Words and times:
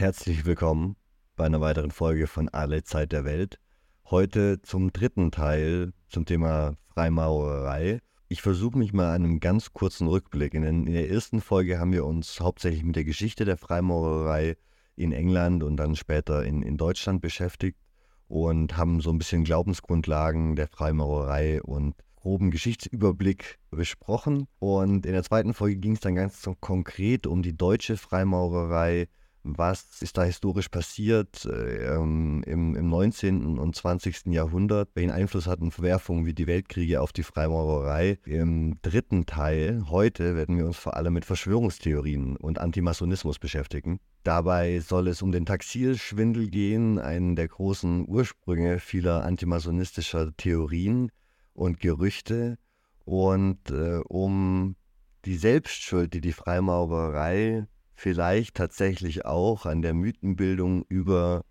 Herzlich 0.00 0.46
willkommen 0.46 0.96
bei 1.36 1.44
einer 1.44 1.60
weiteren 1.60 1.90
Folge 1.90 2.26
von 2.26 2.48
Alle 2.48 2.84
Zeit 2.84 3.12
der 3.12 3.26
Welt. 3.26 3.60
Heute 4.06 4.62
zum 4.62 4.94
dritten 4.94 5.30
Teil 5.30 5.92
zum 6.08 6.24
Thema 6.24 6.72
Freimaurerei. 6.88 8.00
Ich 8.26 8.40
versuche 8.40 8.78
mich 8.78 8.94
mal 8.94 9.14
an 9.14 9.24
einem 9.24 9.40
ganz 9.40 9.74
kurzen 9.74 10.06
Rückblick. 10.08 10.54
In, 10.54 10.64
in 10.64 10.86
der 10.86 11.10
ersten 11.10 11.42
Folge 11.42 11.78
haben 11.78 11.92
wir 11.92 12.06
uns 12.06 12.40
hauptsächlich 12.40 12.82
mit 12.82 12.96
der 12.96 13.04
Geschichte 13.04 13.44
der 13.44 13.58
Freimaurerei 13.58 14.56
in 14.96 15.12
England 15.12 15.62
und 15.62 15.76
dann 15.76 15.94
später 15.94 16.46
in, 16.46 16.62
in 16.62 16.78
Deutschland 16.78 17.20
beschäftigt 17.20 17.78
und 18.26 18.78
haben 18.78 19.02
so 19.02 19.10
ein 19.10 19.18
bisschen 19.18 19.44
Glaubensgrundlagen 19.44 20.56
der 20.56 20.68
Freimaurerei 20.68 21.60
und 21.62 21.94
groben 22.16 22.50
Geschichtsüberblick 22.50 23.58
besprochen. 23.70 24.46
Und 24.60 25.04
in 25.04 25.12
der 25.12 25.24
zweiten 25.24 25.52
Folge 25.52 25.76
ging 25.76 25.92
es 25.92 26.00
dann 26.00 26.14
ganz 26.14 26.48
konkret 26.62 27.26
um 27.26 27.42
die 27.42 27.54
deutsche 27.54 27.98
Freimaurerei, 27.98 29.06
was 29.42 30.02
ist 30.02 30.18
da 30.18 30.24
historisch 30.24 30.68
passiert 30.68 31.44
äh, 31.46 31.94
im, 31.94 32.42
im 32.44 32.88
19. 32.88 33.58
und 33.58 33.74
20. 33.74 34.26
Jahrhundert, 34.26 34.90
welchen 34.94 35.10
Einfluss 35.10 35.46
hatten 35.46 35.70
Verwerfungen 35.70 36.26
wie 36.26 36.34
die 36.34 36.46
Weltkriege 36.46 37.00
auf 37.00 37.12
die 37.12 37.22
Freimaurerei. 37.22 38.18
Im 38.24 38.80
dritten 38.82 39.26
Teil, 39.26 39.84
heute, 39.88 40.36
werden 40.36 40.58
wir 40.58 40.66
uns 40.66 40.76
vor 40.76 40.96
allem 40.96 41.14
mit 41.14 41.24
Verschwörungstheorien 41.24 42.36
und 42.36 42.58
Antimasonismus 42.58 43.38
beschäftigen. 43.38 44.00
Dabei 44.22 44.80
soll 44.80 45.08
es 45.08 45.22
um 45.22 45.32
den 45.32 45.46
Taxilschwindel 45.46 46.48
gehen, 46.48 46.98
einen 46.98 47.36
der 47.36 47.48
großen 47.48 48.06
Ursprünge 48.06 48.78
vieler 48.78 49.24
antimasonistischer 49.24 50.36
Theorien 50.36 51.10
und 51.54 51.80
Gerüchte 51.80 52.58
und 53.04 53.70
äh, 53.70 54.00
um 54.08 54.76
die 55.24 55.36
Selbstschuld, 55.36 56.14
die 56.14 56.20
die 56.20 56.32
Freimaurerei 56.32 57.66
vielleicht 58.00 58.56
tatsächlich 58.56 59.26
auch 59.26 59.66
an 59.66 59.82
der 59.82 59.92
Mythenbildung 59.92 60.84
über 60.88 61.44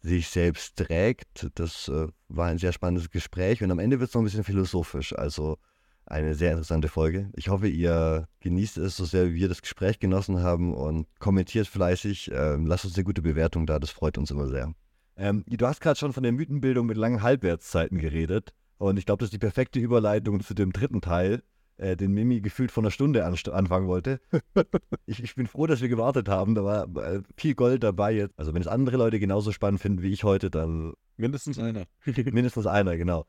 sich 0.00 0.28
selbst 0.28 0.76
trägt. 0.76 1.50
Das 1.56 1.88
äh, 1.88 2.08
war 2.28 2.46
ein 2.46 2.56
sehr 2.56 2.72
spannendes 2.72 3.10
Gespräch 3.10 3.62
und 3.62 3.70
am 3.70 3.78
Ende 3.78 4.00
wird 4.00 4.08
es 4.08 4.14
noch 4.14 4.22
ein 4.22 4.24
bisschen 4.24 4.44
philosophisch. 4.44 5.14
Also 5.14 5.58
eine 6.06 6.34
sehr 6.34 6.52
interessante 6.52 6.88
Folge. 6.88 7.30
Ich 7.36 7.50
hoffe, 7.50 7.68
ihr 7.68 8.26
genießt 8.40 8.78
es 8.78 8.96
so 8.96 9.04
sehr, 9.04 9.28
wie 9.28 9.34
wir 9.34 9.48
das 9.48 9.60
Gespräch 9.60 9.98
genossen 10.00 10.42
haben 10.42 10.74
und 10.74 11.06
kommentiert 11.18 11.66
fleißig. 11.66 12.30
Ähm, 12.32 12.66
lasst 12.66 12.86
uns 12.86 12.94
eine 12.94 13.04
gute 13.04 13.20
Bewertung 13.20 13.66
da, 13.66 13.78
das 13.78 13.90
freut 13.90 14.16
uns 14.16 14.30
immer 14.30 14.48
sehr. 14.48 14.72
Ähm, 15.16 15.44
du 15.46 15.66
hast 15.66 15.82
gerade 15.82 15.98
schon 15.98 16.14
von 16.14 16.22
der 16.22 16.32
Mythenbildung 16.32 16.86
mit 16.86 16.96
langen 16.96 17.22
Halbwertszeiten 17.22 17.98
geredet 17.98 18.54
und 18.78 18.98
ich 18.98 19.04
glaube, 19.04 19.18
das 19.18 19.26
ist 19.26 19.34
die 19.34 19.38
perfekte 19.38 19.78
Überleitung 19.78 20.40
zu 20.40 20.54
dem 20.54 20.72
dritten 20.72 21.02
Teil, 21.02 21.42
äh, 21.80 21.96
den 21.96 22.12
Mimi 22.12 22.40
gefühlt 22.40 22.70
vor 22.70 22.82
einer 22.82 22.90
Stunde 22.90 23.24
anfangen 23.24 23.88
wollte. 23.88 24.20
ich, 25.06 25.22
ich, 25.22 25.34
bin 25.34 25.46
froh, 25.46 25.66
dass 25.66 25.80
wir 25.80 25.88
gewartet 25.88 26.28
haben. 26.28 26.54
Da 26.54 26.64
war 26.64 26.96
äh, 26.96 27.22
viel 27.36 27.54
Gold 27.54 27.82
dabei 27.82 28.12
jetzt. 28.12 28.38
Also 28.38 28.52
wenn 28.54 28.60
es 28.60 28.68
andere 28.68 28.96
Leute 28.96 29.18
genauso 29.18 29.50
spannend 29.52 29.80
finden 29.80 30.02
wie 30.02 30.12
ich 30.12 30.24
heute, 30.24 30.50
dann. 30.50 30.94
Mindestens 31.16 31.58
einer. 31.58 31.84
mindestens 32.04 32.66
einer, 32.66 32.96
genau. 32.96 33.26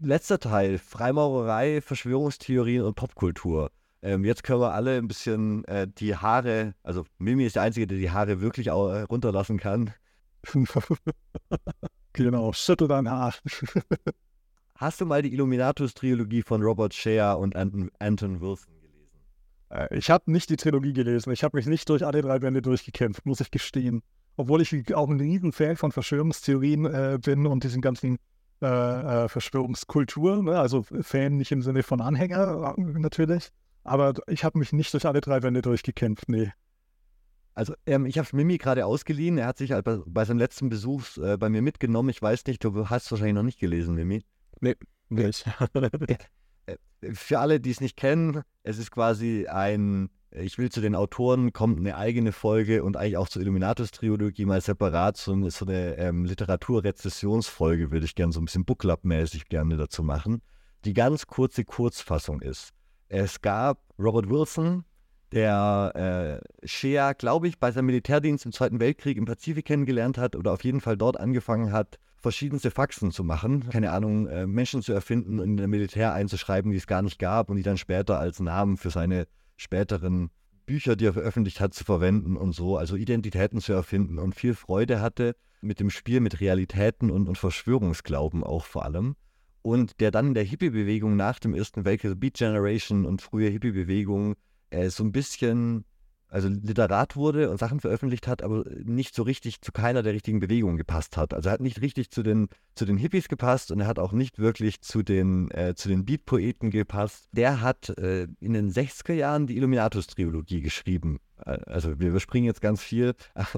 Letzter 0.00 0.38
Teil: 0.38 0.78
Freimaurerei, 0.78 1.80
Verschwörungstheorien 1.80 2.82
und 2.82 2.94
Popkultur. 2.94 3.70
Ähm, 4.02 4.24
jetzt 4.24 4.44
können 4.44 4.60
wir 4.60 4.74
alle 4.74 4.98
ein 4.98 5.08
bisschen 5.08 5.64
äh, 5.64 5.88
die 5.88 6.14
Haare, 6.14 6.74
also 6.82 7.06
Mimi 7.18 7.44
ist 7.44 7.56
der 7.56 7.62
Einzige, 7.62 7.86
der 7.86 7.98
die 7.98 8.10
Haare 8.10 8.40
wirklich 8.40 8.70
auch, 8.70 8.90
äh, 8.90 9.02
runterlassen 9.02 9.58
kann. 9.58 9.94
genau, 12.12 12.52
schüttel 12.52 12.86
dein 12.86 13.10
Haar. 13.10 13.34
Hast 14.76 15.00
du 15.00 15.06
mal 15.06 15.22
die 15.22 15.32
Illuminatus-Trilogie 15.32 16.42
von 16.42 16.62
Robert 16.62 16.92
Shea 16.92 17.32
und 17.32 17.56
Anton, 17.56 17.90
Anton 17.98 18.42
Wilson 18.42 18.74
gelesen? 18.82 19.20
Äh, 19.70 19.96
ich 19.96 20.10
habe 20.10 20.30
nicht 20.30 20.50
die 20.50 20.56
Trilogie 20.56 20.92
gelesen. 20.92 21.32
Ich 21.32 21.42
habe 21.42 21.56
mich 21.56 21.66
nicht 21.66 21.88
durch 21.88 22.04
alle 22.04 22.20
drei 22.20 22.38
Bände 22.38 22.60
durchgekämpft, 22.60 23.24
muss 23.24 23.40
ich 23.40 23.50
gestehen. 23.50 24.02
Obwohl 24.36 24.60
ich 24.60 24.94
auch 24.94 25.08
ein 25.08 25.18
riesen 25.18 25.52
Fan 25.52 25.76
von 25.76 25.92
Verschwörungstheorien 25.92 26.84
äh, 26.84 27.18
bin 27.22 27.46
und 27.46 27.64
diesen 27.64 27.80
ganzen 27.80 28.18
äh, 28.60 28.66
äh, 28.66 29.28
Verschwörungskultur. 29.28 30.42
Ne? 30.42 30.58
Also 30.58 30.82
Fan 30.82 31.38
nicht 31.38 31.52
im 31.52 31.62
Sinne 31.62 31.82
von 31.82 32.02
Anhänger 32.02 32.74
äh, 32.76 32.82
natürlich. 32.98 33.48
Aber 33.82 34.12
ich 34.26 34.44
habe 34.44 34.58
mich 34.58 34.74
nicht 34.74 34.92
durch 34.92 35.06
alle 35.06 35.22
drei 35.22 35.40
Bände 35.40 35.62
durchgekämpft, 35.62 36.28
nee. 36.28 36.52
Also 37.54 37.72
ähm, 37.86 38.04
ich 38.04 38.18
habe 38.18 38.28
Mimi 38.32 38.58
gerade 38.58 38.84
ausgeliehen. 38.84 39.38
Er 39.38 39.46
hat 39.46 39.56
sich 39.56 39.72
halt 39.72 39.86
bei, 39.86 40.00
bei 40.04 40.26
seinem 40.26 40.38
letzten 40.38 40.68
Besuch 40.68 41.16
äh, 41.16 41.38
bei 41.38 41.48
mir 41.48 41.62
mitgenommen. 41.62 42.10
Ich 42.10 42.20
weiß 42.20 42.44
nicht, 42.44 42.62
du 42.62 42.90
hast 42.90 43.06
es 43.06 43.10
wahrscheinlich 43.12 43.36
noch 43.36 43.42
nicht 43.42 43.58
gelesen, 43.58 43.94
Mimi. 43.94 44.22
Nee, 44.60 44.76
nicht. 45.08 45.44
Äh, 46.66 46.76
für 47.14 47.38
alle, 47.38 47.60
die 47.60 47.70
es 47.70 47.80
nicht 47.80 47.96
kennen, 47.96 48.42
es 48.64 48.78
ist 48.78 48.90
quasi 48.90 49.46
ein, 49.46 50.10
ich 50.32 50.58
will 50.58 50.70
zu 50.70 50.80
den 50.80 50.96
Autoren, 50.96 51.52
kommt 51.52 51.78
eine 51.78 51.96
eigene 51.96 52.32
Folge 52.32 52.82
und 52.82 52.96
eigentlich 52.96 53.16
auch 53.16 53.28
zur 53.28 53.42
Illuminatus-Trilogie 53.42 54.44
mal 54.44 54.60
separat, 54.60 55.16
so, 55.16 55.48
so 55.48 55.64
eine 55.64 55.96
ähm, 55.96 56.24
Literaturrezessionsfolge 56.24 57.92
würde 57.92 58.06
ich 58.06 58.14
gerne 58.14 58.32
so 58.32 58.40
ein 58.40 58.46
bisschen 58.46 58.64
Book-Club-mäßig 58.64 59.48
gerne 59.48 59.76
dazu 59.76 60.02
machen, 60.02 60.42
die 60.84 60.92
ganz 60.92 61.26
kurze 61.26 61.64
Kurzfassung 61.64 62.42
ist. 62.42 62.70
Es 63.08 63.40
gab 63.40 63.80
Robert 63.98 64.28
Wilson, 64.28 64.84
der 65.32 66.40
äh, 66.62 66.66
Shea, 66.66 67.12
glaube 67.12 67.48
ich, 67.48 67.58
bei 67.58 67.72
seinem 67.72 67.86
Militärdienst 67.86 68.46
im 68.46 68.52
Zweiten 68.52 68.80
Weltkrieg 68.80 69.16
im 69.16 69.24
Pazifik 69.24 69.66
kennengelernt 69.66 70.18
hat 70.18 70.36
oder 70.36 70.52
auf 70.52 70.64
jeden 70.64 70.80
Fall 70.80 70.96
dort 70.96 71.18
angefangen 71.18 71.72
hat, 71.72 71.98
verschiedenste 72.16 72.70
Faxen 72.70 73.10
zu 73.10 73.24
machen, 73.24 73.68
keine 73.70 73.92
Ahnung, 73.92 74.26
äh, 74.26 74.46
Menschen 74.46 74.82
zu 74.82 74.92
erfinden 74.92 75.38
und 75.38 75.50
in 75.50 75.56
der 75.56 75.68
Militär 75.68 76.12
einzuschreiben, 76.12 76.70
die 76.70 76.78
es 76.78 76.86
gar 76.86 77.02
nicht 77.02 77.18
gab 77.18 77.50
und 77.50 77.56
die 77.56 77.62
dann 77.62 77.76
später 77.76 78.18
als 78.18 78.40
Namen 78.40 78.76
für 78.76 78.90
seine 78.90 79.26
späteren 79.56 80.30
Bücher, 80.66 80.96
die 80.96 81.06
er 81.06 81.12
veröffentlicht 81.12 81.60
hat, 81.60 81.74
zu 81.74 81.84
verwenden 81.84 82.36
und 82.36 82.52
so, 82.52 82.76
also 82.76 82.96
Identitäten 82.96 83.60
zu 83.60 83.72
erfinden 83.72 84.18
und 84.18 84.34
viel 84.34 84.54
Freude 84.54 85.00
hatte 85.00 85.36
mit 85.60 85.80
dem 85.80 85.90
Spiel 85.90 86.20
mit 86.20 86.40
Realitäten 86.40 87.10
und, 87.10 87.28
und 87.28 87.38
Verschwörungsglauben 87.38 88.44
auch 88.44 88.64
vor 88.64 88.84
allem. 88.84 89.16
Und 89.62 90.00
der 90.00 90.10
dann 90.10 90.28
in 90.28 90.34
der 90.34 90.44
Hippie-Bewegung 90.44 91.16
nach 91.16 91.38
dem 91.38 91.54
Ersten 91.54 91.84
Weltkrieg, 91.84 92.18
Beat 92.20 92.34
Generation 92.34 93.04
und 93.04 93.22
frühe 93.22 93.48
Hippie-Bewegung, 93.48 94.36
äh, 94.70 94.90
so 94.90 95.04
ein 95.04 95.12
bisschen 95.12 95.84
also 96.28 96.48
Literat 96.48 97.16
wurde 97.16 97.50
und 97.50 97.58
Sachen 97.58 97.80
veröffentlicht 97.80 98.26
hat, 98.26 98.42
aber 98.42 98.64
nicht 98.84 99.14
so 99.14 99.22
richtig 99.22 99.60
zu 99.60 99.72
keiner 99.72 100.02
der 100.02 100.12
richtigen 100.12 100.40
Bewegungen 100.40 100.76
gepasst 100.76 101.16
hat. 101.16 101.32
Also 101.32 101.48
er 101.48 101.52
hat 101.52 101.60
nicht 101.60 101.80
richtig 101.80 102.10
zu 102.10 102.22
den, 102.22 102.48
zu 102.74 102.84
den 102.84 102.98
Hippies 102.98 103.28
gepasst 103.28 103.70
und 103.70 103.80
er 103.80 103.86
hat 103.86 103.98
auch 103.98 104.12
nicht 104.12 104.38
wirklich 104.38 104.80
zu 104.80 105.02
den, 105.02 105.50
äh, 105.52 105.74
den 105.74 106.04
Beat-Poeten 106.04 106.70
gepasst. 106.70 107.28
Der 107.32 107.60
hat 107.60 107.90
äh, 107.98 108.26
in 108.40 108.54
den 108.54 108.70
60er 108.70 109.12
Jahren 109.12 109.46
die 109.46 109.56
Illuminatus-Trilogie 109.56 110.62
geschrieben. 110.62 111.20
Äh, 111.44 111.58
also 111.66 111.98
wir 112.00 112.08
überspringen 112.08 112.46
jetzt 112.46 112.60
ganz 112.60 112.82
viel 112.82 113.14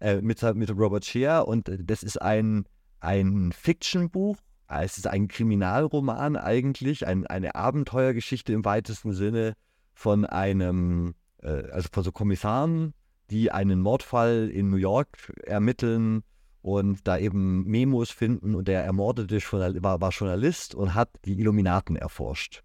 äh, 0.00 0.20
mit, 0.20 0.42
mit 0.54 0.70
Robert 0.70 1.04
Shea 1.04 1.40
und 1.40 1.70
das 1.80 2.02
ist 2.02 2.22
ein, 2.22 2.64
ein 3.00 3.52
Fiction-Buch. 3.52 4.36
Es 4.68 4.96
ist 4.96 5.06
ein 5.06 5.28
Kriminalroman 5.28 6.36
eigentlich, 6.36 7.06
ein, 7.06 7.26
eine 7.26 7.56
Abenteuergeschichte 7.56 8.54
im 8.54 8.64
weitesten 8.64 9.12
Sinne 9.12 9.54
von 9.94 10.24
einem 10.24 11.14
äh, 11.42 11.70
also 11.70 11.88
von 11.92 12.04
so 12.04 12.12
Kommissaren, 12.12 12.94
die 13.30 13.50
einen 13.50 13.80
Mordfall 13.80 14.50
in 14.52 14.70
New 14.70 14.76
York 14.76 15.32
ermitteln 15.44 16.22
und 16.60 17.06
da 17.06 17.18
eben 17.18 17.64
Memos 17.64 18.10
finden 18.10 18.54
und 18.54 18.68
der 18.68 18.84
ermordete 18.84 19.38
war, 19.82 20.00
war 20.00 20.10
Journalist 20.10 20.74
und 20.74 20.94
hat 20.94 21.10
die 21.24 21.38
Illuminaten 21.38 21.96
erforscht. 21.96 22.62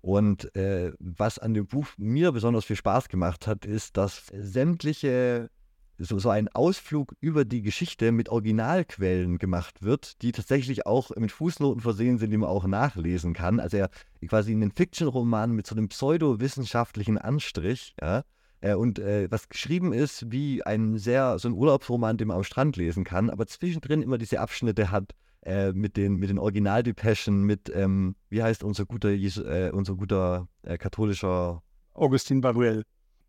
Und 0.00 0.54
äh, 0.56 0.92
was 0.98 1.38
an 1.38 1.54
dem 1.54 1.66
Buch 1.66 1.88
mir 1.98 2.32
besonders 2.32 2.64
viel 2.64 2.76
Spaß 2.76 3.08
gemacht 3.08 3.46
hat, 3.46 3.66
ist, 3.66 3.96
dass 3.96 4.26
sämtliche 4.32 5.50
so, 5.98 6.18
so 6.18 6.30
ein 6.30 6.48
Ausflug 6.48 7.14
über 7.20 7.44
die 7.44 7.62
Geschichte 7.62 8.12
mit 8.12 8.28
Originalquellen 8.28 9.38
gemacht 9.38 9.82
wird, 9.82 10.22
die 10.22 10.32
tatsächlich 10.32 10.86
auch 10.86 11.10
mit 11.16 11.32
Fußnoten 11.32 11.80
versehen 11.80 12.18
sind, 12.18 12.30
die 12.30 12.36
man 12.36 12.48
auch 12.48 12.66
nachlesen 12.66 13.34
kann. 13.34 13.60
Also 13.60 13.78
er 13.78 13.90
quasi 14.26 14.52
einen 14.52 14.70
Fiction-Roman 14.70 15.52
mit 15.52 15.66
so 15.66 15.74
einem 15.74 15.88
pseudowissenschaftlichen 15.88 17.18
Anstrich, 17.18 17.94
ja, 18.00 18.22
äh, 18.60 18.74
und 18.74 18.98
äh, 18.98 19.30
was 19.30 19.48
geschrieben 19.48 19.92
ist 19.92 20.30
wie 20.30 20.62
ein 20.62 20.98
sehr, 20.98 21.38
so 21.38 21.48
ein 21.48 21.54
Urlaubsroman, 21.54 22.16
den 22.16 22.28
man 22.28 22.38
am 22.38 22.44
Strand 22.44 22.76
lesen 22.76 23.04
kann, 23.04 23.30
aber 23.30 23.46
zwischendrin 23.46 24.02
immer 24.02 24.18
diese 24.18 24.40
Abschnitte 24.40 24.90
hat 24.90 25.12
äh, 25.42 25.72
mit 25.72 25.96
den, 25.96 26.16
mit 26.16 26.30
den 26.30 26.38
Originaldepeschen, 26.38 27.44
mit, 27.44 27.70
ähm, 27.74 28.16
wie 28.28 28.42
heißt 28.42 28.64
unser 28.64 28.86
guter, 28.86 29.10
äh, 29.10 29.70
unser 29.70 29.94
guter 29.94 30.48
äh, 30.62 30.78
katholischer 30.78 31.62
Augustin 31.94 32.40
Baruel. 32.40 32.84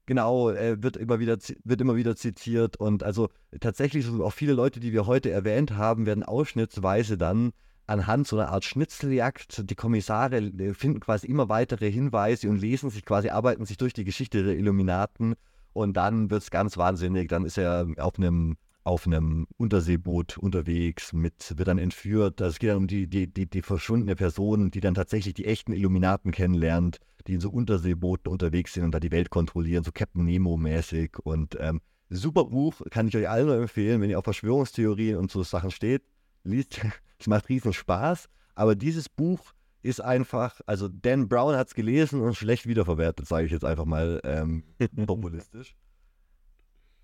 Genau, 0.09 0.49
äh, 0.49 0.81
wird, 0.81 0.97
immer 0.97 1.19
wieder, 1.19 1.37
wird 1.63 1.81
immer 1.81 1.95
wieder 1.95 2.15
zitiert. 2.15 2.77
Und 2.77 3.03
also 3.03 3.29
tatsächlich, 3.59 4.07
so 4.07 4.25
auch 4.25 4.33
viele 4.33 4.53
Leute, 4.53 4.79
die 4.79 4.91
wir 4.91 5.05
heute 5.05 5.29
erwähnt 5.29 5.77
haben, 5.77 6.07
werden 6.07 6.23
ausschnittsweise 6.23 7.15
dann 7.15 7.51
anhand 7.85 8.27
so 8.27 8.39
einer 8.39 8.49
Art 8.49 8.65
Schnitzeljagd, 8.65 9.69
die 9.69 9.75
Kommissare 9.75 10.37
äh, 10.37 10.73
finden 10.73 10.99
quasi 10.99 11.27
immer 11.27 11.47
weitere 11.47 11.91
Hinweise 11.91 12.49
und 12.49 12.57
lesen 12.57 12.89
sich 12.89 13.05
quasi, 13.05 13.29
arbeiten 13.29 13.65
sich 13.65 13.77
durch 13.77 13.93
die 13.93 14.03
Geschichte 14.03 14.43
der 14.43 14.57
Illuminaten 14.57 15.35
und 15.73 15.95
dann 15.95 16.31
wird 16.31 16.41
es 16.41 16.49
ganz 16.49 16.75
wahnsinnig. 16.75 17.29
Dann 17.29 17.45
ist 17.45 17.59
er 17.59 17.85
auf 17.99 18.17
einem 18.17 18.57
auf 18.89 19.05
einem 19.05 19.45
Unterseeboot 19.57 20.39
unterwegs, 20.39 21.13
mit, 21.13 21.53
wird 21.55 21.67
dann 21.67 21.77
entführt. 21.77 22.41
Also 22.41 22.53
es 22.53 22.59
geht 22.59 22.71
dann 22.71 22.77
um 22.77 22.87
die, 22.87 23.05
die, 23.05 23.31
die, 23.31 23.47
die 23.47 23.61
verschwundene 23.61 24.15
Person, 24.15 24.71
die 24.71 24.79
dann 24.79 24.95
tatsächlich 24.95 25.35
die 25.35 25.45
echten 25.45 25.73
Illuminaten 25.73 26.31
kennenlernt, 26.31 26.97
die 27.27 27.35
in 27.35 27.39
so 27.39 27.51
Unterseebooten 27.51 28.31
unterwegs 28.31 28.73
sind 28.73 28.85
und 28.85 28.91
da 28.91 28.99
die 28.99 29.11
Welt 29.11 29.29
kontrollieren, 29.29 29.83
so 29.83 29.91
Captain 29.91 30.25
Nemo-mäßig. 30.25 31.19
Und 31.23 31.55
ähm, 31.59 31.81
super 32.09 32.45
Buch, 32.45 32.81
kann 32.89 33.07
ich 33.07 33.15
euch 33.15 33.29
allen 33.29 33.45
nur 33.45 33.57
empfehlen, 33.57 34.01
wenn 34.01 34.09
ihr 34.09 34.17
auf 34.17 34.23
Verschwörungstheorien 34.23 35.17
und 35.17 35.29
so 35.29 35.43
Sachen 35.43 35.69
steht. 35.69 36.01
Liest, 36.43 36.81
es 37.19 37.27
macht 37.27 37.47
riesen 37.47 37.73
Spaß. 37.73 38.27
Aber 38.55 38.75
dieses 38.75 39.07
Buch 39.07 39.53
ist 39.83 40.01
einfach, 40.01 40.61
also 40.65 40.87
Dan 40.87 41.29
Brown 41.29 41.55
hat 41.55 41.67
es 41.67 41.75
gelesen 41.75 42.21
und 42.21 42.35
schlecht 42.35 42.65
wiederverwertet, 42.65 43.27
sage 43.27 43.45
ich 43.45 43.51
jetzt 43.51 43.65
einfach 43.65 43.85
mal 43.85 44.19
ähm, 44.23 44.63
populistisch. 45.05 45.75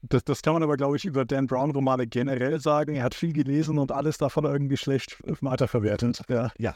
Das, 0.10 0.24
das, 0.24 0.42
kann 0.42 0.54
man 0.54 0.64
aber, 0.64 0.78
glaube 0.78 0.98
ich, 0.98 1.06
über 1.06 1.26
Dan 1.26 1.48
Brown-Romane 1.48 2.08
generell 2.08 2.60
sagen. 2.60 2.96
Er 2.96 3.04
hat 3.04 3.16
viel 3.16 3.34
gelesen 3.34 3.78
und 3.78 3.92
alles 3.92 4.18
davon 4.18 4.46
irgendwie 4.46 4.78
schlecht 4.78 5.18
weiterverwertet. 5.42 6.22
Ja. 6.30 6.52
ja. 6.58 6.74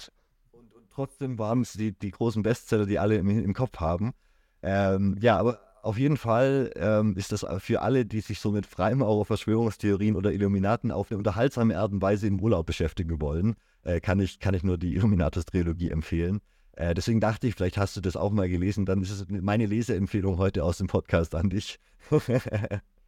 Und, 0.51 0.73
und 0.73 0.89
trotzdem 0.93 1.37
waren 1.37 1.61
es 1.61 1.73
die, 1.73 1.91
die 1.91 2.11
großen 2.11 2.43
Bestseller, 2.43 2.85
die 2.85 2.99
alle 2.99 3.15
im, 3.15 3.29
im 3.29 3.53
Kopf 3.53 3.79
haben. 3.79 4.13
Ähm, 4.61 5.17
ja, 5.21 5.37
aber 5.37 5.59
auf 5.81 5.97
jeden 5.97 6.17
Fall 6.17 6.71
ähm, 6.75 7.15
ist 7.15 7.31
das 7.31 7.45
für 7.59 7.81
alle, 7.81 8.05
die 8.05 8.21
sich 8.21 8.39
so 8.39 8.51
mit 8.51 8.65
Freimaurer, 8.65 9.25
Verschwörungstheorien 9.25 10.15
oder 10.15 10.31
Illuminaten 10.31 10.91
auf 10.91 11.09
eine 11.09 11.17
unterhaltsame 11.17 11.77
Art 11.77 11.91
und 11.91 12.01
Weise 12.01 12.27
im 12.27 12.41
Urlaub 12.41 12.65
beschäftigen 12.65 13.21
wollen, 13.21 13.55
äh, 13.83 13.99
kann, 14.01 14.19
ich, 14.19 14.39
kann 14.39 14.53
ich 14.53 14.63
nur 14.63 14.77
die 14.77 14.95
Illuminatus-Trilogie 14.95 15.89
empfehlen. 15.89 16.41
Äh, 16.73 16.93
deswegen 16.93 17.19
dachte 17.19 17.47
ich, 17.47 17.55
vielleicht 17.55 17.77
hast 17.77 17.95
du 17.95 18.01
das 18.01 18.15
auch 18.15 18.31
mal 18.31 18.49
gelesen. 18.49 18.85
Dann 18.85 19.01
ist 19.01 19.11
es 19.11 19.25
meine 19.29 19.65
Leseempfehlung 19.65 20.37
heute 20.37 20.63
aus 20.63 20.77
dem 20.77 20.87
Podcast 20.87 21.35
an 21.35 21.49
dich. 21.49 21.79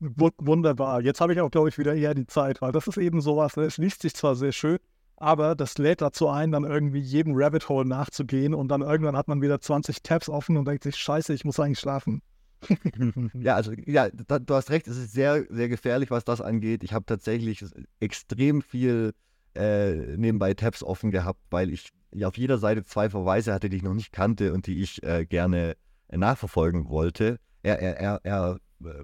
Wunderbar. 0.00 1.00
Jetzt 1.00 1.20
habe 1.20 1.32
ich 1.32 1.40
auch, 1.40 1.50
glaube 1.50 1.68
ich, 1.68 1.78
wieder 1.78 1.94
eher 1.94 2.14
die 2.14 2.26
Zeit, 2.26 2.60
weil 2.62 2.72
das 2.72 2.86
ist 2.86 2.96
eben 2.96 3.20
sowas, 3.20 3.56
ne? 3.56 3.64
es 3.64 3.78
liest 3.78 4.02
sich 4.02 4.14
zwar 4.14 4.34
sehr 4.34 4.52
schön, 4.52 4.78
aber 5.16 5.54
das 5.54 5.78
lädt 5.78 6.00
dazu 6.00 6.28
ein, 6.28 6.52
dann 6.52 6.64
irgendwie 6.64 7.00
jedem 7.00 7.34
Rabbit 7.36 7.68
Hole 7.68 7.86
nachzugehen 7.86 8.54
und 8.54 8.68
dann 8.68 8.82
irgendwann 8.82 9.16
hat 9.16 9.28
man 9.28 9.40
wieder 9.40 9.60
20 9.60 10.02
Tabs 10.02 10.28
offen 10.28 10.56
und 10.56 10.66
denkt 10.66 10.84
sich, 10.84 10.96
scheiße, 10.96 11.32
ich 11.32 11.44
muss 11.44 11.60
eigentlich 11.60 11.78
schlafen. 11.78 12.22
ja, 13.34 13.54
also 13.56 13.72
ja, 13.86 14.08
da, 14.10 14.38
du 14.38 14.54
hast 14.54 14.70
recht, 14.70 14.88
es 14.88 14.96
ist 14.96 15.12
sehr, 15.12 15.44
sehr 15.48 15.68
gefährlich, 15.68 16.10
was 16.10 16.24
das 16.24 16.40
angeht. 16.40 16.82
Ich 16.82 16.92
habe 16.92 17.04
tatsächlich 17.04 17.64
extrem 18.00 18.62
viel 18.62 19.12
äh, 19.54 20.16
nebenbei 20.16 20.54
Tabs 20.54 20.82
offen 20.82 21.10
gehabt, 21.10 21.40
weil 21.50 21.70
ich 21.70 21.90
auf 22.22 22.36
jeder 22.36 22.58
Seite 22.58 22.84
zwei 22.84 23.10
Verweise 23.10 23.52
hatte, 23.52 23.68
die 23.68 23.76
ich 23.78 23.82
noch 23.82 23.94
nicht 23.94 24.12
kannte 24.12 24.52
und 24.52 24.66
die 24.66 24.82
ich 24.82 25.02
äh, 25.02 25.26
gerne 25.26 25.76
äh, 26.08 26.16
nachverfolgen 26.16 26.88
wollte. 26.88 27.38
Er, 27.62 27.80
er, 27.80 27.98
er, 27.98 28.20
er 28.22 28.58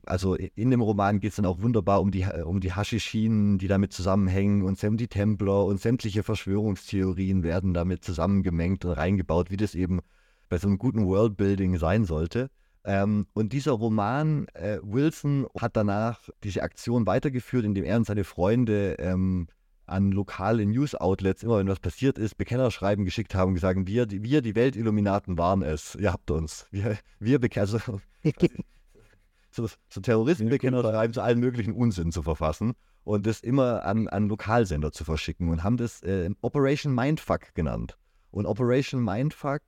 also 0.04 0.34
in 0.34 0.70
dem 0.70 0.80
Roman 0.80 1.20
geht 1.20 1.30
es 1.30 1.36
dann 1.36 1.46
auch 1.46 1.62
wunderbar 1.62 2.00
um 2.00 2.10
die, 2.10 2.26
um 2.44 2.60
die 2.60 2.72
Haschischinen, 2.72 3.58
die 3.58 3.68
damit 3.68 3.92
zusammenhängen 3.92 4.62
und 4.62 4.78
die 4.98 5.08
Templer 5.08 5.64
und 5.64 5.80
sämtliche 5.80 6.22
Verschwörungstheorien 6.22 7.42
werden 7.42 7.74
damit 7.74 8.04
zusammengemengt 8.04 8.84
und 8.84 8.92
reingebaut, 8.92 9.50
wie 9.50 9.56
das 9.56 9.74
eben 9.74 10.00
bei 10.48 10.58
so 10.58 10.68
einem 10.68 10.78
guten 10.78 11.06
Worldbuilding 11.06 11.78
sein 11.78 12.04
sollte. 12.04 12.50
Ähm, 12.84 13.26
und 13.34 13.52
dieser 13.52 13.72
Roman, 13.72 14.46
äh, 14.54 14.78
Wilson 14.82 15.46
hat 15.58 15.76
danach 15.76 16.28
diese 16.42 16.62
Aktion 16.62 17.06
weitergeführt, 17.06 17.64
indem 17.64 17.84
er 17.84 17.96
und 17.98 18.06
seine 18.06 18.24
Freunde 18.24 18.96
ähm, 18.98 19.48
an 19.86 20.12
lokale 20.12 20.64
News-Outlets, 20.64 21.42
immer 21.42 21.58
wenn 21.58 21.68
was 21.68 21.80
passiert 21.80 22.16
ist, 22.16 22.38
Bekennerschreiben 22.38 23.04
geschickt 23.04 23.34
haben 23.34 23.48
und 23.48 23.54
gesagt, 23.54 23.86
wir, 23.86 24.06
die, 24.06 24.22
wir, 24.22 24.40
die 24.40 24.54
Weltilluminaten 24.54 25.36
waren 25.36 25.62
es, 25.62 25.94
ihr 25.96 26.12
habt 26.12 26.30
uns. 26.30 26.66
Wir, 26.70 26.96
wir 27.18 27.40
also, 27.56 27.78
so, 29.50 29.68
so 29.88 30.00
Terroristenbekenner 30.00 30.82
schreiben 30.82 31.12
zu 31.12 31.22
allen 31.22 31.40
möglichen 31.40 31.74
Unsinn 31.74 32.12
zu 32.12 32.22
verfassen 32.22 32.74
und 33.04 33.26
das 33.26 33.40
immer 33.40 33.84
an, 33.84 34.08
an 34.08 34.28
Lokalsender 34.28 34.92
zu 34.92 35.04
verschicken 35.04 35.48
und 35.48 35.64
haben 35.64 35.76
das 35.76 36.02
äh, 36.02 36.30
Operation 36.42 36.94
Mindfuck 36.94 37.54
genannt. 37.54 37.96
Und 38.30 38.46
Operation 38.46 39.04
Mindfuck 39.04 39.62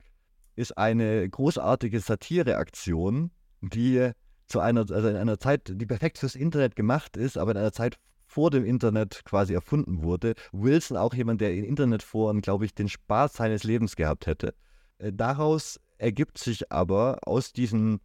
ist 0.55 0.77
eine 0.77 1.27
großartige 1.29 1.99
Satireaktion, 1.99 3.31
die 3.61 4.11
zu 4.47 4.59
einer, 4.59 4.81
also 4.81 5.07
in 5.07 5.15
einer 5.15 5.39
Zeit, 5.39 5.71
die 5.73 5.85
perfekt 5.85 6.19
fürs 6.19 6.35
Internet 6.35 6.75
gemacht 6.75 7.17
ist, 7.17 7.37
aber 7.37 7.51
in 7.51 7.57
einer 7.57 7.71
Zeit 7.71 7.97
vor 8.25 8.49
dem 8.49 8.65
Internet 8.65 9.23
quasi 9.25 9.53
erfunden 9.53 10.03
wurde. 10.03 10.33
Wilson 10.51 10.97
auch 10.97 11.13
jemand, 11.13 11.41
der 11.41 11.53
in 11.53 11.63
Internetforen, 11.63 12.41
glaube 12.41 12.65
ich, 12.65 12.73
den 12.73 12.89
Spaß 12.89 13.33
seines 13.33 13.63
Lebens 13.63 13.95
gehabt 13.95 14.27
hätte. 14.27 14.53
Äh, 14.97 15.11
daraus 15.13 15.79
ergibt 15.97 16.37
sich 16.37 16.71
aber 16.71 17.19
aus 17.25 17.53
diesen 17.53 17.99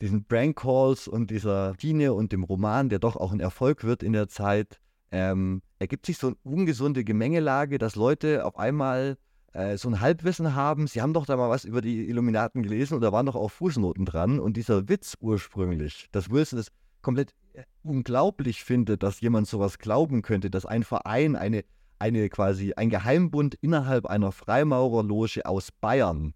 diesen 0.00 0.24
Prank 0.24 0.58
Calls 0.58 1.08
und 1.08 1.30
dieser 1.30 1.74
Tine 1.76 2.12
und 2.12 2.32
dem 2.32 2.44
Roman, 2.44 2.88
der 2.88 2.98
doch 2.98 3.16
auch 3.16 3.32
ein 3.32 3.40
Erfolg 3.40 3.84
wird 3.84 4.02
in 4.02 4.12
der 4.12 4.28
Zeit, 4.28 4.80
ähm, 5.10 5.62
ergibt 5.78 6.06
sich 6.06 6.18
so 6.18 6.28
eine 6.28 6.36
ungesunde 6.42 7.04
Gemengelage, 7.04 7.78
dass 7.78 7.94
Leute 7.94 8.44
auf 8.44 8.58
einmal 8.58 9.16
äh, 9.52 9.76
so 9.76 9.88
ein 9.88 10.00
Halbwissen 10.00 10.54
haben. 10.54 10.88
Sie 10.88 11.00
haben 11.00 11.14
doch 11.14 11.26
da 11.26 11.36
mal 11.36 11.48
was 11.48 11.64
über 11.64 11.80
die 11.80 12.08
Illuminaten 12.08 12.62
gelesen 12.62 12.94
und 12.94 13.00
da 13.00 13.12
waren 13.12 13.26
doch 13.26 13.36
auch 13.36 13.50
Fußnoten 13.50 14.04
dran. 14.04 14.40
Und 14.40 14.56
dieser 14.56 14.88
Witz 14.88 15.16
ursprünglich, 15.20 16.08
dass 16.10 16.30
Wilson 16.30 16.58
es 16.58 16.72
komplett 17.02 17.32
äh, 17.52 17.62
unglaublich 17.82 18.64
findet, 18.64 19.02
dass 19.04 19.20
jemand 19.20 19.46
sowas 19.46 19.78
glauben 19.78 20.22
könnte, 20.22 20.50
dass 20.50 20.66
ein 20.66 20.82
Verein, 20.82 21.36
eine, 21.36 21.64
eine 22.00 22.28
quasi 22.28 22.72
ein 22.74 22.90
Geheimbund 22.90 23.54
innerhalb 23.60 24.06
einer 24.06 24.32
Freimaurerloge 24.32 25.46
aus 25.46 25.70
Bayern 25.70 26.34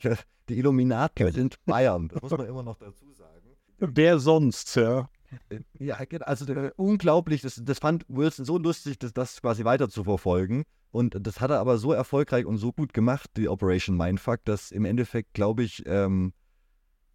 die 0.48 0.58
Illuminaten 0.58 1.32
sind 1.32 1.64
Bayern, 1.64 2.08
das 2.08 2.22
muss 2.22 2.30
man 2.32 2.46
immer 2.46 2.62
noch 2.62 2.76
dazu 2.76 3.12
sagen. 3.12 3.56
Wer 3.78 4.18
sonst, 4.18 4.76
ja? 4.76 5.08
Äh, 5.48 5.60
ja, 5.78 5.96
also 6.20 6.46
unglaublich, 6.76 7.42
das, 7.42 7.60
das 7.64 7.78
fand 7.78 8.04
Wilson 8.08 8.44
so 8.44 8.58
lustig, 8.58 8.98
das, 8.98 9.12
das 9.12 9.40
quasi 9.40 9.64
weiter 9.64 9.88
zu 9.88 10.04
verfolgen. 10.04 10.64
Und 10.90 11.16
das 11.18 11.40
hat 11.40 11.50
er 11.50 11.58
aber 11.58 11.78
so 11.78 11.92
erfolgreich 11.92 12.44
und 12.44 12.58
so 12.58 12.70
gut 12.70 12.92
gemacht, 12.92 13.30
die 13.36 13.48
Operation 13.48 13.96
Mindfuck, 13.96 14.44
dass 14.44 14.70
im 14.70 14.84
Endeffekt, 14.84 15.32
glaube 15.32 15.62
ich, 15.62 15.82
ähm, 15.86 16.34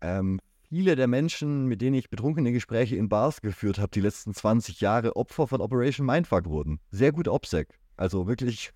ähm, 0.02 0.40
viele 0.68 0.96
der 0.96 1.08
Menschen, 1.08 1.68
mit 1.68 1.82
denen 1.82 1.96
ich 1.96 2.10
betrunkene 2.10 2.52
Gespräche 2.52 2.96
in 2.96 3.08
Bars 3.08 3.42
geführt 3.42 3.78
habe, 3.78 3.92
die 3.94 4.02
letzten 4.02 4.34
20 4.34 4.82
Jahre 4.82 5.16
Opfer 5.16 5.48
von 5.48 5.62
Operation 5.62 6.06
Mindfuck 6.08 6.46
wurden. 6.48 6.80
Sehr 6.90 7.12
gut 7.12 7.28
OPSEC. 7.28 7.70
Also 7.96 8.28
wirklich. 8.28 8.74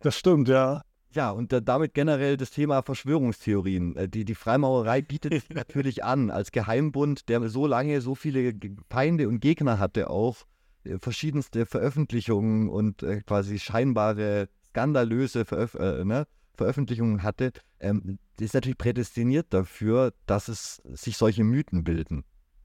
das 0.00 0.18
stimmt, 0.18 0.48
ja. 0.48 0.82
Ja, 1.14 1.30
und 1.30 1.52
äh, 1.52 1.62
damit 1.62 1.94
generell 1.94 2.36
das 2.36 2.50
Thema 2.50 2.82
Verschwörungstheorien. 2.82 3.96
Äh, 3.96 4.08
die, 4.08 4.24
die 4.24 4.34
Freimaurerei 4.34 5.02
bietet 5.02 5.32
sich 5.32 5.48
natürlich 5.54 6.04
an 6.04 6.30
als 6.30 6.50
Geheimbund, 6.50 7.28
der 7.28 7.48
so 7.48 7.66
lange 7.66 8.00
so 8.00 8.14
viele 8.14 8.54
Feinde 8.90 9.28
und 9.28 9.40
Gegner 9.40 9.78
hatte, 9.78 10.10
auch 10.10 10.44
äh, 10.84 10.98
verschiedenste 10.98 11.66
Veröffentlichungen 11.66 12.68
und 12.68 13.02
äh, 13.02 13.20
quasi 13.22 13.58
scheinbare 13.58 14.48
skandalöse 14.70 15.44
Veröf 15.44 15.74
äh, 15.74 16.04
ne, 16.04 16.26
Veröffentlichungen 16.54 17.22
hatte. 17.22 17.52
Ähm, 17.78 18.18
ist 18.40 18.54
natürlich 18.54 18.78
prädestiniert 18.78 19.46
dafür, 19.50 20.12
dass 20.26 20.48
es 20.48 20.82
sich 20.92 21.16
solche 21.16 21.44
Mythen 21.44 21.84
bilden 21.84 22.24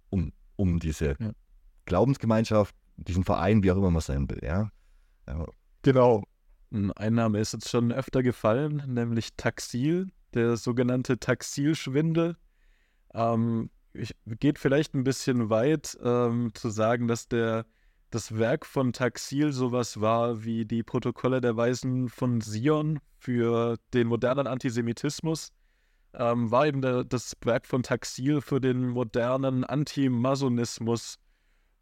um, 0.10 0.34
um 0.56 0.80
diese 0.80 1.16
ja. 1.20 1.32
Glaubensgemeinschaft, 1.86 2.76
diesen 2.98 3.24
Verein, 3.24 3.62
wie 3.64 3.72
auch 3.72 3.78
immer 3.78 3.92
man 3.92 4.02
sein 4.02 4.30
will. 4.30 4.40
Ja? 4.44 4.72
ja. 5.28 5.46
Genau. 5.84 6.24
Ein 6.72 7.16
Name 7.16 7.40
ist 7.40 7.54
jetzt 7.54 7.70
schon 7.70 7.92
öfter 7.92 8.22
gefallen, 8.22 8.84
nämlich 8.88 9.36
Taxil, 9.36 10.12
der 10.36 10.56
sogenannte 10.56 11.20
Taxilschwindel. 11.20 12.38
Ähm, 13.14 13.72
ich, 13.94 14.16
geht 14.40 14.60
vielleicht 14.60 14.94
ein 14.94 15.04
bisschen 15.04 15.50
weit 15.50 15.98
ähm, 16.04 16.52
zu 16.54 16.70
sagen, 16.70 17.08
dass 17.08 17.28
der, 17.28 17.66
das 18.12 18.38
Werk 18.38 18.68
von 18.68 18.94
Taxil 18.94 19.52
sowas 19.52 20.00
war 20.00 20.44
wie 20.44 20.66
die 20.66 20.84
Protokolle 20.84 21.42
der 21.42 21.58
Weisen 21.58 22.08
von 22.08 22.42
Sion 22.42 23.00
für 23.18 23.78
den 23.94 24.08
modernen 24.08 24.46
Antisemitismus. 24.46 25.52
Ähm, 26.14 26.52
war 26.52 26.68
eben 26.68 26.82
der, 26.82 27.04
das 27.04 27.36
Werk 27.44 27.66
von 27.66 27.82
Taxil 27.82 28.42
für 28.42 28.62
den 28.62 28.90
modernen 28.90 29.64
Antimasonismus. 29.64 31.18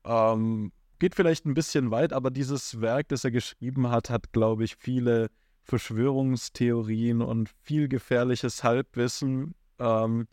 Ähm, 0.05 0.71
geht 0.99 1.15
vielleicht 1.15 1.45
ein 1.45 1.53
bisschen 1.53 1.91
weit, 1.91 2.13
aber 2.13 2.31
dieses 2.31 2.81
Werk, 2.81 3.09
das 3.09 3.23
er 3.23 3.31
geschrieben 3.31 3.89
hat, 3.89 4.09
hat, 4.09 4.31
glaube 4.31 4.63
ich, 4.63 4.75
viele 4.75 5.29
Verschwörungstheorien 5.63 7.21
und 7.21 7.49
viel 7.61 7.87
gefährliches 7.87 8.63
Halbwissen 8.63 9.53
ähm, 9.79 10.27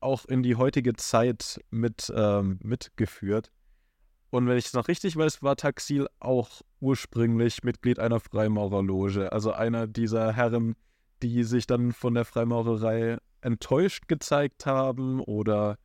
auch 0.00 0.24
in 0.26 0.42
die 0.42 0.56
heutige 0.56 0.94
Zeit 0.94 1.60
mit, 1.70 2.12
ähm, 2.14 2.58
mitgeführt. 2.62 3.50
Und 4.30 4.46
wenn 4.46 4.58
ich 4.58 4.66
es 4.66 4.72
noch 4.74 4.88
richtig 4.88 5.16
weiß, 5.16 5.42
war 5.42 5.56
Taxil 5.56 6.08
auch 6.20 6.62
ursprünglich 6.80 7.64
Mitglied 7.64 7.98
einer 7.98 8.20
Freimaurerloge. 8.20 9.32
Also 9.32 9.52
einer 9.52 9.86
dieser 9.86 10.32
Herren, 10.32 10.74
die 11.22 11.44
sich 11.44 11.66
dann 11.66 11.92
von 11.92 12.14
der 12.14 12.24
Freimaurerei 12.24 13.18
enttäuscht 13.40 14.08
gezeigt 14.08 14.66
haben 14.66 15.20
oder 15.20 15.78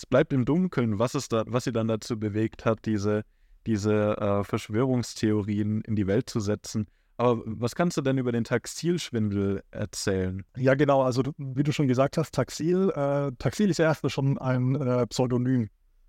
es 0.00 0.06
bleibt 0.06 0.32
im 0.32 0.46
Dunkeln, 0.46 0.98
was, 0.98 1.14
es 1.14 1.28
da, 1.28 1.44
was 1.46 1.64
sie 1.64 1.72
dann 1.72 1.86
dazu 1.86 2.18
bewegt 2.18 2.64
hat, 2.64 2.86
diese, 2.86 3.22
diese 3.66 4.16
äh, 4.16 4.44
Verschwörungstheorien 4.44 5.82
in 5.82 5.94
die 5.94 6.06
Welt 6.06 6.30
zu 6.30 6.40
setzen. 6.40 6.86
Aber 7.18 7.42
was 7.44 7.74
kannst 7.74 7.98
du 7.98 8.00
denn 8.00 8.16
über 8.16 8.32
den 8.32 8.44
Taxilschwindel 8.44 9.62
erzählen? 9.72 10.42
Ja, 10.56 10.74
genau. 10.74 11.02
Also, 11.02 11.22
wie 11.36 11.62
du 11.62 11.70
schon 11.70 11.86
gesagt 11.86 12.16
hast, 12.16 12.34
Taxil, 12.34 12.88
äh, 12.96 13.30
Taxil 13.38 13.68
ist 13.68 13.76
ja 13.76 13.84
erstmal 13.84 14.08
schon 14.08 14.38
ein 14.38 14.74
äh, 14.76 15.06
Pseudonym. 15.06 15.68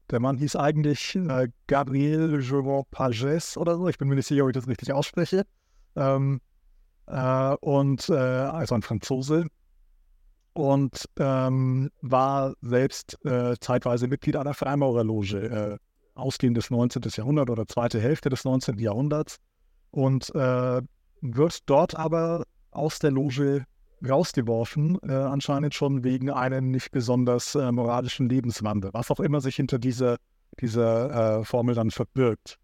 Der 0.10 0.22
Mann 0.22 0.38
hieß 0.38 0.56
eigentlich 0.56 1.18
äh, 1.18 1.50
Gabriel 1.68 2.40
Jouvin 2.42 2.84
Pages 2.92 3.58
oder 3.58 3.76
so. 3.76 3.90
Ich 3.90 3.98
bin 3.98 4.08
mir 4.08 4.16
nicht 4.16 4.28
sicher, 4.28 4.44
ob 4.44 4.52
ich 4.52 4.54
das 4.54 4.70
richtig 4.70 4.94
ausspreche. 4.94 5.46
Ähm, 5.98 6.40
äh, 7.08 7.56
und 7.60 8.08
äh, 8.08 8.14
also 8.14 8.76
ein 8.76 8.84
Franzose. 8.84 9.48
Und 10.54 11.06
ähm, 11.18 11.90
war 12.02 12.54
selbst 12.62 13.18
äh, 13.26 13.56
zeitweise 13.60 14.08
Mitglied 14.08 14.36
einer 14.36 14.54
Freimaurerloge, 14.54 15.38
äh, 15.38 15.78
ausgehend 16.16 16.58
des 16.58 16.70
19. 16.70 17.04
Jahrhunderts 17.16 17.50
oder 17.50 17.68
zweite 17.68 18.00
Hälfte 18.00 18.30
des 18.30 18.44
19. 18.44 18.78
Jahrhunderts 18.78 19.38
und 19.92 20.34
äh, 20.36 20.82
wird 21.22 21.70
dort 21.70 21.96
aber 21.96 22.44
aus 22.72 23.00
der 23.00 23.12
Loge 23.12 23.66
rausgeworfen, 24.08 24.98
äh, 25.04 25.14
anscheinend 25.14 25.76
schon 25.76 26.04
wegen 26.04 26.30
einem 26.30 26.72
nicht 26.72 26.92
besonders 26.92 27.56
äh, 27.56 27.72
moralischen 27.72 28.28
Lebenswandel, 28.30 28.92
was 28.94 29.12
auch 29.12 29.20
immer 29.20 29.42
sich 29.42 29.56
hinter 29.56 29.80
dieser, 29.80 30.18
dieser 30.60 31.40
äh, 31.40 31.46
Formel 31.46 31.76
dann 31.76 31.92
verbirgt. 31.92 32.58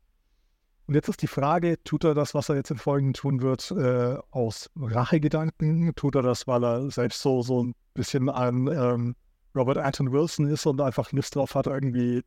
Und 0.87 0.93
jetzt 0.93 1.09
ist 1.09 1.21
die 1.21 1.27
Frage, 1.27 1.83
tut 1.83 2.05
er 2.05 2.13
das, 2.13 2.33
was 2.33 2.47
er 2.47 2.55
jetzt 2.55 2.71
im 2.71 2.77
Folgenden 2.77 3.13
tun 3.13 3.41
wird, 3.41 3.71
äh, 3.71 4.17
aus 4.31 4.69
Rachegedanken? 4.79 5.93
Tut 5.95 6.15
er 6.15 6.21
das, 6.21 6.47
weil 6.47 6.63
er 6.63 6.89
selbst 6.89 7.21
so, 7.21 7.41
so 7.41 7.65
ein 7.65 7.75
bisschen 7.93 8.29
ein 8.29 8.67
ähm, 8.67 9.15
Robert 9.53 9.79
Anton 9.79 10.13
Wilson 10.13 10.47
ist 10.47 10.65
und 10.65 10.79
einfach 10.79 11.11
Lust 11.11 11.35
drauf 11.35 11.55
hat, 11.55 11.67
irgendwie 11.67 12.23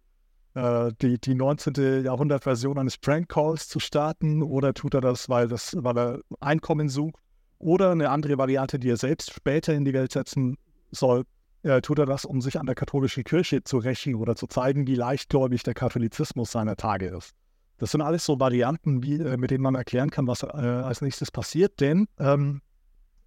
äh, 0.55 0.93
die, 1.01 1.19
die 1.19 1.35
19. 1.35 2.05
Jahrhundert-Version 2.05 2.77
eines 2.77 2.99
Prank-Calls 2.99 3.67
zu 3.69 3.81
starten? 3.81 4.43
Oder 4.43 4.75
tut 4.75 4.93
er 4.93 5.01
das, 5.01 5.31
weil, 5.31 5.49
das, 5.49 5.75
weil 5.79 5.97
er 5.97 6.21
Einkommen 6.41 6.91
sucht? 6.91 7.17
Oder 7.59 7.93
eine 7.93 8.11
andere 8.11 8.37
Variante, 8.37 8.79
die 8.79 8.91
er 8.91 8.99
selbst 8.99 9.33
später 9.33 9.73
in 9.73 9.87
die 9.87 9.95
Welt 9.95 10.13
setzen 10.13 10.59
soll, 10.91 11.25
äh, 11.63 11.81
tut 11.81 11.99
er 11.99 12.07
das, 12.07 12.27
um 12.27 12.43
sich 12.43 12.61
an 12.61 12.67
der 12.67 12.75
katholischen 12.75 13.25
Kirche 13.25 13.65
zu 13.65 13.79
rächen 13.79 14.17
oder 14.17 14.37
zu 14.37 14.47
zeigen, 14.47 14.87
wie 14.87 14.97
leichtgläubig 14.97 15.63
der 15.63 15.75
Katholizismus 15.75 16.53
seiner 16.53 16.77
Tage 16.77 17.07
ist. 17.07 17.35
Das 17.81 17.93
sind 17.93 18.03
alles 18.03 18.27
so 18.27 18.39
Varianten, 18.39 19.03
wie, 19.03 19.15
äh, 19.15 19.39
mit 19.39 19.51
denen 19.51 19.63
man 19.63 19.75
erklären 19.75 20.11
kann, 20.11 20.27
was 20.27 20.43
äh, 20.43 20.47
als 20.47 21.01
nächstes 21.01 21.31
passiert, 21.31 21.81
denn 21.81 22.09
ähm, 22.19 22.61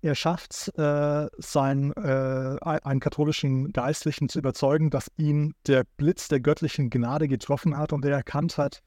er 0.04 0.14
schafft 0.14 0.54
es, 0.54 0.68
äh, 0.78 1.26
äh, 1.26 2.60
einen 2.62 3.00
katholischen 3.00 3.74
Geistlichen 3.74 4.30
zu 4.30 4.38
überzeugen, 4.38 4.92
dass 4.92 5.10
ihn 5.18 5.56
der 5.66 5.86
Blitz 5.98 6.28
der 6.28 6.40
göttlichen 6.40 6.92
Gnade 6.92 7.28
getroffen 7.28 7.78
hat 7.78 7.94
und 7.94 8.06
er 8.06 8.12
erkannt 8.12 8.60
hat, 8.60 8.84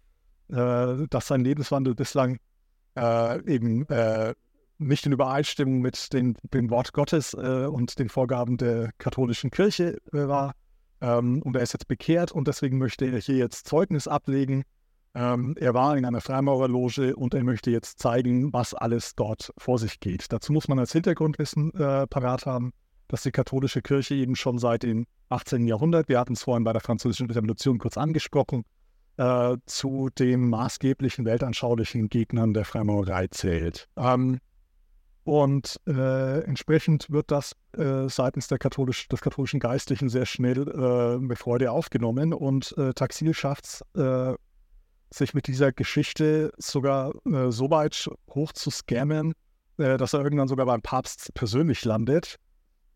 äh, 0.51 1.09
dass 1.11 1.27
sein 1.27 1.41
Lebenswandel 1.41 1.97
bislang 1.97 2.39
äh, 2.95 3.43
eben 3.53 3.87
nicht 4.79 5.07
in 5.07 5.13
Übereinstimmung 5.13 5.81
mit 5.81 6.13
den, 6.13 6.37
dem 6.53 6.71
Wort 6.71 6.93
Gottes 6.93 7.33
und 7.33 7.99
den 7.99 8.11
Vorgaben 8.11 8.59
der 8.59 8.91
katholischen 8.99 9.51
Kirche 9.51 9.99
war. 10.13 10.53
Ähm, 11.01 11.41
und 11.43 11.57
er 11.57 11.63
ist 11.63 11.73
jetzt 11.73 11.89
bekehrt 11.89 12.31
und 12.31 12.47
deswegen 12.47 12.77
möchte 12.77 13.07
er 13.07 13.19
hier 13.19 13.37
jetzt 13.37 13.67
Zeugnis 13.67 14.07
ablegen 14.07 14.65
ähm, 15.17 15.55
er 15.59 15.73
war 15.73 15.97
in 15.97 16.05
einer 16.05 16.21
Freimaurerloge 16.21 17.17
und 17.17 17.33
er 17.33 17.43
möchte 17.43 17.71
jetzt 17.71 17.99
zeigen, 17.99 18.53
was 18.53 18.75
alles 18.75 19.15
dort 19.15 19.51
vor 19.57 19.79
sich 19.79 19.99
geht. 19.99 20.31
Dazu 20.31 20.53
muss 20.53 20.69
man 20.69 20.79
als 20.79 20.93
Hintergrundwissen 20.93 21.73
äh, 21.73 22.07
parat 22.07 22.45
haben, 22.45 22.73
dass 23.09 23.23
die 23.23 23.31
katholische 23.31 23.81
Kirche 23.81 24.15
eben 24.15 24.37
schon 24.37 24.59
seit 24.59 24.83
dem 24.83 25.07
18. 25.31 25.67
Jahrhundert, 25.67 26.11
wir 26.11 26.21
hatten 26.21 26.35
es 26.35 26.43
vorhin 26.43 26.65
bei 26.65 26.73
der 26.75 26.83
Französischen 26.83 27.31
Revolution 27.31 27.79
kurz 27.79 27.97
angesprochen, 27.97 28.65
äh, 29.17 29.57
zu 29.65 30.11
den 30.11 30.51
maßgeblichen 30.51 31.25
weltanschaulichen 31.25 32.11
Gegnern 32.11 32.53
der 32.53 32.67
Freimaurerei 32.67 33.29
zählt. 33.29 33.89
Ähm, 33.97 34.39
und 35.25 35.81
äh, 35.89 36.41
entsprechend 36.45 37.11
wird 37.11 37.31
das 37.31 37.57
äh, 37.73 38.09
seitens 38.09 38.49
katholisch, 38.49 39.09
des 39.09 39.23
katholischen 39.23 39.61
Geistlichen 39.61 40.11
sehr 40.11 40.27
schnell 40.27 40.69
äh, 40.69 41.19
mit 41.19 41.39
Freude 41.39 41.73
aufgenommen. 41.73 42.35
Und 42.35 42.77
äh, 42.77 42.93
Taxil 42.93 43.33
schafft 43.33 43.65
es, 43.65 43.85
äh, 43.97 44.35
sich 45.17 45.35
mit 45.35 45.47
dieser 45.47 45.73
Geschichte 45.73 46.53
sogar 46.59 47.13
äh, 47.27 47.51
so 47.51 47.71
weit 47.71 48.09
hoch 48.31 48.53
zu 48.53 48.71
scammen, 48.71 49.33
äh, 49.79 49.97
dass 49.97 50.13
er 50.13 50.23
irgendwann 50.23 50.49
sogar 50.49 50.67
beim 50.67 50.83
Papst 50.83 51.33
persönlich 51.35 51.85
landet 51.85 52.37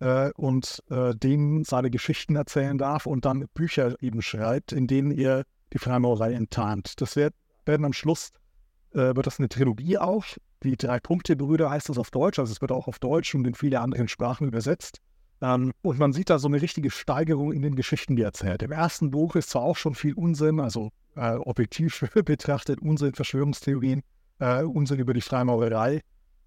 äh, 0.01 0.31
und 0.37 0.83
äh, 0.91 1.15
dem 1.15 1.65
seine 1.65 1.91
Geschichten 1.91 2.37
erzählen 2.37 2.79
darf 2.79 3.07
und 3.07 3.25
dann 3.25 3.47
Bücher 3.55 3.95
eben 4.01 4.23
schreibt, 4.23 4.73
in 4.73 4.87
denen 4.87 5.11
er 5.11 5.45
die 5.73 5.79
Freimaurerei 5.79 6.33
enttarnt. 6.33 7.01
Das 7.01 7.17
wird, 7.17 7.35
werden 7.65 7.85
am 7.85 7.93
Schluss, 7.93 8.31
äh, 8.93 9.15
wird 9.15 9.27
das 9.27 9.39
eine 9.39 9.49
Trilogie 9.49 9.99
auch. 9.99 10.25
Die 10.63 10.77
Drei-Punkte-Brüder 10.77 11.71
heißt 11.71 11.89
das 11.89 11.99
auf 11.99 12.11
Deutsch, 12.11 12.39
also 12.39 12.53
es 12.53 12.61
wird 12.61 12.73
auch 12.73 12.87
auf 12.87 12.99
Deutsch 12.99 13.35
und 13.35 13.47
in 13.47 13.55
viele 13.55 13.81
andere 13.81 14.09
Sprachen 14.09 14.47
übersetzt. 14.47 15.01
Ähm, 15.41 15.73
und 15.83 15.99
man 15.99 16.13
sieht 16.13 16.29
da 16.29 16.39
so 16.39 16.49
eine 16.49 16.61
richtige 16.61 16.91
Steigerung 16.91 17.53
in 17.53 17.63
den 17.63 17.77
Geschichten, 17.77 18.17
die 18.17 18.23
er 18.23 18.27
erzählt. 18.27 18.63
Im 18.63 18.73
ersten 18.73 19.11
Buch 19.11 19.37
ist 19.37 19.51
zwar 19.51 19.63
auch 19.63 19.77
schon 19.77 19.95
viel 19.95 20.15
Unsinn, 20.15 20.61
also 20.61 20.91
äh, 21.17 21.35
objektiv 21.35 22.05
betrachtet 22.25 22.81
Unsinn, 22.81 23.15
Verschwörungstheorien, 23.15 24.03
äh, 24.39 24.63
Unsinn 24.63 24.99
über 24.99 25.15
die 25.15 25.21
Freimaurerei, 25.21 26.01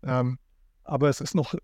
ähm, 0.04 0.38
aber 0.84 1.10
es 1.10 1.22
ist 1.22 1.36
noch, 1.36 1.56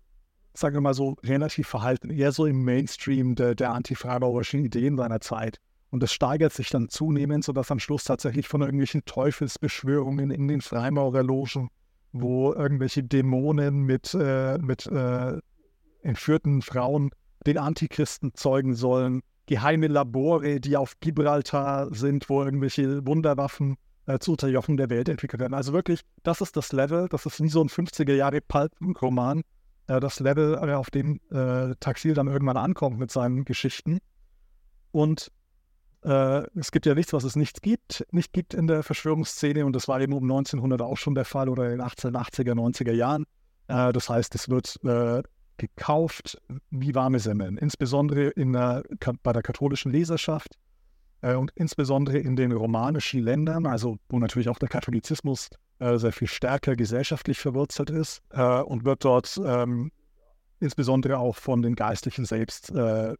sagen 0.54 0.74
wir 0.74 0.80
mal 0.80 0.94
so, 0.94 1.16
relativ 1.22 1.68
verhalten, 1.68 2.10
eher 2.10 2.32
so 2.32 2.46
im 2.46 2.64
Mainstream 2.64 3.34
der, 3.34 3.54
der 3.54 3.72
anti-freimaurerischen 3.72 4.64
Ideen 4.64 4.96
seiner 4.96 5.20
Zeit. 5.20 5.58
Und 5.90 6.02
es 6.02 6.12
steigert 6.12 6.52
sich 6.52 6.70
dann 6.70 6.88
zunehmend, 6.88 7.44
sodass 7.44 7.70
am 7.70 7.80
Schluss 7.80 8.04
tatsächlich 8.04 8.46
von 8.46 8.60
irgendwelchen 8.60 9.04
Teufelsbeschwörungen 9.04 10.30
in 10.30 10.46
den 10.46 10.60
Freimaurerlogen, 10.60 11.68
wo 12.12 12.52
irgendwelche 12.52 13.02
Dämonen 13.02 13.82
mit, 13.82 14.14
äh, 14.14 14.58
mit 14.58 14.86
äh, 14.86 15.38
entführten 16.02 16.62
Frauen 16.62 17.10
den 17.46 17.58
Antichristen 17.58 18.34
zeugen 18.34 18.74
sollen, 18.74 19.22
geheime 19.50 19.88
Labore, 19.88 20.60
die 20.60 20.76
auf 20.76 21.00
Gibraltar 21.00 21.92
sind, 21.92 22.28
wo 22.28 22.44
irgendwelche 22.44 23.04
Wunderwaffen 23.04 23.76
äh, 24.06 24.20
zu 24.20 24.30
Unterjochen 24.30 24.76
der 24.76 24.90
Welt 24.90 25.08
entwickelt 25.08 25.40
werden. 25.40 25.54
Also 25.54 25.72
wirklich, 25.72 26.02
das 26.22 26.40
ist 26.40 26.56
das 26.56 26.70
Level, 26.70 27.08
das 27.08 27.26
ist 27.26 27.42
wie 27.42 27.48
so 27.48 27.60
ein 27.60 27.68
50er 27.68 28.14
Jahre 28.14 28.40
Pulp-Roman, 28.42 29.42
äh, 29.88 29.98
das 29.98 30.20
Level, 30.20 30.54
äh, 30.54 30.74
auf 30.74 30.90
dem 30.90 31.18
äh, 31.32 31.74
Taxil 31.80 32.14
dann 32.14 32.28
irgendwann 32.28 32.58
ankommt 32.58 33.00
mit 33.00 33.10
seinen 33.10 33.44
Geschichten. 33.44 33.98
Und 34.92 35.32
äh, 36.04 36.44
es 36.56 36.70
gibt 36.70 36.86
ja 36.86 36.94
nichts, 36.94 37.12
was 37.12 37.24
es 37.24 37.34
nicht 37.34 37.60
gibt, 37.60 38.06
nicht 38.12 38.32
gibt 38.32 38.54
in 38.54 38.68
der 38.68 38.84
Verschwörungsszene 38.84 39.66
und 39.66 39.74
das 39.74 39.88
war 39.88 40.00
eben 40.00 40.12
um 40.12 40.22
1900 40.22 40.80
auch 40.80 40.96
schon 40.96 41.16
der 41.16 41.24
Fall 41.24 41.48
oder 41.48 41.72
in 41.72 41.78
den 41.78 41.82
1880er, 41.82 42.54
90er 42.54 42.92
Jahren. 42.92 43.26
Äh, 43.66 43.92
das 43.92 44.08
heißt, 44.08 44.32
es 44.36 44.48
wird 44.48 44.78
gekauft 45.60 46.40
wie 46.70 46.94
warme 46.94 47.20
Semmeln, 47.20 47.58
insbesondere 47.58 48.28
in 48.28 48.54
der, 48.54 48.82
bei 49.22 49.32
der 49.32 49.42
katholischen 49.42 49.92
Leserschaft 49.92 50.56
äh, 51.20 51.34
und 51.34 51.52
insbesondere 51.54 52.18
in 52.18 52.34
den 52.34 52.52
romanischen 52.52 53.22
Ländern, 53.22 53.66
also 53.66 53.98
wo 54.08 54.18
natürlich 54.18 54.48
auch 54.48 54.58
der 54.58 54.70
Katholizismus 54.70 55.50
äh, 55.78 55.98
sehr 55.98 56.12
viel 56.12 56.28
stärker 56.28 56.76
gesellschaftlich 56.76 57.38
verwurzelt 57.38 57.90
ist 57.90 58.22
äh, 58.30 58.60
und 58.60 58.84
wird 58.84 59.04
dort 59.04 59.38
ähm, 59.44 59.92
insbesondere 60.60 61.18
auch 61.18 61.36
von 61.36 61.60
den 61.60 61.74
Geistlichen 61.74 62.24
selbst 62.24 62.70
äh, 62.70 63.14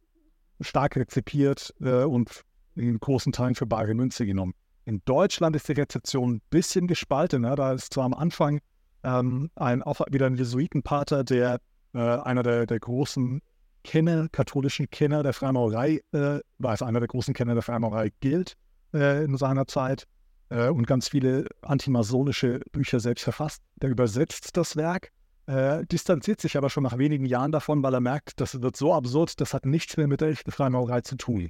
stark 0.59 0.95
rezipiert 0.95 1.73
äh, 1.81 2.03
und 2.03 2.41
in 2.75 2.99
großen 2.99 3.31
Teilen 3.31 3.55
für 3.55 3.67
bare 3.67 3.93
Münze 3.93 4.25
genommen. 4.25 4.53
In 4.85 5.01
Deutschland 5.05 5.55
ist 5.55 5.67
die 5.67 5.73
Rezeption 5.73 6.35
ein 6.35 6.41
bisschen 6.49 6.87
gespalten. 6.87 7.43
Ja? 7.43 7.55
Da 7.55 7.73
ist 7.73 7.93
zwar 7.93 8.05
am 8.05 8.13
Anfang 8.15 8.61
ähm, 9.03 9.51
ein, 9.55 9.83
auch 9.83 10.01
wieder 10.09 10.25
ein 10.25 10.35
Jesuitenpater, 10.35 11.23
der 11.23 11.59
äh, 11.93 11.99
einer 11.99 12.43
der, 12.43 12.65
der 12.65 12.79
großen 12.79 13.41
Kenner, 13.83 14.27
katholischen 14.31 14.89
Kenner 14.89 15.23
der 15.23 15.33
Freimaurerei, 15.33 16.01
äh, 16.11 16.39
war 16.57 16.73
es 16.73 16.81
einer 16.81 16.99
der 16.99 17.07
großen 17.07 17.33
Kenner 17.33 17.53
der 17.53 17.63
Freimaurerei 17.63 18.11
gilt 18.19 18.55
äh, 18.93 19.23
in 19.23 19.35
seiner 19.37 19.65
Zeit 19.67 20.07
äh, 20.49 20.67
und 20.67 20.85
ganz 20.85 21.09
viele 21.09 21.47
antimasonische 21.61 22.61
Bücher 22.71 22.99
selbst 22.99 23.23
verfasst. 23.23 23.61
Der 23.81 23.89
übersetzt 23.89 24.55
das 24.57 24.75
Werk, 24.75 25.11
äh, 25.47 25.85
distanziert 25.85 26.41
sich 26.41 26.57
aber 26.57 26.69
schon 26.69 26.83
nach 26.83 26.97
wenigen 26.97 27.25
Jahren 27.25 27.51
davon, 27.51 27.81
weil 27.83 27.93
er 27.93 28.01
merkt, 28.01 28.39
das 28.39 28.61
wird 28.61 28.77
so 28.77 28.93
absurd, 28.93 29.41
das 29.41 29.53
hat 29.53 29.65
nichts 29.65 29.97
mehr 29.97 30.07
mit 30.07 30.21
der 30.21 30.29
echten 30.29 30.51
Freimaurerei 30.51 31.01
zu 31.01 31.15
tun. 31.15 31.49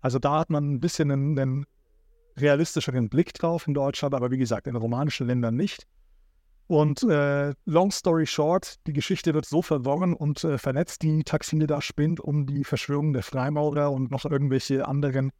Also 0.00 0.18
da 0.18 0.38
hat 0.38 0.50
man 0.50 0.74
ein 0.74 0.80
bisschen 0.80 1.10
einen, 1.10 1.38
einen 1.38 1.66
realistischeren 2.36 3.08
Blick 3.08 3.32
drauf 3.32 3.66
in 3.66 3.74
Deutschland, 3.74 4.14
aber 4.14 4.30
wie 4.30 4.38
gesagt, 4.38 4.66
in 4.66 4.76
romanischen 4.76 5.26
Ländern 5.26 5.56
nicht. 5.56 5.86
Und 6.68 7.04
äh, 7.04 7.54
long 7.64 7.92
story 7.92 8.26
short, 8.26 8.76
die 8.86 8.92
Geschichte 8.92 9.34
wird 9.34 9.46
so 9.46 9.62
verworren 9.62 10.14
und 10.14 10.42
äh, 10.42 10.58
vernetzt, 10.58 11.02
die 11.02 11.22
Taxine 11.22 11.66
da 11.68 11.80
spinnt 11.80 12.18
um 12.18 12.46
die 12.46 12.64
Verschwörung 12.64 13.12
der 13.12 13.22
Freimaurer 13.22 13.92
und 13.92 14.10
noch 14.10 14.24
irgendwelche 14.24 14.86
anderen. 14.86 15.30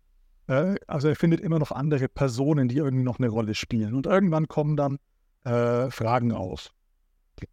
Äh, 0.47 0.77
also 0.87 1.09
er 1.09 1.17
findet 1.17 1.41
immer 1.41 1.59
noch 1.59 1.73
andere 1.73 2.09
Personen, 2.09 2.69
die 2.69 2.77
irgendwie 2.77 3.05
noch 3.05 3.19
eine 3.19 3.29
Rolle 3.29 3.55
spielen. 3.55 3.95
Und 3.95 4.07
irgendwann 4.07 4.47
kommen 4.47 4.77
dann 4.77 4.99
äh, 5.45 5.91
Fragen 5.91 6.31
auf. 6.31 6.71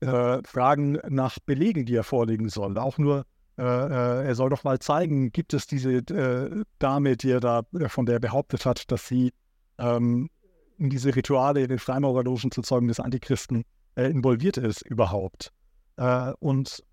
Äh, 0.02 0.42
Fragen 0.46 1.00
nach 1.10 1.40
Belegen, 1.40 1.86
die 1.86 1.96
er 1.96 2.04
vorlegen 2.04 2.50
soll. 2.50 2.78
Auch 2.78 3.00
nur, 3.00 3.26
äh, 3.58 3.64
er 3.64 4.36
soll 4.36 4.52
doch 4.52 4.64
mal 4.64 4.78
zeigen, 4.78 5.32
gibt 5.32 5.54
es 5.56 5.66
diese 5.66 6.04
Dame, 6.78 7.18
die 7.18 7.32
er 7.32 7.40
da, 7.40 7.64
von 7.88 8.06
der 8.06 8.18
er 8.18 8.20
behauptet 8.20 8.68
hat, 8.68 8.92
dass 8.92 9.08
sie 9.08 9.34
ähm, 9.80 10.30
in 10.78 10.90
diese 10.90 11.16
Rituale 11.16 11.62
in 11.62 11.70
den 11.70 11.80
Freimaurerlogen 11.80 12.52
zu 12.52 12.62
Zeugen 12.62 12.88
des 12.88 13.00
Antichristen 13.00 13.64
äh, 13.96 14.10
involviert 14.10 14.58
ist 14.58 14.82
überhaupt. 14.82 15.52
Äh, 15.98 16.34
und 16.40 16.84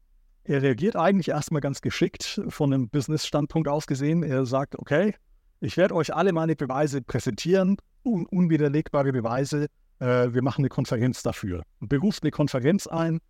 er 0.45 0.63
reagiert 0.63 0.97
eigentlich 0.97 1.29
erstmal 1.29 1.61
ganz 1.61 1.81
geschickt 1.81 2.41
von 2.49 2.73
einem 2.73 2.89
Business-Standpunkt 2.89 3.69
aus 3.69 3.87
gesehen. 3.87 4.23
Er 4.23 4.47
sagt, 4.47 4.79
okay, 4.79 5.15
ich 5.61 5.77
werde 5.77 5.95
euch 5.95 6.15
alle 6.15 6.33
meine 6.33 6.57
Beweise 6.57 7.03
präsentieren, 7.03 7.77
un 8.03 8.27
unwiderlegbare 8.27 9.13
Beweise. 9.13 9.67
Äh, 9.99 10.33
wir 10.33 10.43
machen 10.43 10.63
eine 10.63 10.69
Konferenz 10.69 11.23
dafür. 11.23 11.63
Und 11.81 11.89
beruft 11.89 12.23
eine 12.23 12.31
Konferenz 12.31 12.87
ein, 12.87 13.21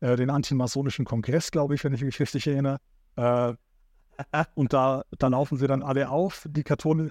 äh, 0.00 0.16
den 0.16 0.30
antimasonischen 0.30 1.04
Kongress, 1.04 1.50
glaube 1.50 1.74
ich, 1.74 1.84
wenn 1.84 1.92
ich 1.92 2.02
mich 2.02 2.18
richtig 2.18 2.46
erinnere. 2.46 2.78
Äh, 3.16 3.54
und 4.54 4.72
da, 4.72 5.02
da 5.18 5.28
laufen 5.28 5.58
sie 5.58 5.66
dann 5.66 5.82
alle 5.82 6.08
auf. 6.08 6.46
Die 6.48 6.62
Kathol 6.62 7.10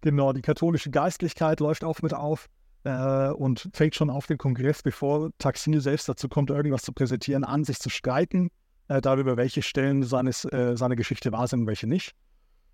genau, 0.00 0.32
die 0.32 0.42
katholische 0.42 0.90
Geistlichkeit 0.90 1.60
läuft 1.60 1.84
auch 1.84 2.00
mit 2.02 2.14
auf 2.14 2.48
äh, 2.84 3.28
und 3.30 3.68
fängt 3.72 3.94
schon 3.94 4.10
auf 4.10 4.26
den 4.26 4.38
Kongress, 4.38 4.82
bevor 4.82 5.30
Taxil 5.38 5.80
selbst 5.80 6.08
dazu 6.08 6.28
kommt, 6.28 6.50
irgendwas 6.50 6.82
zu 6.82 6.92
präsentieren, 6.92 7.44
an, 7.44 7.64
sich 7.64 7.78
zu 7.78 7.90
streiten 7.90 8.50
äh, 8.88 9.00
darüber, 9.00 9.36
welche 9.36 9.62
Stellen 9.62 10.02
seines, 10.02 10.44
äh, 10.44 10.76
seiner 10.76 10.96
Geschichte 10.96 11.32
wahr 11.32 11.48
sind 11.48 11.60
und 11.60 11.66
welche 11.66 11.86
nicht. 11.86 12.14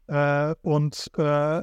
Äh, 0.07 0.55
und 0.63 1.11
äh, 1.17 1.63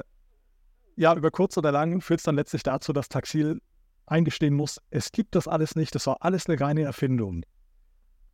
ja, 0.96 1.14
über 1.16 1.30
kurz 1.30 1.56
oder 1.56 1.72
lang 1.72 2.00
führt 2.00 2.20
es 2.20 2.24
dann 2.24 2.36
letztlich 2.36 2.62
dazu, 2.62 2.92
dass 2.92 3.08
Taxil 3.08 3.60
eingestehen 4.06 4.54
muss, 4.54 4.80
es 4.90 5.12
gibt 5.12 5.34
das 5.34 5.48
alles 5.48 5.76
nicht, 5.76 5.94
das 5.94 6.06
war 6.06 6.18
alles 6.20 6.48
eine 6.48 6.60
reine 6.60 6.82
Erfindung. 6.82 7.44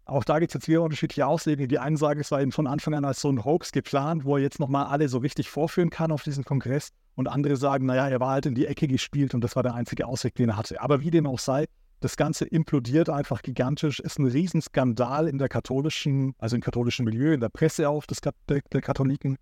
Auch 0.08 0.24
da 0.24 0.38
gibt 0.38 0.50
es 0.50 0.54
jetzt 0.54 0.68
wieder 0.68 0.80
unterschiedliche 0.80 1.26
Auslegungen. 1.26 1.68
Die 1.68 1.78
einen 1.78 1.98
sagen, 1.98 2.18
es 2.18 2.30
war 2.30 2.40
eben 2.40 2.50
von 2.50 2.66
Anfang 2.66 2.94
an 2.94 3.04
als 3.04 3.20
so 3.20 3.28
ein 3.28 3.44
Hoax 3.44 3.72
geplant, 3.72 4.24
wo 4.24 4.36
er 4.36 4.42
jetzt 4.42 4.58
nochmal 4.58 4.86
alle 4.86 5.06
so 5.06 5.18
richtig 5.18 5.50
vorführen 5.50 5.90
kann 5.90 6.10
auf 6.10 6.22
diesen 6.22 6.44
Kongress. 6.44 6.88
Und 7.14 7.28
andere 7.28 7.56
sagen, 7.56 7.84
naja, 7.84 8.08
er 8.08 8.18
war 8.18 8.30
halt 8.30 8.46
in 8.46 8.54
die 8.54 8.64
Ecke 8.64 8.88
gespielt 8.88 9.34
und 9.34 9.42
das 9.42 9.54
war 9.54 9.62
der 9.62 9.74
einzige 9.74 10.06
Ausweg, 10.06 10.34
den 10.36 10.48
er 10.48 10.56
hatte. 10.56 10.80
Aber 10.80 11.02
wie 11.02 11.10
dem 11.10 11.26
auch 11.26 11.38
sei, 11.38 11.66
das 12.00 12.16
Ganze 12.16 12.46
implodiert 12.46 13.10
einfach 13.10 13.42
gigantisch, 13.42 14.00
ist 14.00 14.18
ein 14.18 14.26
Riesenskandal 14.26 15.28
in 15.28 15.36
der 15.36 15.50
katholischen, 15.50 16.34
also 16.38 16.56
im 16.56 16.62
katholischen 16.62 17.04
Milieu, 17.04 17.34
in 17.34 17.40
der 17.40 17.50
Presse 17.50 17.90
auch 17.90 18.06
des, 18.06 18.22
der, 18.22 18.32
der 18.48 18.80
Katholiken 18.80 19.36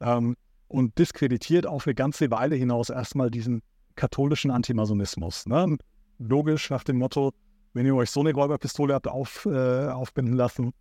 ähm, 0.00 0.36
und 0.68 0.96
diskreditiert 0.98 1.66
auf 1.66 1.84
eine 1.86 1.96
ganze 1.96 2.30
Weile 2.30 2.54
hinaus 2.54 2.90
erstmal 2.90 3.30
diesen 3.30 3.62
katholischen 3.96 4.52
Antimasonismus. 4.52 5.46
Ne? 5.46 5.78
Logisch 6.18 6.70
nach 6.70 6.84
dem 6.84 6.98
Motto, 6.98 7.32
wenn 7.74 7.86
ihr 7.86 7.94
euch 7.94 8.10
so 8.10 8.20
eine 8.20 8.32
Räuberpistole 8.32 8.94
habt 8.94 9.08
auf, 9.08 9.46
äh, 9.46 9.88
aufbinden 9.88 10.34
lassen, 10.34 10.72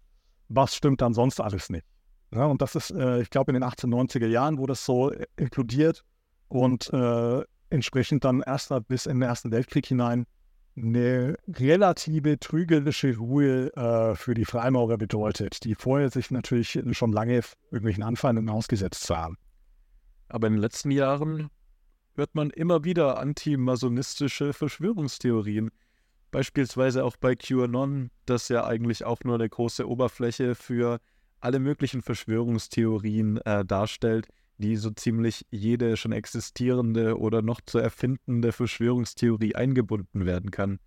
was 0.50 0.75
stimmt 0.75 1.01
dann 1.01 1.13
sonst 1.13 1.39
alles 1.39 1.69
nicht? 1.69 1.86
Ja, 2.33 2.45
und 2.45 2.62
das 2.62 2.75
ist, 2.75 2.91
äh, 2.91 3.21
ich 3.21 3.29
glaube, 3.29 3.51
in 3.51 3.60
den 3.60 3.63
1890er 3.63 4.27
Jahren, 4.27 4.57
wo 4.57 4.65
das 4.65 4.86
so 4.86 5.12
äh, 5.12 5.25
inkludiert 5.36 6.03
und 6.48 6.91
äh, 6.93 7.43
entsprechend 7.69 8.24
dann 8.24 8.41
erst 8.41 8.74
bis 8.88 9.05
in 9.05 9.19
den 9.19 9.29
Ersten 9.29 9.51
Weltkrieg 9.51 9.86
hinein 9.86 10.25
eine 10.77 11.36
relative 11.48 12.39
trügerische 12.39 13.17
Ruhe 13.17 13.75
äh, 13.75 14.15
für 14.15 14.33
die 14.33 14.45
Freimaurer 14.45 14.98
bedeutet, 14.98 15.63
die 15.65 15.75
vorher 15.75 16.10
sich 16.10 16.31
natürlich 16.31 16.79
schon 16.91 17.12
lange 17.12 17.41
irgendwelchen 17.71 18.03
Anfeindungen 18.03 18.50
ausgesetzt 18.50 19.10
haben. 19.10 19.38
Aber 20.29 20.48
in 20.48 20.53
den 20.53 20.62
letzten 20.62 20.91
Jahren 20.91 21.50
hört 22.15 22.36
man 22.36 22.50
immer 22.51 22.83
wieder 22.83 23.19
antimasonistische 23.19 24.53
Verschwörungstheorien. 24.53 25.71
Beispielsweise 26.31 27.03
auch 27.03 27.17
bei 27.17 27.35
QAnon, 27.35 28.09
das 28.25 28.47
ja 28.47 28.65
eigentlich 28.65 29.03
auch 29.03 29.19
nur 29.23 29.35
eine 29.35 29.50
große 29.50 29.88
Oberfläche 29.88 30.55
für 30.55 31.00
alle 31.41 31.59
möglichen 31.59 32.01
Verschwörungstheorien 32.01 33.38
äh, 33.38 33.65
darstellt, 33.65 34.27
die 34.57 34.77
so 34.77 34.91
ziemlich 34.91 35.45
jede 35.50 35.97
schon 35.97 36.11
existierende 36.11 37.19
oder 37.19 37.41
noch 37.41 37.61
zu 37.65 37.79
erfindende 37.79 38.51
Verschwörungstheorie 38.51 39.55
eingebunden 39.55 40.25
werden 40.25 40.51
kann. 40.51 40.79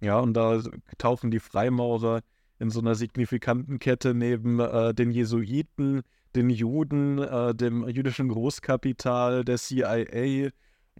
Ja, 0.00 0.18
und 0.18 0.34
da 0.34 0.60
tauchen 0.98 1.30
die 1.30 1.40
Freimaurer 1.40 2.22
in 2.58 2.70
so 2.70 2.80
einer 2.80 2.94
signifikanten 2.94 3.78
Kette 3.78 4.14
neben 4.14 4.58
äh, 4.58 4.94
den 4.94 5.10
Jesuiten, 5.10 6.02
den 6.34 6.50
Juden, 6.50 7.18
äh, 7.18 7.54
dem 7.54 7.86
jüdischen 7.88 8.28
Großkapital, 8.28 9.44
der 9.44 9.58
CIA, 9.58 10.50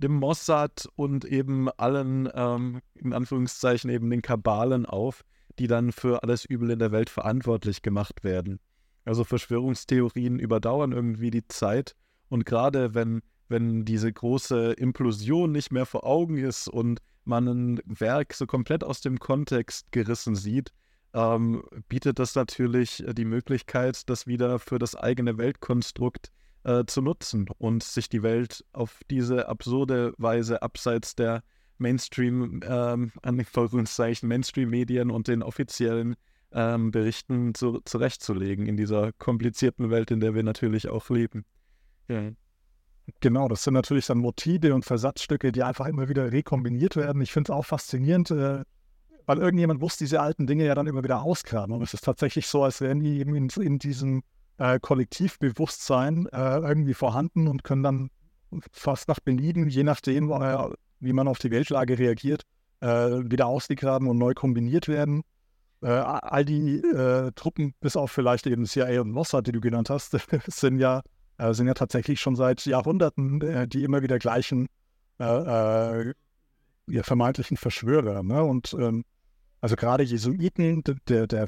dem 0.01 0.15
Mossad 0.15 0.89
und 0.97 1.25
eben 1.25 1.69
allen, 1.71 2.29
ähm, 2.35 2.81
in 2.95 3.13
Anführungszeichen, 3.13 3.91
eben 3.91 4.11
den 4.11 4.23
Kabalen 4.23 4.87
auf, 4.87 5.25
die 5.59 5.67
dann 5.67 5.93
für 5.93 6.23
alles 6.23 6.45
Übel 6.45 6.71
in 6.71 6.79
der 6.79 6.93
Welt 6.93 7.11
verantwortlich 7.11 7.83
gemacht 7.83 8.25
werden. 8.25 8.61
Also 9.05 9.25
Verschwörungstheorien 9.25 10.39
überdauern 10.39 10.93
irgendwie 10.93 11.31
die 11.31 11.47
Zeit 11.49 11.95
und 12.29 12.47
gerade 12.47 12.95
wenn, 12.95 13.23
wenn 13.49 13.85
diese 13.85 14.11
große 14.13 14.73
Implosion 14.73 15.53
nicht 15.53 15.73
mehr 15.73 15.87
vor 15.87 16.05
Augen 16.05 16.39
ist 16.39 16.69
und 16.69 17.01
man 17.25 17.47
ein 17.49 17.81
Werk 17.85 18.33
so 18.33 18.47
komplett 18.47 18.85
aus 18.85 19.01
dem 19.01 19.19
Kontext 19.19 19.93
gerissen 19.93 20.35
sieht, 20.35 20.73
ähm, 21.13 21.63
bietet 21.89 22.19
das 22.19 22.35
natürlich 22.35 23.05
die 23.13 23.25
Möglichkeit, 23.25 24.09
das 24.09 24.27
wieder 24.27 24.59
für 24.59 24.79
das 24.79 24.95
eigene 24.95 25.39
Weltkonstrukt 25.39 26.31
äh, 26.65 26.85
zu 26.87 27.03
nutzen 27.03 27.47
und 27.59 27.83
sich 27.83 28.09
die 28.09 28.23
Welt 28.23 28.65
auf 28.73 29.01
diese 29.11 29.49
absurde 29.49 30.13
Weise 30.19 30.63
abseits 30.63 31.15
der 31.15 31.43
Mainstream, 31.79 32.61
ähm, 32.65 33.13
Mainstream-Medien 33.23 35.11
und 35.11 35.29
den 35.29 35.43
offiziellen 35.43 36.17
ähm, 36.53 36.91
Berichten 36.91 37.55
zu, 37.55 37.81
zurechtzulegen 37.85 38.67
in 38.67 38.77
dieser 38.77 39.13
komplizierten 39.13 39.91
Welt, 39.91 40.11
in 40.11 40.21
der 40.21 40.35
wir 40.35 40.43
natürlich 40.43 40.89
auch 40.89 41.09
leben. 41.09 41.45
Ja. 42.09 42.31
Genau, 43.21 43.49
das 43.49 43.65
sind 43.65 43.75
natürlich 43.75 44.07
dann 44.07 44.19
Motive 44.19 44.75
und 44.75 44.85
Versatzstücke, 44.85 45.53
die 45.53 45.63
einfach 45.63 45.87
immer 45.87 46.09
wieder 46.09 46.31
rekombiniert 46.31 46.97
werden. 46.97 47.23
Ich 47.23 47.33
finde 47.33 47.51
es 47.51 47.57
auch 47.57 47.65
faszinierend, 47.65 48.31
äh, 48.31 48.63
weil 49.27 49.39
irgendjemand 49.39 49.81
muss 49.81 49.97
diese 49.97 50.21
alten 50.21 50.47
Dinge 50.47 50.65
ja 50.65 50.75
dann 50.75 50.87
immer 50.87 51.03
wieder 51.03 51.23
ausgraben. 51.23 51.75
Und 51.75 51.83
es 51.83 51.95
ist 51.95 52.05
tatsächlich 52.05 52.47
so, 52.47 52.63
als 52.63 52.81
wären 52.81 53.01
die 53.01 53.19
eben 53.19 53.35
in, 53.35 53.49
in 53.49 53.79
diesem 53.79 54.23
äh, 54.61 54.79
Kollektivbewusstsein 54.79 56.27
äh, 56.27 56.59
irgendwie 56.59 56.95
vorhanden 56.95 57.49
und 57.49 57.65
können 57.65 57.83
dann 57.83 58.11
fast 58.73 59.09
nach 59.09 59.19
Belieben, 59.19 59.69
je 59.69 59.85
nachdem, 59.85 60.31
äh, 60.31 60.69
wie 61.01 61.13
man 61.15 61.29
auf 61.29 61.39
die 61.39 61.51
Weltlage 61.51 61.99
reagiert, 61.99 62.43
äh, 62.81 62.87
wieder 62.87 63.47
ausgegraben 63.47 64.07
und 64.07 64.19
neu 64.19 64.35
kombiniert 64.35 64.87
werden. 64.87 65.23
Äh, 65.83 65.89
all 65.89 66.45
die 66.45 66.77
äh, 66.77 67.33
Truppen, 67.33 67.75
bis 67.81 67.97
auf 67.97 68.13
vielleicht 68.13 68.47
eben 68.47 68.67
CIA 68.67 69.01
und 69.01 69.13
Mossad, 69.13 69.47
die 69.47 69.53
du 69.53 69.61
genannt 69.61 69.89
hast, 69.89 70.17
sind 70.47 70.79
ja, 70.79 71.03
sind 71.53 71.67
ja 71.67 71.75
tatsächlich 71.75 72.21
schon 72.21 72.37
seit 72.37 72.67
Jahrhunderten 72.67 73.67
die 73.71 73.83
immer 73.83 74.03
wieder 74.03 74.19
gleichen 74.19 74.67
ja, 75.19 76.13
vermeintlichen 77.03 77.57
Verschwörer. 77.57 78.23
Ne? 78.23 78.43
Und 78.43 78.75
ähm, 78.75 79.05
also 79.61 79.77
gerade 79.77 80.03
Jesuiten, 80.03 80.83
der, 81.09 81.27
der 81.27 81.47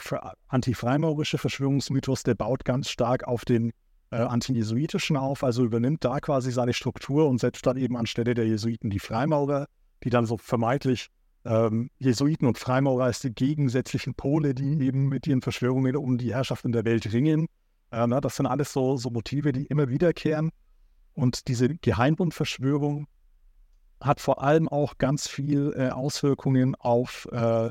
antifreimaurische 0.48 1.38
Verschwörungsmythos, 1.38 2.22
der 2.22 2.35
baut 2.35 2.64
ganz 2.64 2.90
stark 2.90 3.25
auf 3.27 3.44
den 3.44 3.72
äh, 4.11 4.16
antijesuitischen 4.16 5.16
auf, 5.16 5.42
also 5.42 5.64
übernimmt 5.64 6.05
da 6.05 6.20
quasi 6.20 6.53
seine 6.53 6.75
Struktur 6.75 7.27
und 7.29 7.40
setzt 7.40 7.64
dann 7.66 7.79
eben 7.79 7.96
anstelle 7.96 8.35
der 8.35 8.46
Jesuiten 8.46 8.90
die 8.90 8.98
Freimaurer, 8.98 9.66
die 10.05 10.11
dann 10.11 10.27
so 10.27 10.37
vermeintlich 10.37 11.09
ähm, 11.44 11.90
Jesuiten 11.98 12.46
und 12.46 12.59
Freimaurer 12.59 13.05
als 13.05 13.20
die 13.20 13.33
gegensätzlichen 13.33 14.14
Pole, 14.14 14.55
die 14.55 14.85
eben 14.85 15.09
mit 15.09 15.27
ihren 15.27 15.40
Verschwörungen 15.40 15.96
um 15.96 16.18
die 16.18 16.35
Herrschaft 16.35 16.64
in 16.64 16.72
der 16.72 16.85
Welt 16.85 17.11
ringen. 17.12 17.46
Äh, 17.90 18.07
na, 18.07 18.20
das 18.20 18.37
sind 18.37 18.46
alles 18.46 18.72
so, 18.72 18.96
so 18.96 19.11
Motive, 19.11 19.53
die 19.53 19.64
immer 19.66 19.88
wiederkehren. 19.88 20.51
Und 21.14 21.48
diese 21.48 21.68
Geheimbundverschwörung 21.68 23.07
hat 24.01 24.20
vor 24.20 24.42
allem 24.42 24.68
auch 24.68 24.98
ganz 24.98 25.29
viel 25.29 25.72
äh, 25.77 25.88
Auswirkungen 25.88 26.75
auf 26.75 27.29
äh, 27.33 27.70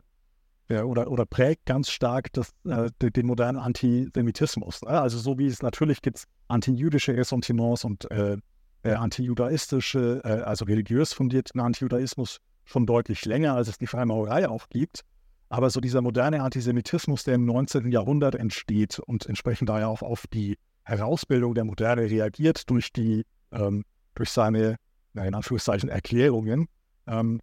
ja, 0.71 0.83
oder, 0.85 1.11
oder 1.11 1.25
prägt 1.25 1.65
ganz 1.65 1.89
stark 1.89 2.31
das, 2.31 2.51
äh, 2.65 2.89
den, 3.01 3.25
modernen 3.25 3.57
Antisemitismus. 3.57 4.81
Ne? 4.83 4.89
Also 4.89 5.17
so 5.17 5.37
wie 5.37 5.47
es 5.47 5.61
natürlich 5.61 6.01
gibt 6.01 6.23
antijüdische 6.47 7.15
Ressentiments 7.15 7.83
und 7.83 8.09
äh, 8.09 8.37
äh, 8.83 8.93
antijudaistische, 8.93 10.21
äh, 10.23 10.41
also 10.43 10.65
religiös 10.65 11.13
fundierten 11.13 11.59
Antijudaismus 11.59 12.37
schon 12.63 12.85
deutlich 12.85 13.25
länger, 13.25 13.55
als 13.55 13.67
es 13.67 13.77
die 13.77 13.87
Freimaurerei 13.87 14.47
auch 14.47 14.69
gibt. 14.69 15.01
Aber 15.49 15.69
so 15.69 15.81
dieser 15.81 16.01
moderne 16.01 16.41
Antisemitismus, 16.41 17.25
der 17.25 17.35
im 17.35 17.45
19. 17.45 17.91
Jahrhundert 17.91 18.35
entsteht 18.35 18.99
und 18.99 19.25
entsprechend 19.25 19.67
daher 19.67 19.89
auch 19.89 20.01
auf 20.01 20.25
die 20.27 20.57
Herausbildung 20.83 21.53
der 21.53 21.65
Moderne 21.65 22.03
reagiert 22.03 22.69
durch 22.69 22.93
die, 22.93 23.25
ähm, 23.51 23.83
durch 24.15 24.29
seine, 24.29 24.77
in 25.13 25.35
Anführungszeichen, 25.35 25.89
Erklärungen, 25.89 26.67
ähm, 27.07 27.41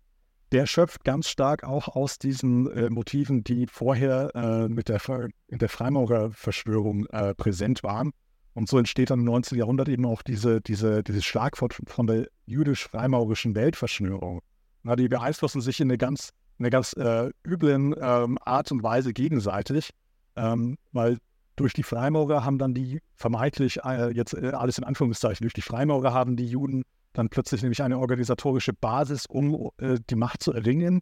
der 0.53 0.67
schöpft 0.67 1.05
ganz 1.05 1.29
stark 1.29 1.65
auch 1.65 1.89
aus 1.89 2.19
diesen 2.19 2.71
äh, 2.71 2.91
Motiven, 2.91 3.45
die 3.45 3.67
vorher 3.67 4.35
äh, 4.35 4.69
mit 4.69 4.89
der, 4.89 5.01
in 5.49 5.59
der 5.59 5.69
Freimaurerverschwörung 5.69 7.07
äh, 7.07 7.35
präsent 7.35 7.83
waren. 7.83 8.13
Und 8.55 8.69
so 8.69 8.79
entsteht 8.79 9.11
dann 9.11 9.21
im 9.21 9.27
19. 9.27 9.59
Jahrhundert 9.59 9.89
eben 9.89 10.05
auch 10.05 10.23
diese, 10.23 10.61
diese, 10.61 11.03
dieses 11.03 11.25
Schlagwort 11.25 11.79
von 11.87 12.07
der 12.07 12.29
jüdisch-freimaurischen 12.47 13.55
Weltverschwörung. 13.55 14.41
Na, 14.83 14.97
die 14.97 15.09
beeinflussen 15.09 15.61
sich 15.61 15.81
in 15.81 15.89
eine 15.89 15.99
ganz, 15.99 16.31
in 16.59 16.65
eine 16.65 16.71
ganz 16.71 16.93
äh, 16.95 17.31
üblen 17.47 17.95
ähm, 18.01 18.39
Art 18.41 18.73
und 18.73 18.83
Weise 18.83 19.13
gegenseitig, 19.13 19.91
ähm, 20.35 20.77
weil 20.93 21.19
durch 21.57 21.73
die 21.73 21.83
Freimaurer 21.83 22.45
haben 22.45 22.59
dann 22.59 22.75
die 22.75 23.01
vermeintlich, 23.15 23.81
äh, 23.85 24.11
jetzt 24.11 24.35
äh, 24.35 24.53
alles 24.53 24.79
in 24.79 24.85
Anführungszeichen, 24.85 25.45
durch 25.45 25.55
die 25.55 25.63
Freimaurer 25.63 26.13
haben 26.13 26.37
die 26.37 26.47
Juden 26.47 26.85
dann 27.19 27.29
plötzlich 27.29 27.63
nämlich 27.63 27.83
eine 27.83 27.99
organisatorische 27.99 28.73
Basis, 28.73 29.27
um 29.27 29.71
äh, 29.79 29.99
die 30.09 30.15
Macht 30.15 30.41
zu 30.43 30.53
erringen. 30.53 31.01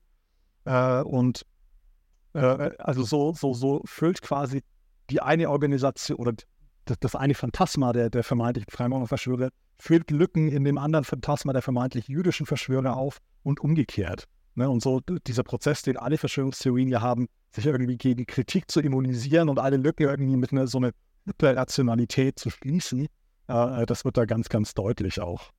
Äh, 0.64 1.02
und 1.02 1.44
äh, 2.32 2.38
also 2.78 3.02
so, 3.02 3.34
so, 3.34 3.52
so 3.52 3.82
füllt 3.84 4.22
quasi 4.22 4.62
die 5.10 5.20
eine 5.20 5.50
Organisation 5.50 6.16
oder 6.16 6.32
das, 6.86 6.98
das 7.00 7.14
eine 7.14 7.34
Phantasma 7.34 7.92
der, 7.92 8.08
der 8.08 8.24
vermeintlichen 8.24 8.70
Freimaurerverschwörer 8.70 9.50
füllt 9.78 10.10
Lücken 10.10 10.48
in 10.48 10.64
dem 10.64 10.78
anderen 10.78 11.04
Phantasma 11.04 11.52
der 11.52 11.60
vermeintlich 11.60 12.08
jüdischen 12.08 12.46
Verschwörer 12.46 12.96
auf 12.96 13.18
und 13.42 13.60
umgekehrt. 13.60 14.24
Ne? 14.54 14.70
Und 14.70 14.82
so 14.82 15.00
dieser 15.00 15.42
Prozess, 15.42 15.82
den 15.82 15.98
alle 15.98 16.16
Verschwörungstheorien 16.16 16.88
ja 16.88 17.02
haben, 17.02 17.26
sich 17.50 17.66
irgendwie 17.66 17.98
gegen 17.98 18.24
Kritik 18.24 18.70
zu 18.70 18.80
immunisieren 18.80 19.50
und 19.50 19.58
alle 19.58 19.76
Lücken 19.76 20.04
irgendwie 20.04 20.36
mit 20.36 20.50
einer 20.50 20.66
so 20.66 20.78
einer 20.78 20.92
Rationalität 21.42 22.38
zu 22.38 22.48
schließen, 22.48 23.06
äh, 23.48 23.84
das 23.84 24.06
wird 24.06 24.16
da 24.16 24.24
ganz, 24.24 24.48
ganz 24.48 24.72
deutlich 24.72 25.20
auch. 25.20 25.52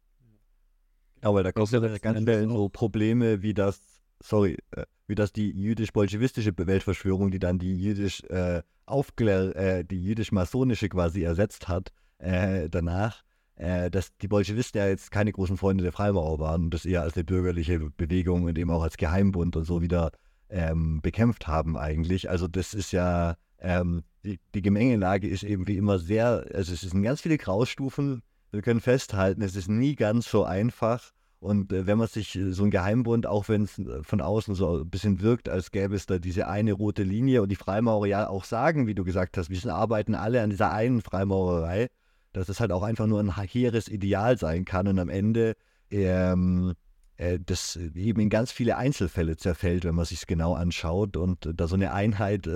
Aber 1.27 1.43
da 1.43 1.51
kommen 1.51 1.67
ja 1.69 1.97
ganz 1.97 2.21
schnell 2.21 2.47
so 2.47 2.69
Probleme 2.69 3.41
wie 3.41 3.53
das, 3.53 3.81
sorry, 4.23 4.57
äh, 4.71 4.85
wie 5.07 5.15
das 5.15 5.33
die 5.33 5.51
jüdisch-bolschewistische 5.51 6.53
Weltverschwörung, 6.57 7.31
die 7.31 7.39
dann 7.39 7.59
die 7.59 7.75
jüdisch 7.75 8.23
äh, 8.29 8.61
aufklär, 8.85 9.53
äh, 9.57 9.83
die 9.83 10.01
jüdisch-masonische 10.01 10.87
quasi 10.87 11.23
ersetzt 11.23 11.67
hat 11.67 11.91
äh, 12.19 12.69
danach, 12.69 13.23
äh, 13.55 13.91
dass 13.91 14.15
die 14.17 14.29
Bolschewisten 14.29 14.79
ja 14.79 14.87
jetzt 14.87 15.11
keine 15.11 15.33
großen 15.33 15.57
Freunde 15.57 15.83
der 15.83 15.91
Freimaurer 15.91 16.39
waren 16.39 16.63
und 16.65 16.73
das 16.73 16.85
eher 16.85 17.01
als 17.01 17.15
eine 17.15 17.25
bürgerliche 17.25 17.77
Bewegung 17.79 18.45
und 18.45 18.57
eben 18.57 18.71
auch 18.71 18.83
als 18.83 18.95
Geheimbund 18.95 19.57
und 19.57 19.65
so 19.65 19.81
wieder 19.81 20.11
ähm, 20.49 21.01
bekämpft 21.01 21.45
haben 21.47 21.77
eigentlich. 21.77 22.29
Also 22.29 22.47
das 22.47 22.73
ist 22.73 22.93
ja, 22.93 23.35
ähm, 23.59 24.03
die, 24.23 24.39
die 24.55 24.61
Gemengelage 24.61 25.27
ist 25.27 25.43
eben 25.43 25.67
wie 25.67 25.75
immer 25.75 25.99
sehr, 25.99 26.45
also 26.53 26.71
es 26.71 26.81
sind 26.81 27.03
ganz 27.03 27.19
viele 27.19 27.37
Graustufen. 27.37 28.23
Wir 28.51 28.61
können 28.61 28.79
festhalten, 28.79 29.41
es 29.41 29.57
ist 29.57 29.67
nie 29.67 29.95
ganz 29.95 30.31
so 30.31 30.45
einfach. 30.45 31.11
Und 31.39 31.71
äh, 31.71 31.85
wenn 31.85 31.97
man 31.97 32.07
sich 32.07 32.35
äh, 32.35 32.51
so 32.51 32.63
ein 32.63 32.71
Geheimbund, 32.71 33.27
auch 33.27 33.47
wenn 33.49 33.63
es 33.63 33.77
äh, 33.77 34.03
von 34.03 34.21
außen 34.21 34.55
so 34.55 34.79
ein 34.79 34.89
bisschen 34.89 35.21
wirkt, 35.21 35.49
als 35.49 35.71
gäbe 35.71 35.95
es 35.95 36.05
da 36.05 36.17
diese 36.19 36.47
eine 36.47 36.73
rote 36.73 37.03
Linie. 37.03 37.41
Und 37.41 37.49
die 37.49 37.55
Freimaurer 37.55 38.07
ja 38.07 38.29
auch 38.29 38.43
sagen, 38.43 38.87
wie 38.87 38.95
du 38.95 39.03
gesagt 39.03 39.37
hast, 39.37 39.49
wir 39.49 39.73
arbeiten 39.73 40.15
alle 40.15 40.41
an 40.41 40.49
dieser 40.49 40.71
einen 40.71 41.01
Freimaurerei, 41.01 41.89
dass 42.33 42.49
es 42.49 42.59
halt 42.59 42.71
auch 42.71 42.83
einfach 42.83 43.07
nur 43.07 43.19
ein 43.19 43.35
hehres 43.35 43.87
Ideal 43.87 44.37
sein 44.37 44.65
kann 44.65 44.87
und 44.87 44.99
am 44.99 45.09
Ende 45.09 45.55
ähm, 45.91 46.73
äh, 47.17 47.39
das 47.43 47.75
eben 47.75 48.19
in 48.19 48.29
ganz 48.29 48.51
viele 48.51 48.77
Einzelfälle 48.77 49.37
zerfällt, 49.37 49.85
wenn 49.85 49.95
man 49.95 50.05
sich 50.05 50.19
es 50.19 50.27
genau 50.27 50.55
anschaut. 50.55 51.17
Und 51.17 51.49
da 51.53 51.67
so 51.67 51.75
eine 51.75 51.93
Einheit, 51.93 52.49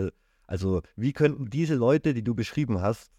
also 0.47 0.81
wie 0.95 1.13
könnten 1.13 1.49
diese 1.49 1.75
Leute, 1.75 2.15
die 2.15 2.23
du 2.23 2.33
beschrieben 2.33 2.81
hast, 2.81 3.11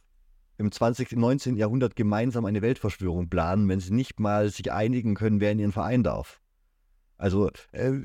im 0.62 0.72
20., 0.72 1.12
19. 1.12 1.56
Jahrhundert 1.56 1.96
gemeinsam 1.96 2.44
eine 2.44 2.62
Weltverschwörung 2.62 3.28
planen, 3.28 3.68
wenn 3.68 3.80
sie 3.80 3.92
nicht 3.92 4.20
mal 4.20 4.48
sich 4.48 4.72
einigen 4.72 5.14
können, 5.14 5.40
wer 5.40 5.52
in 5.52 5.58
ihren 5.58 5.72
Verein 5.72 6.02
darf. 6.02 6.40
Also. 7.18 7.50
Äh, 7.72 8.00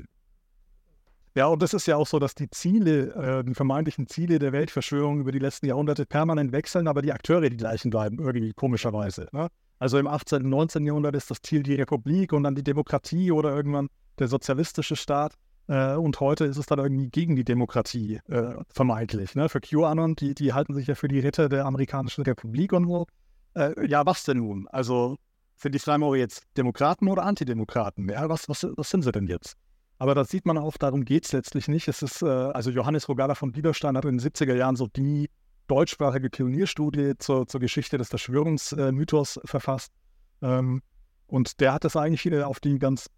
ja, 1.34 1.46
und 1.46 1.62
das 1.62 1.72
ist 1.72 1.86
ja 1.86 1.96
auch 1.96 2.06
so, 2.06 2.18
dass 2.18 2.34
die 2.34 2.50
Ziele, 2.50 3.14
äh, 3.14 3.44
die 3.44 3.54
vermeintlichen 3.54 4.08
Ziele 4.08 4.38
der 4.40 4.52
Weltverschwörung 4.52 5.20
über 5.20 5.30
die 5.30 5.38
letzten 5.38 5.66
Jahrhunderte 5.66 6.04
permanent 6.04 6.52
wechseln, 6.52 6.88
aber 6.88 7.00
die 7.00 7.12
Akteure 7.12 7.48
die 7.48 7.56
gleichen 7.56 7.90
bleiben, 7.90 8.18
irgendwie 8.18 8.52
komischerweise. 8.54 9.28
Ne? 9.32 9.48
Also 9.78 9.98
im 9.98 10.08
18. 10.08 10.42
und 10.42 10.50
19. 10.50 10.84
Jahrhundert 10.84 11.14
ist 11.14 11.30
das 11.30 11.40
Ziel 11.40 11.62
die 11.62 11.74
Republik 11.74 12.32
und 12.32 12.42
dann 12.42 12.56
die 12.56 12.64
Demokratie 12.64 13.30
oder 13.30 13.54
irgendwann 13.54 13.88
der 14.18 14.26
sozialistische 14.26 14.96
Staat. 14.96 15.34
Äh, 15.68 15.94
und 15.94 16.18
heute 16.20 16.46
ist 16.46 16.56
es 16.56 16.66
dann 16.66 16.78
irgendwie 16.78 17.08
gegen 17.08 17.36
die 17.36 17.44
Demokratie, 17.44 18.20
äh, 18.28 18.54
vermeintlich. 18.70 19.34
Ne? 19.34 19.48
Für 19.48 19.60
QAnon, 19.60 20.16
die, 20.16 20.34
die 20.34 20.52
halten 20.52 20.74
sich 20.74 20.86
ja 20.86 20.94
für 20.94 21.08
die 21.08 21.20
Ritter 21.20 21.48
der 21.48 21.66
amerikanischen 21.66 22.24
Republik 22.24 22.72
und 22.72 22.86
so. 22.88 23.06
Äh, 23.54 23.86
ja, 23.86 24.04
was 24.06 24.24
denn 24.24 24.38
nun? 24.38 24.66
Also 24.68 25.16
sind 25.56 25.74
die 25.74 25.78
Freimaurer 25.78 26.16
jetzt 26.16 26.44
Demokraten 26.56 27.08
oder 27.08 27.24
Antidemokraten? 27.24 28.08
Ja, 28.08 28.28
was, 28.28 28.48
was, 28.48 28.66
was 28.76 28.90
sind 28.90 29.02
sie 29.02 29.12
denn 29.12 29.26
jetzt? 29.26 29.56
Aber 29.98 30.14
da 30.14 30.24
sieht 30.24 30.46
man 30.46 30.56
auch, 30.56 30.76
darum 30.76 31.04
geht 31.04 31.26
es 31.26 31.32
letztlich 31.32 31.68
nicht. 31.68 31.88
Es 31.88 32.02
ist, 32.02 32.22
äh, 32.22 32.26
also 32.26 32.70
Johannes 32.70 33.08
Rogala 33.08 33.34
von 33.34 33.54
Widerstein 33.54 33.96
hat 33.96 34.04
in 34.04 34.18
den 34.18 34.20
70er 34.20 34.54
Jahren 34.54 34.76
so 34.76 34.86
die 34.86 35.28
deutschsprachige 35.66 36.30
Pionierstudie 36.30 37.14
zur, 37.18 37.46
zur 37.46 37.60
Geschichte 37.60 37.98
des 37.98 38.08
Verschwörungsmythos 38.08 39.40
verfasst. 39.44 39.92
Ähm, 40.40 40.82
und 41.26 41.60
der 41.60 41.74
hat 41.74 41.84
das 41.84 41.94
eigentlich 41.94 42.42
auf 42.42 42.60
die 42.60 42.78
ganz 42.78 43.10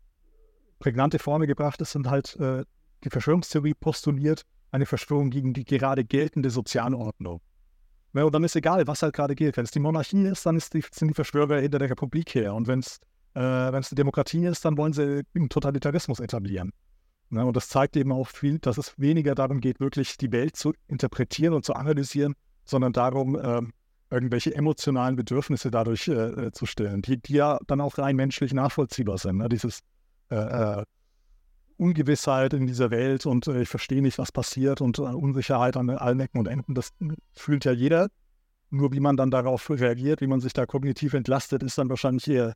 prägnante 0.81 1.21
Formel 1.21 1.47
gebracht 1.47 1.81
ist 1.81 1.95
und 1.95 2.11
halt 2.11 2.35
äh, 2.37 2.64
die 3.05 3.11
Verschwörungstheorie 3.11 3.75
postuliert, 3.75 4.43
eine 4.73 4.87
Verschwörung 4.87 5.31
gegen 5.31 5.55
die 5.55 5.64
gerade 5.64 6.05
geltende 6.05 6.51
Sozialordnung. 6.51 7.40
Ja, 8.12 8.25
und 8.25 8.35
dann 8.35 8.43
ist 8.43 8.57
egal, 8.57 8.85
was 8.88 9.03
halt 9.03 9.14
gerade 9.14 9.37
gilt. 9.37 9.57
Wenn 9.57 9.64
es 9.64 9.71
die 9.71 9.79
Monarchie 9.79 10.27
ist, 10.27 10.45
dann 10.45 10.57
ist 10.57 10.75
die, 10.75 10.83
sind 10.90 11.09
die 11.09 11.14
Verschwörer 11.14 11.61
hinter 11.61 11.79
der 11.79 11.90
Republik 11.90 12.35
her. 12.35 12.55
Und 12.55 12.66
wenn 12.66 12.81
es 12.81 12.99
äh, 13.35 13.40
eine 13.40 13.83
Demokratie 13.93 14.45
ist, 14.47 14.64
dann 14.64 14.77
wollen 14.77 14.93
sie 14.93 15.23
einen 15.35 15.49
Totalitarismus 15.49 16.19
etablieren. 16.19 16.73
Ja, 17.31 17.45
und 17.45 17.57
das 17.57 17.69
zeigt 17.69 17.97
eben 17.97 18.11
auch 18.11 18.27
viel, 18.27 18.59
dass 18.59 18.77
es 18.77 18.99
weniger 18.99 19.37
darum 19.37 19.61
geht, 19.61 19.79
wirklich 19.79 20.16
die 20.16 20.33
Welt 20.33 20.57
zu 20.57 20.75
interpretieren 20.88 21.55
und 21.55 21.64
zu 21.64 21.75
analysieren, 21.75 22.35
sondern 22.64 22.93
darum, 22.93 23.38
äh, 23.38 23.62
irgendwelche 24.11 24.53
emotionalen 24.55 25.14
Bedürfnisse 25.14 25.71
dadurch 25.71 26.09
äh, 26.09 26.12
äh, 26.12 26.53
zu 26.53 26.66
stillen, 26.66 27.03
die, 27.03 27.23
die 27.23 27.35
ja 27.35 27.59
dann 27.69 27.81
auch 27.81 27.99
rein 27.99 28.16
menschlich 28.16 28.53
nachvollziehbar 28.53 29.19
sind. 29.19 29.37
Ne? 29.37 29.49
Dieses 29.49 29.81
äh, 30.31 30.81
äh, 30.81 30.85
Ungewissheit 31.77 32.53
in 32.53 32.66
dieser 32.66 32.90
Welt 32.90 33.27
und 33.27 33.47
äh, 33.47 33.62
ich 33.62 33.69
verstehe 33.69 34.03
nicht, 34.03 34.19
was 34.19 34.33
passiert 34.33 34.81
und 34.81 34.99
äh, 34.99 35.03
Unsicherheit 35.03 35.77
an 35.77 35.88
allen 35.90 36.21
Ecken 36.21 36.38
und 36.38 36.47
Enden, 36.47 36.75
das 36.75 36.93
fühlt 37.33 37.64
ja 37.64 37.73
jeder. 37.73 38.09
Nur 38.69 38.93
wie 38.93 39.01
man 39.01 39.16
dann 39.16 39.31
darauf 39.31 39.69
reagiert, 39.71 40.21
wie 40.21 40.29
man 40.29 40.40
sich 40.40 40.53
da 40.53 40.66
kognitiv 40.66 41.14
entlastet, 41.14 41.62
ist 41.62 41.79
dann 41.79 41.88
wahrscheinlich 41.88 42.29
eher 42.29 42.55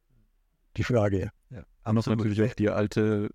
die 0.77 0.85
Frage. 0.85 1.31
Ja, 1.51 1.93
noch 1.93 2.07
natürlich 2.07 2.41
auch 2.43 2.55
die 2.55 2.69
alte, 2.69 3.31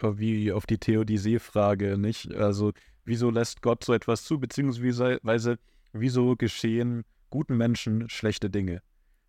wie 0.00 0.52
auf 0.52 0.66
die 0.66 0.78
Theodizee-Frage, 0.78 1.96
nicht? 1.96 2.34
Also, 2.34 2.72
wieso 3.04 3.30
lässt 3.30 3.62
Gott 3.62 3.84
so 3.84 3.94
etwas 3.94 4.24
zu, 4.24 4.38
beziehungsweise 4.38 5.58
wieso 5.92 6.36
geschehen 6.36 7.04
guten 7.30 7.56
Menschen 7.56 8.10
schlechte 8.10 8.50
Dinge? 8.50 8.82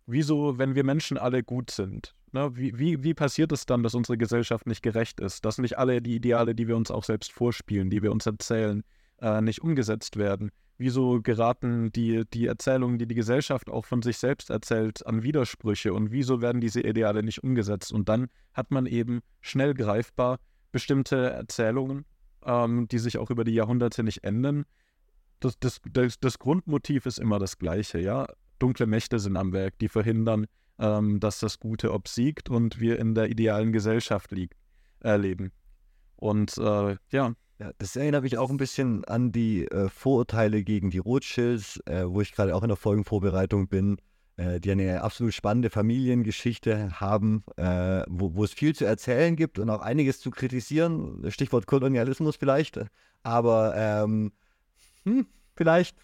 Wieso, 0.06 0.58
wenn 0.58 0.74
wir 0.74 0.84
Menschen 0.84 1.16
alle 1.16 1.42
gut 1.42 1.70
sind, 1.70 2.14
Ne, 2.32 2.56
wie, 2.56 2.78
wie, 2.78 3.02
wie 3.02 3.14
passiert 3.14 3.50
es 3.50 3.66
dann, 3.66 3.82
dass 3.82 3.94
unsere 3.94 4.16
Gesellschaft 4.16 4.66
nicht 4.66 4.82
gerecht 4.82 5.18
ist, 5.18 5.44
dass 5.44 5.58
nicht 5.58 5.78
alle 5.78 6.00
die 6.00 6.14
Ideale, 6.14 6.54
die 6.54 6.68
wir 6.68 6.76
uns 6.76 6.90
auch 6.92 7.02
selbst 7.02 7.32
vorspielen, 7.32 7.90
die 7.90 8.02
wir 8.02 8.12
uns 8.12 8.24
erzählen, 8.24 8.84
äh, 9.20 9.40
nicht 9.40 9.62
umgesetzt 9.62 10.16
werden? 10.16 10.50
Wieso 10.78 11.20
geraten 11.20 11.90
die, 11.92 12.22
die 12.32 12.46
Erzählungen, 12.46 12.98
die 12.98 13.06
die 13.06 13.16
Gesellschaft 13.16 13.68
auch 13.68 13.84
von 13.84 14.00
sich 14.00 14.16
selbst 14.16 14.48
erzählt, 14.48 15.04
an 15.06 15.22
Widersprüche 15.24 15.92
und 15.92 16.12
wieso 16.12 16.40
werden 16.40 16.60
diese 16.60 16.80
Ideale 16.80 17.22
nicht 17.24 17.42
umgesetzt? 17.42 17.92
Und 17.92 18.08
dann 18.08 18.28
hat 18.54 18.70
man 18.70 18.86
eben 18.86 19.20
schnell 19.40 19.74
greifbar 19.74 20.38
bestimmte 20.70 21.30
Erzählungen, 21.30 22.04
ähm, 22.46 22.86
die 22.88 22.98
sich 22.98 23.18
auch 23.18 23.30
über 23.30 23.42
die 23.42 23.54
Jahrhunderte 23.54 24.04
nicht 24.04 24.22
ändern. 24.22 24.64
Das, 25.40 25.58
das, 25.58 25.80
das, 25.92 26.20
das 26.20 26.38
Grundmotiv 26.38 27.06
ist 27.06 27.18
immer 27.18 27.40
das 27.40 27.58
gleiche, 27.58 27.98
ja. 27.98 28.26
Dunkle 28.60 28.86
Mächte 28.86 29.18
sind 29.18 29.36
am 29.36 29.52
Werk, 29.52 29.78
die 29.80 29.88
verhindern, 29.88 30.46
ähm, 30.80 31.20
dass 31.20 31.38
das 31.38 31.60
Gute 31.60 31.92
obsiegt 31.92 32.48
und 32.48 32.80
wir 32.80 32.98
in 32.98 33.14
der 33.14 33.28
idealen 33.28 33.72
Gesellschaft 33.72 34.32
lieg, 34.32 34.56
äh, 35.04 35.16
leben. 35.16 35.52
Und 36.16 36.56
äh, 36.58 36.96
ja. 37.10 37.34
Ja, 37.58 37.72
das 37.76 37.94
erinnert 37.94 38.22
mich 38.22 38.38
auch 38.38 38.48
ein 38.48 38.56
bisschen 38.56 39.04
an 39.04 39.32
die 39.32 39.66
äh, 39.66 39.90
Vorurteile 39.90 40.64
gegen 40.64 40.88
die 40.88 40.96
Rothschilds, 40.96 41.78
äh, 41.84 42.04
wo 42.08 42.22
ich 42.22 42.32
gerade 42.32 42.56
auch 42.56 42.62
in 42.62 42.68
der 42.68 42.78
Folgenvorbereitung 42.78 43.68
bin, 43.68 43.98
äh, 44.38 44.60
die 44.60 44.70
eine 44.70 45.02
absolut 45.02 45.34
spannende 45.34 45.68
Familiengeschichte 45.68 46.98
haben, 46.98 47.44
äh, 47.58 48.02
wo, 48.08 48.34
wo, 48.34 48.44
es 48.44 48.54
viel 48.54 48.74
zu 48.74 48.86
erzählen 48.86 49.36
gibt 49.36 49.58
und 49.58 49.68
auch 49.68 49.82
einiges 49.82 50.20
zu 50.20 50.30
kritisieren. 50.30 51.30
Stichwort 51.30 51.66
Kolonialismus 51.66 52.36
vielleicht, 52.36 52.80
aber 53.24 53.74
ähm, 53.76 54.32
hm, 55.04 55.26
vielleicht 55.54 55.98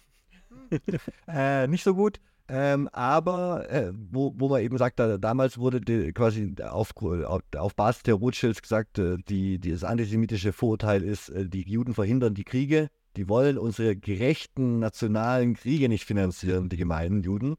nicht 1.67 1.83
so 1.83 1.95
gut. 1.95 2.19
Ähm, 2.49 2.87
aber 2.93 3.69
äh, 3.69 3.91
wo, 3.93 4.33
wo 4.37 4.47
man 4.47 4.61
eben 4.61 4.77
sagt, 4.77 4.99
da, 4.99 5.17
damals 5.17 5.57
wurde 5.57 5.81
die, 5.81 6.13
quasi 6.13 6.55
auf, 6.63 6.93
auf, 6.95 7.75
Basis 7.75 8.03
der 8.03 8.13
Rothschilds 8.13 8.61
gesagt, 8.61 8.99
äh, 8.99 9.17
die, 9.27 9.59
die, 9.59 9.71
das 9.71 9.83
antisemitische 9.83 10.53
Vorurteil 10.53 11.03
ist, 11.03 11.29
äh, 11.29 11.47
die 11.49 11.63
Juden 11.63 11.93
verhindern 11.93 12.35
die 12.35 12.45
Kriege, 12.45 12.87
die 13.17 13.27
wollen 13.27 13.57
unsere 13.57 13.97
gerechten 13.97 14.79
nationalen 14.79 15.55
Kriege 15.55 15.89
nicht 15.89 16.05
finanzieren, 16.05 16.69
die 16.69 16.77
gemeinen 16.77 17.21
Juden. 17.21 17.55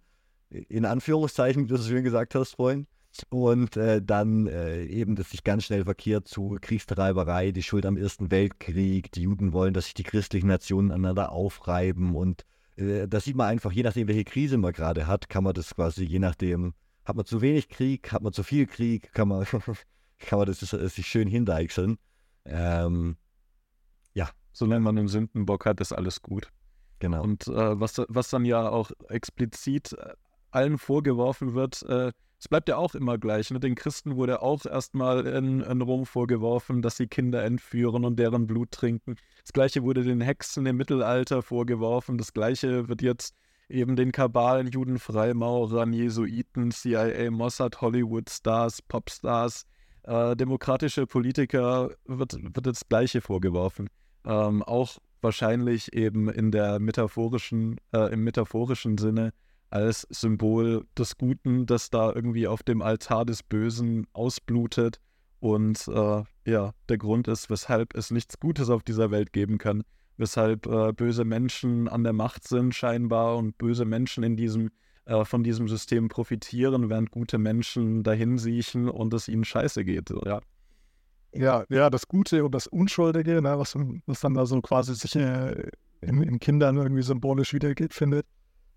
In 0.50 0.86
Anführungszeichen, 0.86 1.64
wie 1.64 1.68
du 1.68 1.76
so 1.76 1.90
schön 1.90 2.04
gesagt 2.04 2.34
hast, 2.34 2.54
Freund. 2.54 2.88
Und 3.28 3.76
äh, 3.76 4.00
dann 4.02 4.46
äh, 4.46 4.84
eben, 4.84 5.16
dass 5.16 5.30
sich 5.30 5.44
ganz 5.44 5.64
schnell 5.64 5.84
verkehrt 5.84 6.28
zu 6.28 6.56
Kriegstreiberei, 6.60 7.50
die 7.52 7.62
Schuld 7.62 7.84
am 7.84 7.96
Ersten 7.96 8.30
Weltkrieg, 8.30 9.12
die 9.12 9.22
Juden 9.22 9.52
wollen, 9.52 9.74
dass 9.74 9.86
sich 9.86 9.94
die 9.94 10.02
christlichen 10.02 10.46
Nationen 10.46 10.92
aneinander 10.92 11.32
aufreiben 11.32 12.14
und 12.14 12.44
äh, 12.78 13.08
da 13.08 13.20
sieht 13.20 13.36
man 13.36 13.48
einfach, 13.48 13.72
je 13.72 13.82
nachdem, 13.82 14.08
welche 14.08 14.24
Krise 14.24 14.56
man 14.56 14.72
gerade 14.72 15.06
hat, 15.06 15.28
kann 15.28 15.44
man 15.44 15.54
das 15.54 15.74
quasi, 15.74 16.04
je 16.04 16.18
nachdem, 16.18 16.74
hat 17.04 17.16
man 17.16 17.24
zu 17.24 17.40
wenig 17.40 17.68
Krieg, 17.68 18.12
hat 18.12 18.22
man 18.22 18.32
zu 18.32 18.42
viel 18.42 18.66
Krieg, 18.66 19.12
kann 19.12 19.28
man, 19.28 19.44
kann 20.18 20.38
man 20.38 20.46
das, 20.46 20.60
das 20.60 20.94
sich 20.94 21.06
schön 21.06 21.28
hindeichseln. 21.28 21.98
Ähm, 22.44 23.16
ja. 24.14 24.30
Solange 24.52 24.80
man 24.80 24.98
einen 24.98 25.08
Sündenbock 25.08 25.66
hat, 25.66 25.80
ist 25.80 25.92
alles 25.92 26.22
gut. 26.22 26.50
Genau. 26.98 27.22
Und 27.22 27.46
äh, 27.46 27.80
was, 27.80 28.00
was 28.08 28.30
dann 28.30 28.44
ja 28.44 28.68
auch 28.68 28.90
explizit 29.08 29.92
äh, 29.92 30.14
allen 30.50 30.78
vorgeworfen 30.78 31.54
wird, 31.54 31.82
äh, 31.82 32.12
es 32.40 32.48
bleibt 32.48 32.68
ja 32.68 32.76
auch 32.76 32.94
immer 32.94 33.18
gleich. 33.18 33.50
Ne? 33.50 33.58
Den 33.58 33.74
Christen 33.74 34.16
wurde 34.16 34.42
auch 34.42 34.64
erstmal 34.64 35.26
in, 35.26 35.60
in 35.60 35.82
Rom 35.82 36.06
vorgeworfen, 36.06 36.82
dass 36.82 36.96
sie 36.96 37.08
Kinder 37.08 37.42
entführen 37.42 38.04
und 38.04 38.18
deren 38.18 38.46
Blut 38.46 38.70
trinken. 38.70 39.16
Das 39.42 39.52
gleiche 39.52 39.82
wurde 39.82 40.04
den 40.04 40.20
Hexen 40.20 40.64
im 40.66 40.76
Mittelalter 40.76 41.42
vorgeworfen. 41.42 42.16
Das 42.16 42.32
gleiche 42.32 42.88
wird 42.88 43.02
jetzt 43.02 43.34
eben 43.68 43.96
den 43.96 44.12
Kabalen, 44.12 44.68
Juden, 44.68 44.98
Freimaurern, 44.98 45.92
Jesuiten, 45.92 46.70
CIA, 46.70 47.30
Mossad, 47.30 47.80
Hollywood-Stars, 47.80 48.82
Popstars, 48.82 49.66
äh, 50.04 50.36
demokratische 50.36 51.06
Politiker 51.06 51.90
wird, 52.06 52.34
wird 52.40 52.66
das 52.66 52.88
Gleiche 52.88 53.20
vorgeworfen. 53.20 53.88
Ähm, 54.24 54.62
auch 54.62 54.98
wahrscheinlich 55.20 55.92
eben 55.92 56.28
in 56.28 56.52
der 56.52 56.78
metaphorischen, 56.78 57.80
äh, 57.92 58.12
im 58.12 58.22
metaphorischen 58.22 58.96
Sinne 58.96 59.32
als 59.70 60.06
Symbol 60.10 60.86
des 60.96 61.18
Guten, 61.18 61.66
das 61.66 61.90
da 61.90 62.12
irgendwie 62.12 62.46
auf 62.46 62.62
dem 62.62 62.82
Altar 62.82 63.24
des 63.24 63.42
Bösen 63.42 64.06
ausblutet 64.12 65.00
und 65.40 65.86
äh, 65.88 66.22
ja, 66.46 66.72
der 66.88 66.98
Grund 66.98 67.28
ist, 67.28 67.50
weshalb 67.50 67.94
es 67.94 68.10
nichts 68.10 68.40
Gutes 68.40 68.70
auf 68.70 68.82
dieser 68.82 69.10
Welt 69.10 69.32
geben 69.32 69.58
kann, 69.58 69.84
weshalb 70.16 70.66
äh, 70.66 70.92
böse 70.92 71.24
Menschen 71.24 71.88
an 71.88 72.02
der 72.02 72.12
Macht 72.12 72.46
sind 72.46 72.74
scheinbar 72.74 73.36
und 73.36 73.56
böse 73.58 73.84
Menschen 73.84 74.24
in 74.24 74.36
diesem 74.36 74.70
äh, 75.08 75.24
von 75.24 75.42
diesem 75.42 75.68
System 75.68 76.08
profitieren, 76.08 76.90
während 76.90 77.10
gute 77.10 77.38
Menschen 77.38 78.02
dahin 78.02 78.36
siechen 78.36 78.88
und 78.88 79.14
es 79.14 79.28
ihnen 79.28 79.44
scheiße 79.44 79.84
geht. 79.84 80.10
Ja. 80.24 80.40
Ja, 81.34 81.64
ja, 81.68 81.90
das 81.90 82.08
Gute 82.08 82.44
und 82.44 82.54
das 82.54 82.66
Unschuldige, 82.66 83.42
ne, 83.42 83.58
was, 83.58 83.74
was 84.06 84.20
dann 84.20 84.34
da 84.34 84.46
so 84.46 84.60
quasi 84.62 84.94
sich 84.94 85.14
äh, 85.14 85.70
in, 86.00 86.22
in, 86.22 86.38
Kindern 86.40 86.78
irgendwie 86.78 87.02
symbolisch 87.02 87.52
wiederfindet. 87.52 88.26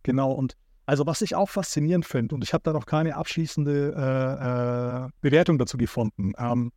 Genau, 0.04 0.34
und 0.34 0.58
also 0.92 1.06
was 1.06 1.22
ich 1.22 1.36
auch 1.36 1.48
faszinierend 1.48 2.06
finde, 2.06 2.36
und 2.36 2.44
ich 2.44 2.54
habe 2.54 2.64
da 2.66 2.74
noch 2.74 2.86
keine 2.86 3.16
abschließende 3.16 3.94
äh, 3.96 5.06
äh, 5.06 5.10
Bewertung 5.22 5.58
dazu 5.58 5.78
gefunden. 5.78 6.34
Ähm, 6.38 6.74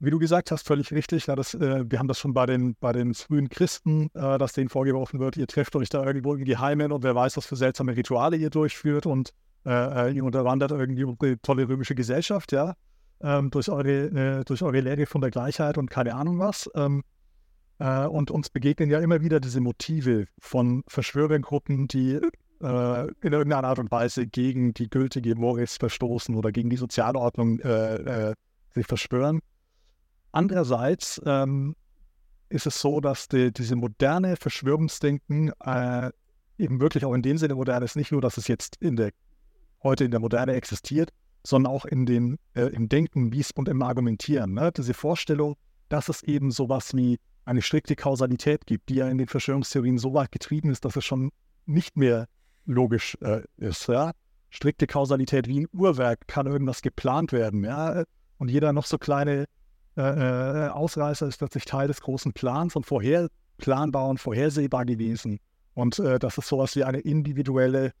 wie 0.00 0.10
du 0.10 0.18
gesagt 0.18 0.50
hast, 0.50 0.66
völlig 0.66 0.90
richtig. 0.90 1.26
Ja, 1.26 1.36
das, 1.36 1.54
äh, 1.54 1.84
wir 1.88 2.00
haben 2.00 2.08
das 2.08 2.18
schon 2.18 2.34
bei 2.34 2.46
den, 2.46 2.74
bei 2.80 2.92
den 2.92 3.14
frühen 3.14 3.48
Christen, 3.48 4.10
äh, 4.14 4.38
dass 4.38 4.54
denen 4.54 4.68
vorgeworfen 4.68 5.20
wird, 5.20 5.36
ihr 5.36 5.46
trefft 5.46 5.76
euch 5.76 5.88
da 5.88 6.04
irgendwo 6.04 6.34
im 6.34 6.44
Geheimen 6.44 6.90
und 6.90 7.04
wer 7.04 7.14
weiß, 7.14 7.36
was 7.36 7.46
für 7.46 7.54
seltsame 7.54 7.96
Rituale 7.96 8.36
ihr 8.36 8.50
durchführt 8.50 9.06
und 9.06 9.30
äh, 9.64 10.08
äh 10.08 10.12
ihr 10.16 10.24
unterwandert 10.24 10.72
irgendwie 10.72 11.04
unsere 11.04 11.40
tolle 11.40 11.68
römische 11.68 11.94
Gesellschaft, 11.94 12.50
ja, 12.50 12.74
ähm, 13.20 13.52
durch, 13.52 13.70
eure, 13.70 14.44
durch 14.46 14.62
eure 14.64 14.80
Lehre 14.80 15.06
von 15.06 15.20
der 15.20 15.30
Gleichheit 15.30 15.78
und 15.78 15.88
keine 15.90 16.16
Ahnung 16.16 16.40
was. 16.40 16.68
Ähm, 16.74 17.04
und 17.80 18.32
uns 18.32 18.50
begegnen 18.50 18.90
ja 18.90 18.98
immer 18.98 19.20
wieder 19.20 19.38
diese 19.38 19.60
Motive 19.60 20.26
von 20.40 20.82
Verschwörergruppen, 20.88 21.86
die 21.86 22.18
äh, 22.62 23.06
in 23.20 23.32
irgendeiner 23.32 23.68
Art 23.68 23.78
und 23.78 23.90
Weise 23.90 24.26
gegen 24.26 24.74
die 24.74 24.88
gültige 24.88 25.34
Moris 25.34 25.76
verstoßen 25.76 26.34
oder 26.34 26.52
gegen 26.52 26.70
die 26.70 26.76
Sozialordnung 26.76 27.60
äh, 27.60 28.30
äh, 28.30 28.34
sich 28.74 28.86
verschwören. 28.86 29.40
Andererseits 30.32 31.20
ähm, 31.24 31.74
ist 32.48 32.66
es 32.66 32.80
so, 32.80 33.00
dass 33.00 33.28
die, 33.28 33.52
diese 33.52 33.76
moderne 33.76 34.36
Verschwörungsdenken 34.36 35.52
äh, 35.64 36.10
eben 36.58 36.80
wirklich 36.80 37.04
auch 37.04 37.14
in 37.14 37.22
dem 37.22 37.38
Sinne 37.38 37.54
modern 37.54 37.82
ist, 37.82 37.96
nicht 37.96 38.12
nur, 38.12 38.20
dass 38.20 38.36
es 38.36 38.48
jetzt 38.48 38.76
in 38.76 38.96
der, 38.96 39.12
heute 39.82 40.04
in 40.04 40.10
der 40.10 40.20
Moderne 40.20 40.54
existiert, 40.54 41.10
sondern 41.44 41.72
auch 41.72 41.84
in 41.84 42.04
den, 42.04 42.38
äh, 42.54 42.66
im 42.66 42.88
Denken 42.88 43.32
wie 43.32 43.40
es 43.40 43.52
und 43.52 43.68
im 43.68 43.82
Argumentieren. 43.82 44.54
Ne? 44.54 44.72
Diese 44.76 44.94
Vorstellung, 44.94 45.56
dass 45.88 46.08
es 46.08 46.22
eben 46.22 46.50
sowas 46.50 46.94
wie 46.94 47.18
eine 47.44 47.62
strikte 47.62 47.96
Kausalität 47.96 48.66
gibt, 48.66 48.90
die 48.90 48.96
ja 48.96 49.08
in 49.08 49.18
den 49.18 49.28
Verschwörungstheorien 49.28 49.98
so 49.98 50.12
weit 50.12 50.32
getrieben 50.32 50.70
ist, 50.70 50.84
dass 50.84 50.96
es 50.96 51.04
schon 51.04 51.30
nicht 51.64 51.96
mehr 51.96 52.26
logisch 52.68 53.16
äh, 53.20 53.42
ist. 53.56 53.88
Ja? 53.88 54.12
Strikte 54.50 54.86
Kausalität 54.86 55.48
wie 55.48 55.60
ein 55.60 55.68
Uhrwerk 55.72 56.28
kann 56.28 56.46
irgendwas 56.46 56.82
geplant 56.82 57.32
werden. 57.32 57.64
Ja? 57.64 58.04
Und 58.38 58.50
jeder 58.50 58.72
noch 58.72 58.86
so 58.86 58.98
kleine 58.98 59.46
äh, 59.96 60.02
äh, 60.02 60.68
Ausreißer 60.68 61.26
ist 61.26 61.38
plötzlich 61.38 61.64
Teil 61.64 61.88
des 61.88 62.00
großen 62.00 62.32
Plans 62.32 62.76
und 62.76 62.86
vorher 62.86 63.28
planbar 63.56 64.08
und 64.08 64.20
vorhersehbar 64.20 64.84
gewesen. 64.84 65.40
Und 65.74 65.98
äh, 65.98 66.18
dass 66.18 66.38
es 66.38 66.46
sowas 66.46 66.76
wie 66.76 66.84
eine 66.84 67.00
individuelle 67.00 67.92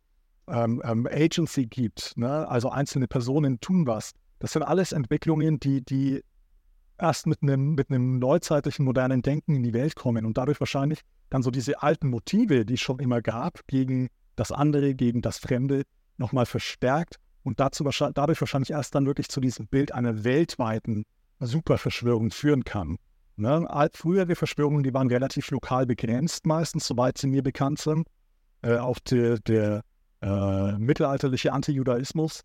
ähm, 0.46 0.80
ähm, 0.84 1.08
Agency 1.10 1.66
gibt. 1.66 2.16
Ne? 2.16 2.48
Also 2.48 2.70
einzelne 2.70 3.08
Personen 3.08 3.60
tun 3.60 3.86
was. 3.86 4.12
Das 4.38 4.52
sind 4.52 4.62
alles 4.62 4.92
Entwicklungen, 4.92 5.58
die, 5.58 5.84
die 5.84 6.22
erst 6.98 7.26
mit 7.26 7.42
einem, 7.42 7.74
mit 7.74 7.90
einem 7.90 8.18
neuzeitlichen, 8.18 8.84
modernen 8.84 9.22
Denken 9.22 9.56
in 9.56 9.62
die 9.62 9.72
Welt 9.72 9.96
kommen 9.96 10.24
und 10.24 10.38
dadurch 10.38 10.60
wahrscheinlich 10.60 11.00
dann 11.30 11.42
so 11.42 11.50
diese 11.50 11.82
alten 11.82 12.08
Motive, 12.08 12.64
die 12.64 12.74
es 12.74 12.80
schon 12.80 12.98
immer 12.98 13.20
gab, 13.20 13.66
gegen 13.66 14.08
das 14.38 14.52
andere 14.52 14.94
gegen 14.94 15.20
das 15.20 15.38
Fremde 15.38 15.82
nochmal 16.16 16.46
verstärkt 16.46 17.16
und 17.42 17.60
dazu 17.60 17.84
dadurch 17.84 18.40
wahrscheinlich 18.40 18.70
erst 18.70 18.94
dann 18.94 19.06
wirklich 19.06 19.28
zu 19.28 19.40
diesem 19.40 19.66
Bild 19.66 19.92
einer 19.92 20.24
weltweiten 20.24 21.04
Superverschwörung 21.40 22.30
führen 22.30 22.64
kann. 22.64 22.98
Ne? 23.36 23.66
Frühere 23.94 24.34
Verschwörungen, 24.34 24.82
die 24.82 24.94
waren 24.94 25.08
relativ 25.08 25.50
lokal 25.50 25.86
begrenzt, 25.86 26.46
meistens, 26.46 26.86
soweit 26.86 27.18
sie 27.18 27.28
mir 27.28 27.42
bekannt 27.42 27.78
sind. 27.78 28.06
Äh, 28.62 28.76
auch 28.78 28.98
der, 28.98 29.38
der 29.38 29.82
äh, 30.20 30.72
mittelalterliche 30.72 31.52
Antijudaismus, 31.52 32.42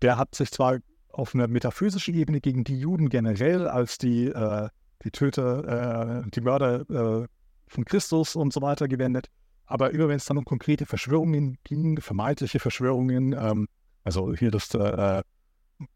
der 0.00 0.16
hat 0.16 0.34
sich 0.34 0.50
zwar 0.50 0.78
auf 1.08 1.34
einer 1.34 1.48
metaphysischen 1.48 2.14
Ebene 2.14 2.40
gegen 2.40 2.64
die 2.64 2.78
Juden 2.78 3.10
generell 3.10 3.68
als 3.68 3.98
die, 3.98 4.26
äh, 4.26 4.68
die 5.04 5.10
Töter, 5.10 6.22
äh, 6.24 6.30
die 6.30 6.40
Mörder 6.40 6.88
äh, 6.90 7.26
von 7.68 7.84
Christus 7.84 8.34
und 8.34 8.52
so 8.52 8.62
weiter 8.62 8.88
gewendet, 8.88 9.28
aber 9.72 9.90
immer 9.92 10.08
wenn 10.08 10.16
es 10.16 10.26
dann 10.26 10.36
um 10.36 10.44
konkrete 10.44 10.84
Verschwörungen 10.84 11.56
ging, 11.64 11.98
vermeintliche 11.98 12.60
Verschwörungen, 12.60 13.32
ähm, 13.32 13.68
also 14.04 14.34
hier 14.34 14.50
das 14.50 14.74
äh, 14.74 15.22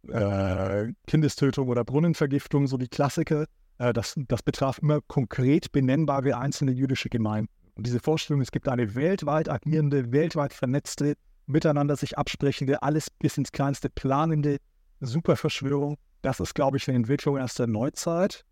äh, 0.09 0.93
Kindestötung 1.07 1.69
oder 1.69 1.85
Brunnenvergiftung, 1.85 2.67
so 2.69 2.79
die 2.79 2.89
Klassiker, 2.89 3.45
äh, 3.79 3.93
das, 3.93 4.15
das 4.29 4.43
betraf 4.43 4.79
immer 4.79 5.01
konkret 5.03 5.73
benennbare 5.73 6.39
einzelne 6.39 6.73
jüdische 6.73 7.11
Gemeinden. 7.11 7.51
Und 7.75 7.87
diese 7.87 8.01
Vorstellung, 8.01 8.41
es 8.41 8.51
gibt 8.51 8.67
eine 8.67 8.95
weltweit 8.95 9.51
agierende, 9.51 10.11
weltweit 10.11 10.55
vernetzte, 10.55 11.15
miteinander 11.45 11.97
sich 11.97 12.17
absprechende, 12.17 12.83
alles 12.83 13.11
bis 13.11 13.37
ins 13.37 13.53
Kleinste 13.53 13.91
planende 13.91 14.57
Superverschwörung, 15.01 15.99
das 16.23 16.41
ist, 16.41 16.55
glaube 16.55 16.79
ich, 16.79 16.89
eine 16.89 16.97
Entwicklung 16.97 17.37
erst 17.37 17.59
der 17.59 17.67
Neuzeit 17.67 18.47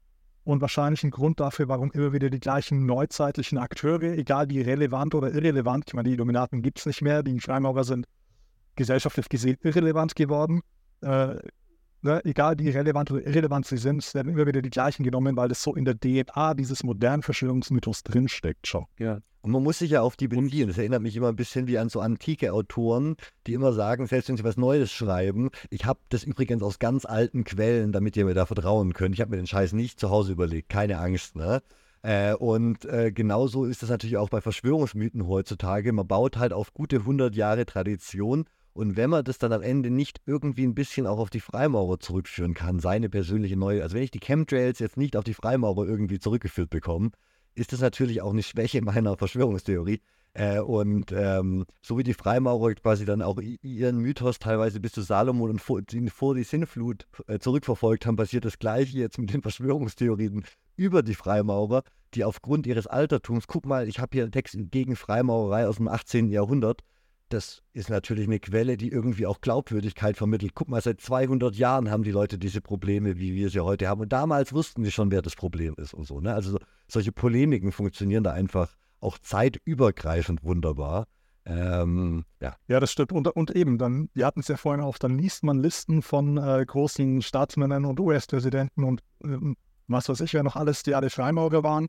und 0.44 0.60
wahrscheinlich 0.60 1.02
ein 1.02 1.10
Grund 1.10 1.40
dafür, 1.40 1.68
warum 1.68 1.90
immer 1.92 2.12
wieder 2.12 2.30
die 2.30 2.40
gleichen 2.40 2.86
neuzeitlichen 2.86 3.58
Akteure, 3.58 4.12
egal 4.12 4.50
wie 4.50 4.60
relevant 4.60 5.14
oder 5.14 5.32
irrelevant, 5.32 5.84
ich 5.88 5.94
meine, 5.94 6.08
die 6.08 6.14
Illuminaten 6.14 6.62
gibt 6.62 6.78
es 6.78 6.86
nicht 6.86 7.02
mehr, 7.02 7.22
die 7.22 7.40
Freimaurer 7.40 7.84
sind 7.84 8.06
gesellschaftlich 8.76 9.28
gesehen 9.28 9.56
irrelevant 9.62 10.14
geworden. 10.14 10.60
Äh, 11.00 11.36
ne, 12.04 12.24
egal 12.24 12.58
wie 12.58 12.68
relevant 12.70 13.10
oder 13.10 13.26
irrelevant 13.26 13.66
sie 13.66 13.78
sind, 13.78 14.14
werden 14.14 14.32
immer 14.32 14.46
wieder 14.46 14.62
die 14.62 14.70
gleichen 14.70 15.02
genommen, 15.02 15.36
weil 15.36 15.48
das 15.48 15.62
so 15.62 15.74
in 15.74 15.84
der 15.84 15.98
DNA 15.98 16.54
dieses 16.54 16.84
modernen 16.84 17.22
Verschwörungsmythos 17.22 18.02
drinsteckt 18.02 18.66
schon. 18.66 18.86
Ja. 18.98 19.18
Und 19.44 19.50
man 19.50 19.62
muss 19.62 19.78
sich 19.78 19.90
ja 19.90 20.00
auf 20.00 20.16
die 20.16 20.26
beziehen. 20.26 20.68
Das 20.68 20.78
erinnert 20.78 21.02
mich 21.02 21.16
immer 21.16 21.28
ein 21.28 21.36
bisschen 21.36 21.66
wie 21.66 21.76
an 21.76 21.90
so 21.90 22.00
antike 22.00 22.52
Autoren, 22.54 23.16
die 23.46 23.52
immer 23.52 23.74
sagen, 23.74 24.06
selbst 24.06 24.30
wenn 24.30 24.38
sie 24.38 24.44
was 24.44 24.56
Neues 24.56 24.90
schreiben, 24.90 25.50
ich 25.68 25.84
habe 25.84 26.00
das 26.08 26.24
übrigens 26.24 26.62
aus 26.62 26.78
ganz 26.78 27.04
alten 27.04 27.44
Quellen, 27.44 27.92
damit 27.92 28.16
ihr 28.16 28.24
mir 28.24 28.32
da 28.32 28.46
vertrauen 28.46 28.94
könnt. 28.94 29.14
Ich 29.14 29.20
habe 29.20 29.32
mir 29.32 29.36
den 29.36 29.46
Scheiß 29.46 29.74
nicht 29.74 30.00
zu 30.00 30.08
Hause 30.08 30.32
überlegt, 30.32 30.70
keine 30.70 30.98
Angst. 30.98 31.36
Ne? 31.36 31.60
Äh, 32.00 32.32
und 32.34 32.86
äh, 32.86 33.12
genauso 33.12 33.66
ist 33.66 33.82
das 33.82 33.90
natürlich 33.90 34.16
auch 34.16 34.30
bei 34.30 34.40
Verschwörungsmythen 34.40 35.26
heutzutage. 35.26 35.92
Man 35.92 36.06
baut 36.06 36.38
halt 36.38 36.54
auf 36.54 36.72
gute 36.72 36.96
100 36.96 37.34
Jahre 37.36 37.66
Tradition. 37.66 38.46
Und 38.74 38.96
wenn 38.96 39.08
man 39.08 39.24
das 39.24 39.38
dann 39.38 39.52
am 39.52 39.62
Ende 39.62 39.88
nicht 39.88 40.20
irgendwie 40.26 40.64
ein 40.64 40.74
bisschen 40.74 41.06
auch 41.06 41.18
auf 41.18 41.30
die 41.30 41.40
Freimaurer 41.40 42.00
zurückführen 42.00 42.54
kann, 42.54 42.80
seine 42.80 43.08
persönliche 43.08 43.56
neue, 43.56 43.82
also 43.82 43.94
wenn 43.94 44.02
ich 44.02 44.10
die 44.10 44.20
Chemtrails 44.20 44.80
jetzt 44.80 44.96
nicht 44.96 45.16
auf 45.16 45.22
die 45.22 45.32
Freimaurer 45.34 45.86
irgendwie 45.86 46.18
zurückgeführt 46.18 46.70
bekomme, 46.70 47.10
ist 47.54 47.72
das 47.72 47.80
natürlich 47.80 48.20
auch 48.20 48.32
eine 48.32 48.42
Schwäche 48.42 48.82
meiner 48.84 49.16
Verschwörungstheorie. 49.16 50.00
Äh, 50.36 50.58
und 50.58 51.12
ähm, 51.12 51.64
so 51.80 51.96
wie 51.96 52.02
die 52.02 52.14
Freimaurer 52.14 52.74
quasi 52.74 53.04
dann 53.04 53.22
auch 53.22 53.40
ihren 53.62 53.98
Mythos 53.98 54.40
teilweise 54.40 54.80
bis 54.80 54.90
zu 54.90 55.02
Salomon 55.02 55.50
und 55.50 55.60
vor, 55.60 55.80
vor 56.08 56.34
die 56.34 56.42
Sinnflut 56.42 57.06
äh, 57.28 57.38
zurückverfolgt 57.38 58.04
haben, 58.06 58.16
passiert 58.16 58.44
das 58.44 58.58
Gleiche 58.58 58.98
jetzt 58.98 59.18
mit 59.18 59.32
den 59.32 59.42
Verschwörungstheorien 59.42 60.44
über 60.74 61.04
die 61.04 61.14
Freimaurer, 61.14 61.84
die 62.14 62.24
aufgrund 62.24 62.66
ihres 62.66 62.88
Altertums, 62.88 63.46
guck 63.46 63.66
mal, 63.66 63.86
ich 63.86 64.00
habe 64.00 64.10
hier 64.12 64.24
einen 64.24 64.32
Text 64.32 64.56
gegen 64.72 64.96
Freimaurerei 64.96 65.68
aus 65.68 65.76
dem 65.76 65.86
18. 65.86 66.28
Jahrhundert, 66.30 66.82
das 67.34 67.62
ist 67.72 67.90
natürlich 67.90 68.26
eine 68.26 68.38
Quelle, 68.38 68.76
die 68.76 68.88
irgendwie 68.88 69.26
auch 69.26 69.40
Glaubwürdigkeit 69.40 70.16
vermittelt. 70.16 70.52
Guck 70.54 70.68
mal, 70.68 70.80
seit 70.80 71.00
200 71.00 71.56
Jahren 71.56 71.90
haben 71.90 72.04
die 72.04 72.12
Leute 72.12 72.38
diese 72.38 72.60
Probleme, 72.60 73.18
wie 73.18 73.34
wir 73.34 73.50
sie 73.50 73.60
heute 73.60 73.88
haben. 73.88 74.00
Und 74.00 74.12
damals 74.12 74.52
wussten 74.52 74.84
sie 74.84 74.92
schon, 74.92 75.10
wer 75.10 75.20
das 75.20 75.34
Problem 75.34 75.74
ist 75.76 75.94
und 75.94 76.06
so. 76.06 76.20
Ne? 76.20 76.32
Also 76.32 76.52
so, 76.52 76.58
solche 76.86 77.12
Polemiken 77.12 77.72
funktionieren 77.72 78.22
da 78.22 78.32
einfach 78.32 78.76
auch 79.00 79.18
zeitübergreifend 79.18 80.44
wunderbar. 80.44 81.06
Ähm, 81.44 82.24
ja. 82.40 82.56
ja, 82.68 82.80
das 82.80 82.92
stimmt. 82.92 83.12
Und, 83.12 83.26
und 83.28 83.50
eben, 83.50 83.78
dann, 83.78 84.08
wir 84.14 84.24
hatten 84.26 84.40
es 84.40 84.48
ja 84.48 84.56
vorhin 84.56 84.82
auch, 84.82 84.96
dann 84.96 85.18
liest 85.18 85.42
man 85.42 85.58
Listen 85.58 86.00
von 86.00 86.38
äh, 86.38 86.64
großen 86.64 87.20
Staatsmännern 87.20 87.84
und 87.84 88.00
US-Präsidenten 88.00 88.84
und 88.84 89.02
äh, 89.24 89.36
was 89.88 90.08
weiß 90.08 90.20
ich, 90.20 90.32
wer 90.32 90.42
noch 90.42 90.56
alles 90.56 90.84
die 90.84 90.94
alle 90.94 91.10
Freimaurer 91.10 91.62
waren. 91.64 91.88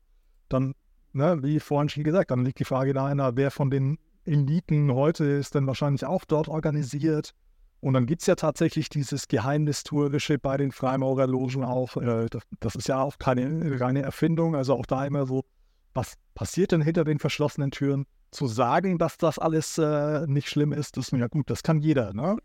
Dann, 0.49 0.73
ne, 1.13 1.37
wie 1.41 1.59
vorhin 1.59 1.87
schon 1.87 2.03
gesagt, 2.03 2.31
dann 2.31 2.43
liegt 2.43 2.59
die 2.59 2.65
Frage 2.65 2.93
da, 2.93 3.35
wer 3.37 3.51
von 3.51 3.69
den 3.69 3.97
Eliten 4.25 4.91
heute 4.91 5.25
ist 5.25 5.55
dann 5.55 5.67
wahrscheinlich 5.67 6.05
auch 6.05 6.25
dort 6.25 6.47
organisiert. 6.47 7.33
Und 7.81 7.93
dann 7.93 8.07
gibt 8.07 8.21
es 8.21 8.27
ja 8.27 8.35
tatsächlich 8.35 8.89
dieses 8.89 9.27
Geheimnistuerische 9.27 10.39
bei 10.39 10.57
den 10.57 10.71
Freimaurerlogen 10.71 11.63
auch. 11.63 11.97
Äh, 11.97 12.27
das, 12.59 12.75
ist 12.75 12.87
ja 12.87 13.01
auch 13.01 13.17
keine 13.19 13.79
reine 13.79 14.01
Erfindung. 14.01 14.55
Also 14.55 14.73
auch 14.73 14.85
da 14.85 15.05
immer 15.05 15.27
so, 15.27 15.45
was 15.93 16.15
passiert 16.33 16.71
denn 16.71 16.81
hinter 16.81 17.03
den 17.03 17.19
verschlossenen 17.19 17.71
Türen? 17.71 18.05
Zu 18.31 18.47
sagen, 18.47 18.97
dass 18.97 19.17
das 19.17 19.39
alles 19.39 19.77
äh, 19.77 20.25
nicht 20.27 20.49
schlimm 20.49 20.73
ist, 20.73 20.97
das 20.97 21.09
ist 21.09 21.17
ja 21.17 21.27
gut, 21.27 21.49
das 21.49 21.63
kann 21.63 21.79
jeder. 21.79 22.13
Ne? 22.13 22.37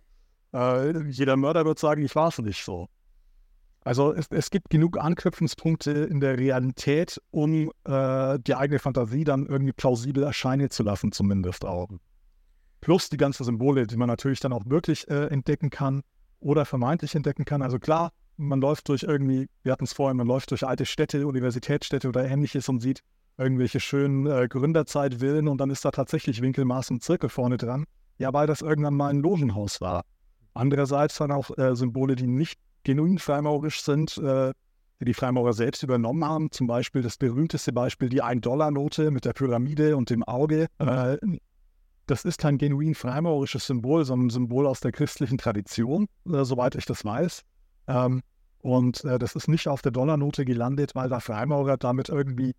Äh, 0.52 1.08
jeder 1.08 1.36
Mörder 1.36 1.64
wird 1.64 1.78
sagen, 1.78 2.02
ich 2.04 2.14
war 2.14 2.28
es 2.28 2.38
nicht 2.38 2.64
so. 2.64 2.88
Also 3.82 4.12
es, 4.12 4.26
es 4.30 4.50
gibt 4.50 4.68
genug 4.70 4.98
Anknüpfungspunkte 4.98 5.90
in 5.90 6.20
der 6.20 6.38
Realität, 6.38 7.20
um 7.30 7.70
äh, 7.84 8.38
die 8.38 8.54
eigene 8.54 8.78
Fantasie 8.78 9.24
dann 9.24 9.46
irgendwie 9.46 9.72
plausibel 9.72 10.22
erscheinen 10.22 10.70
zu 10.70 10.82
lassen, 10.82 11.12
zumindest 11.12 11.64
auch. 11.64 11.88
Plus 12.80 13.08
die 13.08 13.16
ganzen 13.16 13.44
Symbole, 13.44 13.86
die 13.86 13.96
man 13.96 14.08
natürlich 14.08 14.40
dann 14.40 14.52
auch 14.52 14.64
wirklich 14.66 15.08
äh, 15.08 15.26
entdecken 15.26 15.70
kann 15.70 16.02
oder 16.40 16.64
vermeintlich 16.64 17.14
entdecken 17.14 17.44
kann. 17.44 17.62
Also 17.62 17.78
klar, 17.78 18.12
man 18.36 18.60
läuft 18.60 18.88
durch 18.88 19.02
irgendwie, 19.02 19.48
wir 19.62 19.72
hatten 19.72 19.84
es 19.84 19.92
vorhin, 19.92 20.16
man 20.16 20.26
läuft 20.26 20.50
durch 20.50 20.66
alte 20.66 20.86
Städte, 20.86 21.26
Universitätsstädte 21.26 22.08
oder 22.08 22.24
ähnliches 22.24 22.68
und 22.68 22.80
sieht 22.80 23.02
irgendwelche 23.38 23.80
schönen 23.80 24.26
äh, 24.26 24.48
Gründerzeitvillen 24.48 25.48
und 25.48 25.58
dann 25.58 25.70
ist 25.70 25.84
da 25.84 25.90
tatsächlich 25.90 26.42
Winkelmaß 26.42 26.90
und 26.90 27.02
Zirkel 27.02 27.30
vorne 27.30 27.56
dran. 27.56 27.84
Ja, 28.18 28.32
weil 28.34 28.46
das 28.46 28.60
irgendwann 28.60 28.94
mal 28.94 29.08
ein 29.08 29.20
Logenhaus 29.20 29.80
war. 29.80 30.04
Andererseits 30.52 31.16
dann 31.16 31.32
auch 31.32 31.56
äh, 31.56 31.74
Symbole, 31.74 32.16
die 32.16 32.26
nicht 32.26 32.58
genuin 32.84 33.18
freimaurisch 33.18 33.82
sind, 33.82 34.18
äh, 34.18 34.52
die 35.00 35.06
die 35.06 35.14
Freimaurer 35.14 35.52
selbst 35.52 35.82
übernommen 35.82 36.24
haben. 36.24 36.50
Zum 36.50 36.66
Beispiel 36.66 37.02
das 37.02 37.16
berühmteste 37.16 37.72
Beispiel, 37.72 38.08
die 38.08 38.22
1-Dollar-Note 38.22 39.10
mit 39.10 39.24
der 39.24 39.32
Pyramide 39.32 39.96
und 39.96 40.10
dem 40.10 40.22
Auge. 40.22 40.66
Äh, 40.78 41.16
das 42.06 42.24
ist 42.24 42.40
kein 42.40 42.58
genuin 42.58 42.94
freimaurisches 42.94 43.66
Symbol, 43.66 44.04
sondern 44.04 44.26
ein 44.26 44.30
Symbol 44.30 44.66
aus 44.66 44.80
der 44.80 44.92
christlichen 44.92 45.38
Tradition, 45.38 46.06
äh, 46.26 46.44
soweit 46.44 46.74
ich 46.74 46.84
das 46.84 47.04
weiß. 47.04 47.42
Ähm, 47.86 48.22
und 48.62 49.04
äh, 49.04 49.18
das 49.18 49.36
ist 49.36 49.48
nicht 49.48 49.68
auf 49.68 49.80
der 49.80 49.92
Dollarnote 49.92 50.44
gelandet, 50.44 50.94
weil 50.94 51.08
da 51.08 51.20
Freimaurer 51.20 51.76
damit 51.76 52.08
irgendwie 52.08 52.52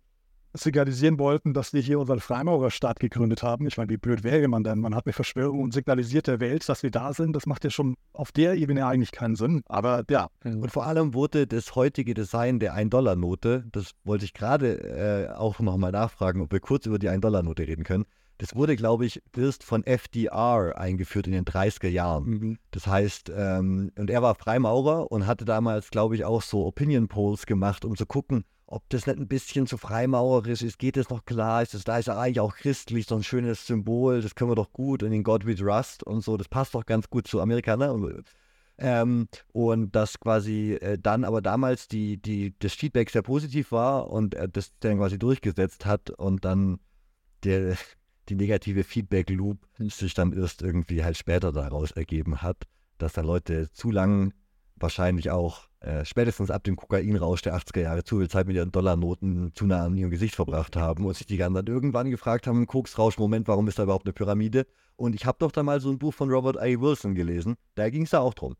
signalisieren 0.54 1.18
wollten, 1.18 1.54
dass 1.54 1.72
wir 1.72 1.80
hier 1.80 1.98
unseren 1.98 2.20
Freimaurerstaat 2.20 3.00
gegründet 3.00 3.42
haben. 3.42 3.66
Ich 3.66 3.76
meine, 3.76 3.90
wie 3.90 3.96
blöd 3.96 4.22
wäre 4.24 4.48
man 4.48 4.64
denn? 4.64 4.80
Man 4.80 4.94
hat 4.94 5.06
eine 5.06 5.12
Verschwörung 5.12 5.60
und 5.60 5.72
signalisiert 5.72 6.26
der 6.26 6.40
Welt, 6.40 6.68
dass 6.68 6.82
wir 6.82 6.90
da 6.90 7.12
sind. 7.12 7.34
Das 7.34 7.46
macht 7.46 7.64
ja 7.64 7.70
schon 7.70 7.96
auf 8.12 8.32
der 8.32 8.54
Ebene 8.54 8.86
eigentlich 8.86 9.12
keinen 9.12 9.36
Sinn. 9.36 9.62
Aber 9.66 10.04
ja. 10.10 10.28
Und 10.44 10.70
vor 10.70 10.86
allem 10.86 11.14
wurde 11.14 11.46
das 11.46 11.74
heutige 11.74 12.14
Design 12.14 12.58
der 12.58 12.74
1-Dollar-Note, 12.74 13.64
das 13.72 13.92
wollte 14.04 14.24
ich 14.24 14.34
gerade 14.34 15.28
äh, 15.30 15.34
auch 15.34 15.58
nochmal 15.60 15.92
nachfragen, 15.92 16.40
ob 16.42 16.52
wir 16.52 16.60
kurz 16.60 16.86
über 16.86 16.98
die 16.98 17.08
1-Dollar-Note 17.08 17.66
reden 17.66 17.84
können. 17.84 18.04
Das 18.38 18.56
wurde, 18.56 18.74
glaube 18.74 19.06
ich, 19.06 19.22
erst 19.36 19.62
von 19.62 19.84
FDR 19.84 20.72
eingeführt 20.76 21.28
in 21.28 21.32
den 21.32 21.44
30er 21.44 21.88
Jahren. 21.88 22.24
Mhm. 22.24 22.58
Das 22.72 22.88
heißt, 22.88 23.30
ähm, 23.34 23.92
und 23.96 24.10
er 24.10 24.20
war 24.20 24.34
Freimaurer 24.34 25.12
und 25.12 25.28
hatte 25.28 25.44
damals, 25.44 25.90
glaube 25.90 26.16
ich, 26.16 26.24
auch 26.24 26.42
so 26.42 26.66
Opinion 26.66 27.06
Polls 27.06 27.46
gemacht, 27.46 27.84
um 27.84 27.94
zu 27.96 28.04
gucken, 28.04 28.44
ob 28.72 28.88
das 28.88 29.06
nicht 29.06 29.18
ein 29.18 29.28
bisschen 29.28 29.66
zu 29.66 29.76
freimaurisch 29.76 30.62
ist. 30.62 30.78
Geht 30.78 30.96
es 30.96 31.10
noch 31.10 31.24
klar? 31.24 31.62
Ist 31.62 31.74
das, 31.74 31.84
da 31.84 31.98
ist 31.98 32.08
er 32.08 32.18
eigentlich 32.18 32.40
auch 32.40 32.56
christlich, 32.56 33.06
so 33.06 33.16
ein 33.16 33.22
schönes 33.22 33.66
Symbol, 33.66 34.22
das 34.22 34.34
können 34.34 34.50
wir 34.50 34.54
doch 34.54 34.72
gut 34.72 35.02
und 35.02 35.12
in 35.12 35.22
God 35.22 35.46
We 35.46 35.54
Trust 35.54 36.02
und 36.02 36.22
so, 36.22 36.36
das 36.36 36.48
passt 36.48 36.74
doch 36.74 36.86
ganz 36.86 37.08
gut 37.10 37.28
zu 37.28 37.40
Amerikanern. 37.40 38.00
Ne? 38.00 38.22
Ähm, 38.78 39.28
und 39.52 39.94
dass 39.94 40.18
quasi 40.18 40.72
äh, 40.80 40.98
dann 40.98 41.24
aber 41.24 41.42
damals 41.42 41.86
die, 41.86 42.16
die, 42.16 42.54
das 42.58 42.72
Feedback 42.72 43.10
sehr 43.10 43.22
positiv 43.22 43.70
war 43.72 44.10
und 44.10 44.34
er 44.34 44.48
das 44.48 44.72
dann 44.80 44.96
quasi 44.96 45.18
durchgesetzt 45.18 45.84
hat 45.84 46.10
und 46.10 46.44
dann 46.44 46.80
der, 47.44 47.76
die 48.28 48.34
negative 48.34 48.84
Feedback-Loop 48.84 49.58
sich 49.78 50.14
dann 50.14 50.32
erst 50.32 50.62
irgendwie 50.62 51.04
halt 51.04 51.18
später 51.18 51.52
daraus 51.52 51.90
ergeben 51.90 52.40
hat, 52.40 52.64
dass 52.96 53.12
da 53.12 53.20
Leute 53.20 53.70
zu 53.72 53.90
lang 53.90 54.32
wahrscheinlich 54.82 55.30
auch 55.30 55.68
äh, 55.80 56.04
spätestens 56.04 56.50
ab 56.50 56.64
dem 56.64 56.76
Kokainrausch 56.76 57.42
der 57.42 57.56
80er 57.56 57.80
Jahre 57.80 58.04
zu 58.04 58.18
viel 58.18 58.28
Zeit 58.28 58.46
mit 58.46 58.56
ihren 58.56 58.70
Dollarnoten 58.70 59.52
zu 59.54 59.66
nah 59.66 59.84
an 59.84 59.96
ihrem 59.96 60.10
Gesicht 60.10 60.34
verbracht 60.34 60.76
haben 60.76 61.06
und 61.06 61.16
sich 61.16 61.26
die 61.26 61.36
ganzen 61.36 61.54
dann 61.54 61.66
irgendwann 61.66 62.10
gefragt 62.10 62.46
haben, 62.46 62.66
Koksrausch, 62.66 63.18
Moment, 63.18 63.48
warum 63.48 63.66
ist 63.68 63.78
da 63.78 63.84
überhaupt 63.84 64.06
eine 64.06 64.12
Pyramide? 64.12 64.66
Und 64.96 65.14
ich 65.14 65.26
habe 65.26 65.38
doch 65.40 65.52
da 65.52 65.62
mal 65.62 65.80
so 65.80 65.90
ein 65.90 65.98
Buch 65.98 66.14
von 66.14 66.30
Robert 66.30 66.58
A. 66.58 66.66
Wilson 66.66 67.14
gelesen, 67.14 67.56
da 67.74 67.90
ging 67.90 68.02
es 68.02 68.10
da 68.10 68.20
auch 68.20 68.34
drum. 68.34 68.56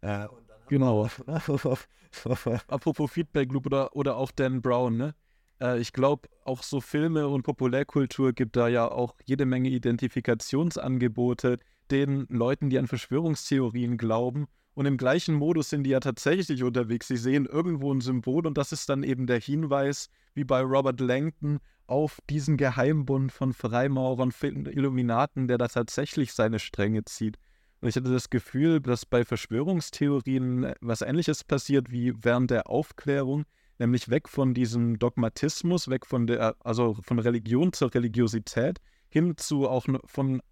Äh, 0.00 0.26
genau. 0.68 1.08
Apropos 2.68 3.10
Feedback 3.10 3.52
Loop 3.52 3.66
oder, 3.66 3.94
oder 3.94 4.16
auch 4.16 4.30
Dan 4.30 4.60
Brown, 4.60 4.96
ne? 4.96 5.14
Äh, 5.60 5.80
ich 5.80 5.92
glaube, 5.92 6.28
auch 6.44 6.62
so 6.62 6.80
Filme 6.80 7.28
und 7.28 7.42
Populärkultur 7.42 8.32
gibt 8.32 8.56
da 8.56 8.68
ja 8.68 8.90
auch 8.90 9.14
jede 9.24 9.46
Menge 9.46 9.68
Identifikationsangebote 9.70 11.58
den 11.90 12.26
Leuten, 12.28 12.70
die 12.70 12.78
an 12.78 12.86
Verschwörungstheorien 12.86 13.96
glauben. 13.96 14.46
Und 14.76 14.84
im 14.84 14.98
gleichen 14.98 15.34
Modus 15.34 15.70
sind 15.70 15.84
die 15.84 15.90
ja 15.90 16.00
tatsächlich 16.00 16.62
unterwegs. 16.62 17.08
Sie 17.08 17.16
sehen 17.16 17.46
irgendwo 17.46 17.90
ein 17.94 18.02
Symbol 18.02 18.46
und 18.46 18.58
das 18.58 18.72
ist 18.72 18.90
dann 18.90 19.04
eben 19.04 19.26
der 19.26 19.40
Hinweis, 19.40 20.10
wie 20.34 20.44
bei 20.44 20.60
Robert 20.60 21.00
Langton, 21.00 21.60
auf 21.86 22.18
diesen 22.28 22.58
Geheimbund 22.58 23.32
von 23.32 23.54
Freimaurern, 23.54 24.34
Illuminaten, 24.42 25.48
der 25.48 25.56
da 25.56 25.68
tatsächlich 25.68 26.34
seine 26.34 26.58
Stränge 26.58 27.06
zieht. 27.06 27.38
Und 27.80 27.88
ich 27.88 27.96
hatte 27.96 28.12
das 28.12 28.28
Gefühl, 28.28 28.82
dass 28.82 29.06
bei 29.06 29.24
Verschwörungstheorien 29.24 30.74
was 30.82 31.00
Ähnliches 31.00 31.42
passiert 31.42 31.90
wie 31.90 32.12
während 32.22 32.50
der 32.50 32.68
Aufklärung, 32.68 33.46
nämlich 33.78 34.10
weg 34.10 34.28
von 34.28 34.52
diesem 34.52 34.98
Dogmatismus, 34.98 35.88
weg 35.88 36.04
von 36.04 36.26
der, 36.26 36.54
also 36.60 36.98
von 37.00 37.18
Religion 37.18 37.72
zur 37.72 37.94
Religiosität, 37.94 38.78
hin 39.08 39.38
zu 39.38 39.66
auch 39.70 39.86
von 40.04 40.42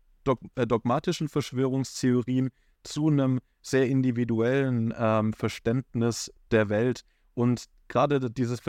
äh, 0.54 0.66
dogmatischen 0.66 1.28
Verschwörungstheorien 1.28 2.48
zu 2.84 3.08
einem 3.08 3.40
sehr 3.62 3.88
individuellen 3.88 4.94
ähm, 4.96 5.32
Verständnis 5.32 6.32
der 6.50 6.68
Welt. 6.68 7.02
Und 7.34 7.64
gerade 7.88 8.30
dieses 8.30 8.60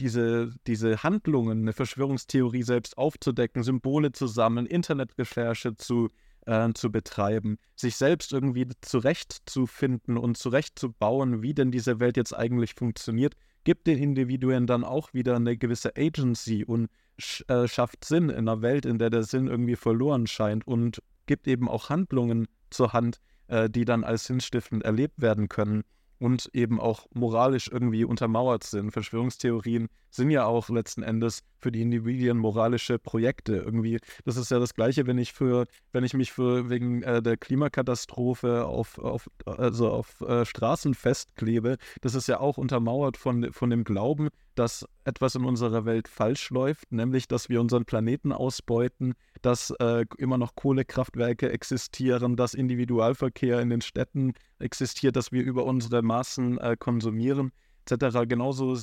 diese, 0.00 0.52
diese 0.66 1.02
Handlungen, 1.02 1.60
eine 1.60 1.72
Verschwörungstheorie 1.72 2.62
selbst 2.62 2.98
aufzudecken, 2.98 3.62
Symbole 3.62 4.12
zu 4.12 4.26
sammeln, 4.26 4.66
Internetrecherche 4.66 5.76
zu, 5.76 6.08
äh, 6.46 6.72
zu 6.74 6.90
betreiben, 6.90 7.58
sich 7.76 7.96
selbst 7.96 8.32
irgendwie 8.32 8.66
zurechtzufinden 8.80 10.16
und 10.16 10.36
zurechtzubauen, 10.36 11.42
wie 11.42 11.54
denn 11.54 11.70
diese 11.70 12.00
Welt 12.00 12.16
jetzt 12.16 12.36
eigentlich 12.36 12.74
funktioniert, 12.74 13.34
gibt 13.64 13.86
den 13.86 13.98
Individuen 13.98 14.66
dann 14.66 14.82
auch 14.82 15.14
wieder 15.14 15.36
eine 15.36 15.56
gewisse 15.56 15.92
Agency 15.96 16.64
und 16.64 16.88
sch 17.18 17.44
äh, 17.48 17.68
schafft 17.68 18.04
Sinn 18.04 18.28
in 18.28 18.48
einer 18.48 18.60
Welt, 18.62 18.86
in 18.86 18.98
der 18.98 19.10
der 19.10 19.22
Sinn 19.22 19.46
irgendwie 19.46 19.76
verloren 19.76 20.26
scheint 20.26 20.66
und 20.66 21.00
gibt 21.26 21.46
eben 21.46 21.68
auch 21.68 21.90
Handlungen 21.90 22.48
zur 22.70 22.92
Hand, 22.92 23.20
äh, 23.48 23.68
die 23.68 23.84
dann 23.84 24.04
als 24.04 24.24
sinnstiftend 24.24 24.84
erlebt 24.84 25.20
werden 25.20 25.48
können 25.48 25.84
und 26.22 26.48
eben 26.52 26.78
auch 26.78 27.08
moralisch 27.12 27.68
irgendwie 27.68 28.04
untermauert 28.04 28.62
sind. 28.62 28.92
Verschwörungstheorien 28.92 29.88
sind 30.08 30.30
ja 30.30 30.44
auch 30.44 30.68
letzten 30.68 31.02
Endes 31.02 31.42
für 31.58 31.72
die 31.72 31.82
Individuen 31.82 32.38
moralische 32.38 33.00
Projekte. 33.00 33.56
Irgendwie, 33.56 33.98
das 34.24 34.36
ist 34.36 34.52
ja 34.52 34.60
das 34.60 34.74
Gleiche, 34.74 35.08
wenn 35.08 35.18
ich 35.18 35.32
für, 35.32 35.66
wenn 35.90 36.04
ich 36.04 36.14
mich 36.14 36.30
für 36.30 36.70
wegen 36.70 37.02
äh, 37.02 37.20
der 37.20 37.36
Klimakatastrophe 37.36 38.66
auf, 38.66 38.98
auf, 38.98 39.28
also 39.46 39.90
auf 39.90 40.20
äh, 40.20 40.44
Straßen 40.44 40.94
festklebe, 40.94 41.76
das 42.02 42.14
ist 42.14 42.28
ja 42.28 42.38
auch 42.38 42.56
untermauert 42.56 43.16
von, 43.16 43.52
von 43.52 43.70
dem 43.70 43.82
Glauben, 43.82 44.28
dass 44.54 44.86
etwas 45.02 45.34
in 45.34 45.44
unserer 45.44 45.86
Welt 45.86 46.06
falsch 46.06 46.50
läuft, 46.50 46.92
nämlich 46.92 47.26
dass 47.26 47.48
wir 47.48 47.60
unseren 47.60 47.84
Planeten 47.84 48.30
ausbeuten, 48.30 49.14
dass 49.42 49.70
äh, 49.78 50.06
immer 50.18 50.38
noch 50.38 50.54
Kohlekraftwerke 50.54 51.50
existieren, 51.50 52.36
dass 52.36 52.54
Individualverkehr 52.54 53.60
in 53.60 53.70
den 53.70 53.80
Städten 53.80 54.32
existiert, 54.58 55.16
dass 55.16 55.32
wir 55.32 55.42
über 55.42 55.64
unsere 55.64 56.02
Maßen 56.02 56.58
äh, 56.58 56.76
konsumieren, 56.78 57.52
etc. 57.84 58.20
Genauso 58.28 58.76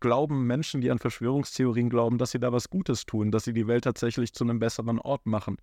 glauben 0.00 0.46
Menschen, 0.46 0.80
die 0.80 0.90
an 0.90 0.98
Verschwörungstheorien 0.98 1.90
glauben, 1.90 2.18
dass 2.18 2.30
sie 2.30 2.38
da 2.38 2.52
was 2.52 2.70
Gutes 2.70 3.06
tun, 3.06 3.30
dass 3.30 3.44
sie 3.44 3.52
die 3.52 3.66
Welt 3.66 3.84
tatsächlich 3.84 4.32
zu 4.32 4.44
einem 4.44 4.58
besseren 4.58 4.98
Ort 4.98 5.26
machen. 5.26 5.56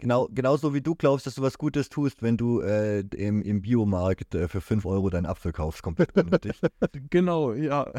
Genau, 0.00 0.28
genauso 0.30 0.74
wie 0.74 0.80
du 0.80 0.94
glaubst, 0.94 1.26
dass 1.26 1.34
du 1.34 1.42
was 1.42 1.58
Gutes 1.58 1.88
tust, 1.88 2.22
wenn 2.22 2.36
du 2.36 2.60
äh, 2.60 3.00
im, 3.00 3.42
im 3.42 3.62
Biomarkt 3.62 4.34
äh, 4.34 4.46
für 4.46 4.60
5 4.60 4.86
Euro 4.86 5.10
deinen 5.10 5.26
Apfel 5.26 5.52
kaufst, 5.52 5.82
komplett 5.82 6.16
unnötig. 6.16 6.60
genau, 7.10 7.52
ja. 7.52 7.92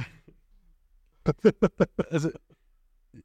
also, 2.09 2.29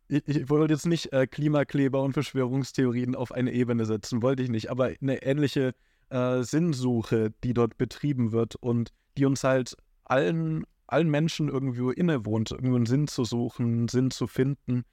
ich, 0.09 0.27
ich, 0.27 0.51
wollte 0.51 0.75
jetzt 0.75 0.87
nicht 0.87 1.12
äh, 1.12 1.27
Klimakleber 1.27 2.03
und 2.03 2.12
Verschwörungstheorien 2.12 3.14
auf 3.14 3.33
eine 3.33 3.53
Ebene 3.53 3.87
setzen, 3.87 4.23
wollte 4.23 4.42
ich 4.42 4.51
nicht, 4.51 4.70
aber 4.70 4.92
eine 5.01 5.23
ähnliche 5.23 5.75
äh, 6.11 6.42
Sinnsuche, 6.42 7.33
die 7.42 7.54
dort 7.54 7.77
betrieben 7.77 8.33
wird 8.33 8.56
und 8.56 8.92
die 9.17 9.25
uns 9.25 9.44
halt 9.44 9.77
allen 10.04 10.65
allen 10.87 11.11
Menschen 11.11 11.48
irgendwo 11.48 11.90
innewohnt, 11.90 12.50
irgendwo 12.50 12.77
einen 12.77 12.87
Sinn 12.87 13.08
zu 13.08 13.25
suchen, 13.25 13.88
Sinn 13.88 14.11
zu 14.11 14.27
finden 14.27 14.85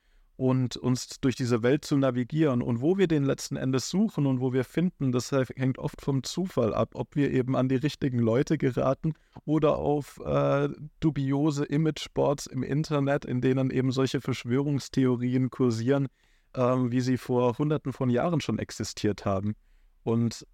und 0.42 0.76
uns 0.76 1.20
durch 1.20 1.36
diese 1.36 1.62
Welt 1.62 1.86
zu 1.86 1.96
navigieren. 1.98 2.64
Und 2.64 2.82
wo 2.82 2.98
wir 2.98 3.06
den 3.06 3.24
letzten 3.24 3.58
Endes 3.58 3.92
suchen 3.92 4.26
und 4.26 4.42
wo 4.42 4.54
wir 4.54 4.64
finden, 4.64 5.12
das 5.12 5.32
hängt 5.32 5.78
oft 5.78 6.02
vom 6.02 6.24
Zufall 6.24 6.74
ab, 6.74 6.96
ob 6.96 7.16
wir 7.16 7.30
eben 7.30 7.56
an 7.56 7.70
die 7.70 7.76
richtigen 7.76 8.18
Leute 8.18 8.58
geraten 8.58 9.14
oder 9.46 9.78
auf 9.78 10.20
äh, 10.26 10.68
dubiose 11.00 11.66
Imageboards 11.66 12.48
im 12.48 12.64
Internet, 12.64 13.24
in 13.24 13.42
denen 13.42 13.70
eben 13.70 13.92
solche 13.92 14.20
Verschwörungstheorien 14.20 15.52
kursieren, 15.52 16.08
äh, 16.54 16.62
wie 16.62 17.02
sie 17.02 17.18
vor 17.18 17.60
hunderten 17.60 17.94
von 17.94 18.10
Jahren 18.10 18.42
schon 18.42 18.58
existiert 18.58 19.26
haben. 19.26 19.54
Und 20.02 20.48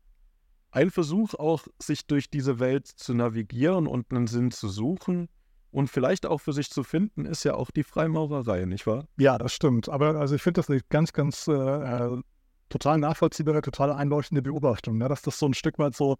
ein 0.69 0.91
Versuch 0.91 1.33
auch, 1.33 1.65
sich 1.81 2.07
durch 2.07 2.29
diese 2.29 2.59
Welt 2.59 2.87
zu 2.87 3.13
navigieren 3.13 3.87
und 3.87 4.11
einen 4.11 4.27
Sinn 4.27 4.51
zu 4.51 4.67
suchen 4.67 5.29
und 5.77 5.91
vielleicht 5.91 6.25
auch 6.25 6.39
für 6.39 6.53
sich 6.53 6.71
zu 6.71 6.83
finden, 6.83 7.27
ist 7.27 7.43
ja 7.43 7.53
auch 7.53 7.69
die 7.69 7.83
Freimaurerei, 7.83 8.65
nicht 8.65 8.87
wahr? 8.87 9.07
Ja, 9.19 9.37
das 9.37 9.53
stimmt. 9.53 9.89
Aber 9.89 10.15
also 10.15 10.33
ich 10.33 10.41
finde 10.41 10.59
das 10.59 10.71
eine 10.71 10.81
ganz, 10.89 11.13
ganz 11.13 11.47
äh, 11.47 11.51
äh, 11.53 12.19
total 12.67 12.97
nachvollziehbare, 12.97 13.61
total 13.61 13.91
einleuchtende 13.91 14.41
Beobachtung, 14.41 14.97
ne? 14.97 15.07
dass 15.07 15.21
das 15.21 15.37
so 15.37 15.45
ein 15.45 15.53
Stück 15.53 15.77
weit 15.77 15.95
so 15.95 16.15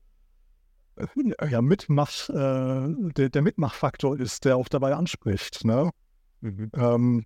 ja, 1.49 1.63
Mitmach, 1.63 2.29
äh, 2.29 2.93
der, 3.15 3.29
der, 3.29 3.41
Mitmachfaktor 3.41 4.19
ist, 4.19 4.45
der 4.45 4.57
auch 4.57 4.67
dabei 4.67 4.93
anspricht. 4.93 5.65
Ne? 5.65 5.89
Mhm. 6.41 6.69
Ähm, 6.75 7.25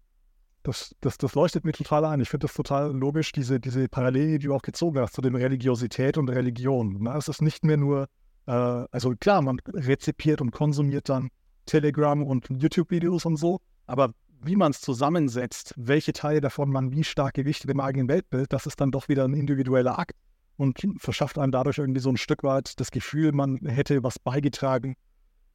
das, 0.64 0.96
das, 1.02 1.18
das 1.18 1.36
leuchtet 1.36 1.66
mir 1.66 1.74
total 1.74 2.06
ein. 2.06 2.22
Ich 2.22 2.30
finde 2.30 2.48
das 2.48 2.54
total 2.54 2.96
logisch, 2.96 3.34
diese, 3.34 3.60
diese 3.60 3.90
Parallele, 3.90 4.40
die 4.40 4.48
du 4.48 4.56
auch 4.56 4.62
gezogen 4.62 5.00
hast 5.00 5.16
zu 5.16 5.22
dem 5.22 5.36
Religiosität 5.36 6.18
und 6.18 6.30
Religion. 6.30 7.04
Ne? 7.04 7.14
Es 7.18 7.28
ist 7.28 7.42
nicht 7.42 7.66
mehr 7.66 7.76
nur, 7.76 8.08
äh, 8.46 8.52
also 8.54 9.16
klar, 9.20 9.42
man 9.42 9.60
rezipiert 9.68 10.40
und 10.40 10.52
konsumiert 10.52 11.10
dann 11.10 11.28
Telegram 11.66 12.22
und 12.24 12.48
YouTube-Videos 12.50 13.26
und 13.26 13.38
so, 13.38 13.62
aber 13.88 14.14
wie 14.44 14.56
man 14.56 14.72
es 14.72 14.82
zusammensetzt, 14.82 15.74
welche 15.78 16.14
Teile 16.14 16.42
davon 16.42 16.72
man 16.72 16.92
wie 16.92 17.04
stark 17.04 17.36
gewichtet 17.36 17.70
im 17.70 17.80
eigenen 17.80 18.08
Weltbild, 18.08 18.52
das 18.52 18.66
ist 18.66 18.82
dann 18.82 18.92
doch 18.92 19.08
wieder 19.08 19.26
ein 19.26 19.34
individueller 19.34 20.00
Akt 20.00 20.16
und 20.58 20.80
verschafft 20.98 21.38
einem 21.38 21.52
dadurch 21.52 21.78
irgendwie 21.78 22.02
so 22.02 22.10
ein 22.10 22.18
Stück 22.18 22.44
weit 22.44 22.80
das 22.80 22.92
Gefühl, 22.92 23.32
man 23.32 23.58
hätte 23.58 24.04
was 24.04 24.20
beigetragen 24.20 24.96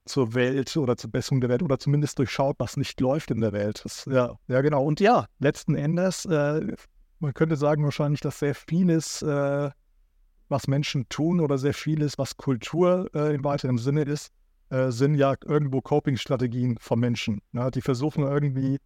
zur 0.04 0.34
Welt 0.34 0.76
oder 0.76 0.96
zur 0.96 1.10
Besserung 1.10 1.40
der 1.40 1.50
Welt 1.50 1.62
oder 1.62 1.78
zumindest 1.78 2.18
durchschaut, 2.18 2.56
was 2.58 2.76
nicht 2.76 3.00
läuft 3.00 3.30
in 3.30 3.40
der 3.40 3.52
Welt. 3.52 3.82
Das, 3.84 4.04
ja, 4.06 4.36
ja, 4.46 4.60
genau. 4.60 4.84
Und 4.84 5.00
ja, 5.00 5.26
letzten 5.38 5.74
Endes, 5.74 6.24
äh, 6.26 6.74
man 7.18 7.34
könnte 7.34 7.56
sagen 7.56 7.84
wahrscheinlich, 7.84 8.20
dass 8.20 8.38
sehr 8.38 8.54
vieles, 8.54 9.22
äh, 9.22 9.70
was 10.48 10.68
Menschen 10.68 11.08
tun 11.08 11.40
oder 11.40 11.58
sehr 11.58 11.74
vieles, 11.74 12.18
was 12.18 12.36
Kultur 12.36 13.10
äh, 13.14 13.34
im 13.34 13.42
weiteren 13.42 13.78
Sinne 13.78 14.02
ist, 14.02 14.32
äh, 14.70 14.90
sind 14.90 15.14
ja 15.14 15.34
irgendwo 15.44 15.80
Coping-Strategien 15.80 16.76
von 16.78 17.00
Menschen. 17.00 17.40
Ne? 17.52 17.70
Die 17.70 17.82
versuchen 17.82 18.24
irgendwie 18.24 18.78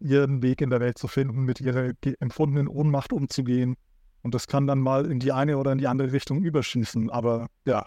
ihren 0.00 0.42
Weg 0.42 0.60
in 0.60 0.70
der 0.70 0.80
Welt 0.80 0.98
zu 0.98 1.08
finden, 1.08 1.44
mit 1.44 1.60
ihrer 1.60 1.92
empfundenen 2.20 2.68
Ohnmacht 2.68 3.12
umzugehen. 3.12 3.76
Und 4.22 4.34
das 4.34 4.46
kann 4.46 4.66
dann 4.66 4.80
mal 4.80 5.10
in 5.10 5.20
die 5.20 5.32
eine 5.32 5.58
oder 5.58 5.72
in 5.72 5.78
die 5.78 5.88
andere 5.88 6.12
Richtung 6.12 6.42
überschießen. 6.42 7.10
Aber 7.10 7.48
ja, 7.66 7.86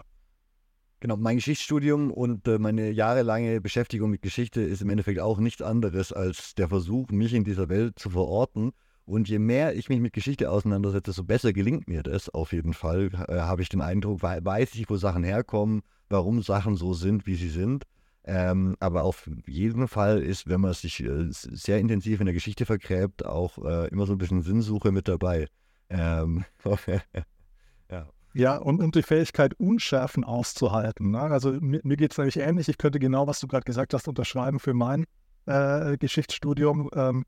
Genau, 1.00 1.18
mein 1.18 1.36
Geschichtsstudium 1.36 2.10
und 2.10 2.48
äh, 2.48 2.58
meine 2.58 2.90
jahrelange 2.90 3.60
Beschäftigung 3.60 4.10
mit 4.10 4.22
Geschichte 4.22 4.62
ist 4.62 4.80
im 4.80 4.88
Endeffekt 4.88 5.20
auch 5.20 5.38
nichts 5.38 5.60
anderes 5.60 6.10
als 6.10 6.54
der 6.54 6.68
Versuch, 6.68 7.10
mich 7.10 7.34
in 7.34 7.44
dieser 7.44 7.68
Welt 7.68 7.98
zu 7.98 8.08
verorten. 8.08 8.72
Und 9.04 9.28
je 9.28 9.38
mehr 9.38 9.76
ich 9.76 9.90
mich 9.90 10.00
mit 10.00 10.14
Geschichte 10.14 10.50
auseinandersetze, 10.50 11.10
desto 11.10 11.22
besser 11.22 11.52
gelingt 11.52 11.86
mir 11.86 12.02
das 12.02 12.30
auf 12.30 12.52
jeden 12.52 12.72
Fall. 12.72 13.10
Äh, 13.28 13.40
Habe 13.40 13.60
ich 13.60 13.68
den 13.68 13.82
Eindruck, 13.82 14.22
weiß 14.22 14.74
ich, 14.74 14.88
wo 14.88 14.96
Sachen 14.96 15.22
herkommen, 15.22 15.82
warum 16.08 16.42
Sachen 16.42 16.76
so 16.76 16.94
sind, 16.94 17.26
wie 17.26 17.36
sie 17.36 17.48
sind. 17.48 17.84
Ähm, 18.24 18.76
aber 18.80 19.04
auf 19.04 19.30
jeden 19.46 19.86
Fall 19.86 20.20
ist, 20.20 20.48
wenn 20.48 20.60
man 20.60 20.74
sich 20.74 21.02
äh, 21.02 21.26
sehr 21.30 21.78
intensiv 21.78 22.18
in 22.20 22.26
der 22.26 22.34
Geschichte 22.34 22.66
vergräbt, 22.66 23.24
auch 23.24 23.56
äh, 23.64 23.88
immer 23.88 24.06
so 24.06 24.12
ein 24.14 24.18
bisschen 24.18 24.42
Sinnsuche 24.42 24.90
mit 24.90 25.06
dabei. 25.06 25.46
Ähm, 25.88 26.44
ja. 27.90 28.06
Ja, 28.34 28.58
und, 28.58 28.82
und 28.82 28.94
die 28.94 29.02
Fähigkeit, 29.02 29.54
Unschärfen 29.58 30.22
auszuhalten. 30.22 31.12
Ne? 31.12 31.20
Also 31.20 31.52
mir, 31.52 31.80
mir 31.84 31.96
geht 31.96 32.12
es 32.12 32.18
nämlich 32.18 32.36
ähnlich. 32.36 32.68
Ich 32.68 32.76
könnte 32.76 32.98
genau, 32.98 33.26
was 33.26 33.40
du 33.40 33.46
gerade 33.46 33.64
gesagt 33.64 33.94
hast, 33.94 34.08
unterschreiben 34.08 34.58
für 34.58 34.74
mein 34.74 35.06
äh, 35.46 35.96
Geschichtsstudium. 35.96 36.90
Ähm, 36.94 37.24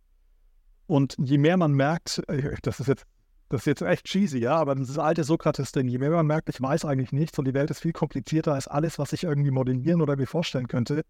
und 0.87 1.15
je 1.19 1.39
mehr 1.39 1.57
man 1.57 1.73
merkt, 1.73 2.23
äh, 2.29 2.57
das 2.61 2.81
ist 2.81 2.89
jetzt 2.89 3.07
das 3.49 3.63
ist 3.63 3.67
jetzt 3.67 3.83
echt 3.83 4.05
cheesy, 4.05 4.39
ja, 4.39 4.57
aber 4.57 4.75
das 4.75 4.91
ist 4.91 4.99
alte 4.99 5.25
Sokrates-Ding. 5.25 5.89
Je 5.89 5.99
mehr 5.99 6.11
man 6.11 6.27
merkt, 6.27 6.49
ich 6.51 6.61
weiß 6.61 6.85
eigentlich 6.85 7.13
nichts 7.13 7.39
und 7.39 7.47
die 7.47 7.55
Welt 7.55 7.71
ist 7.71 7.81
viel 7.81 7.93
komplizierter 7.93 8.53
als 8.53 8.69
alles, 8.69 8.99
was 8.99 9.13
ich 9.13 9.25
irgendwie 9.25 9.51
modellieren 9.51 10.03
oder 10.03 10.17
mir 10.17 10.27
vorstellen 10.27 10.69
könnte. 10.69 11.03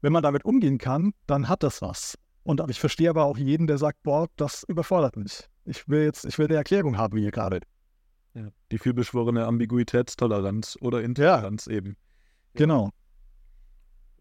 Wenn 0.00 0.12
man 0.12 0.22
damit 0.22 0.44
umgehen 0.44 0.78
kann, 0.78 1.12
dann 1.26 1.48
hat 1.48 1.62
das 1.62 1.80
was. 1.80 2.16
Und 2.42 2.62
ich 2.68 2.80
verstehe 2.80 3.10
aber 3.10 3.24
auch 3.24 3.36
jeden, 3.36 3.66
der 3.66 3.78
sagt, 3.78 4.02
boah, 4.02 4.26
das 4.36 4.64
überfordert 4.64 5.16
mich. 5.16 5.48
Ich 5.64 5.88
will 5.88 6.02
jetzt, 6.02 6.24
ich 6.24 6.38
will 6.38 6.46
eine 6.46 6.56
Erklärung 6.56 6.96
haben 6.96 7.18
hier 7.18 7.30
gerade. 7.30 7.60
Ja. 8.34 8.48
Die 8.72 8.78
vielbeschworene 8.78 9.44
Ambiguitätstoleranz 9.46 10.78
oder 10.80 11.02
Intoleranz 11.02 11.66
ja. 11.66 11.74
eben. 11.74 11.96
Genau. 12.54 12.90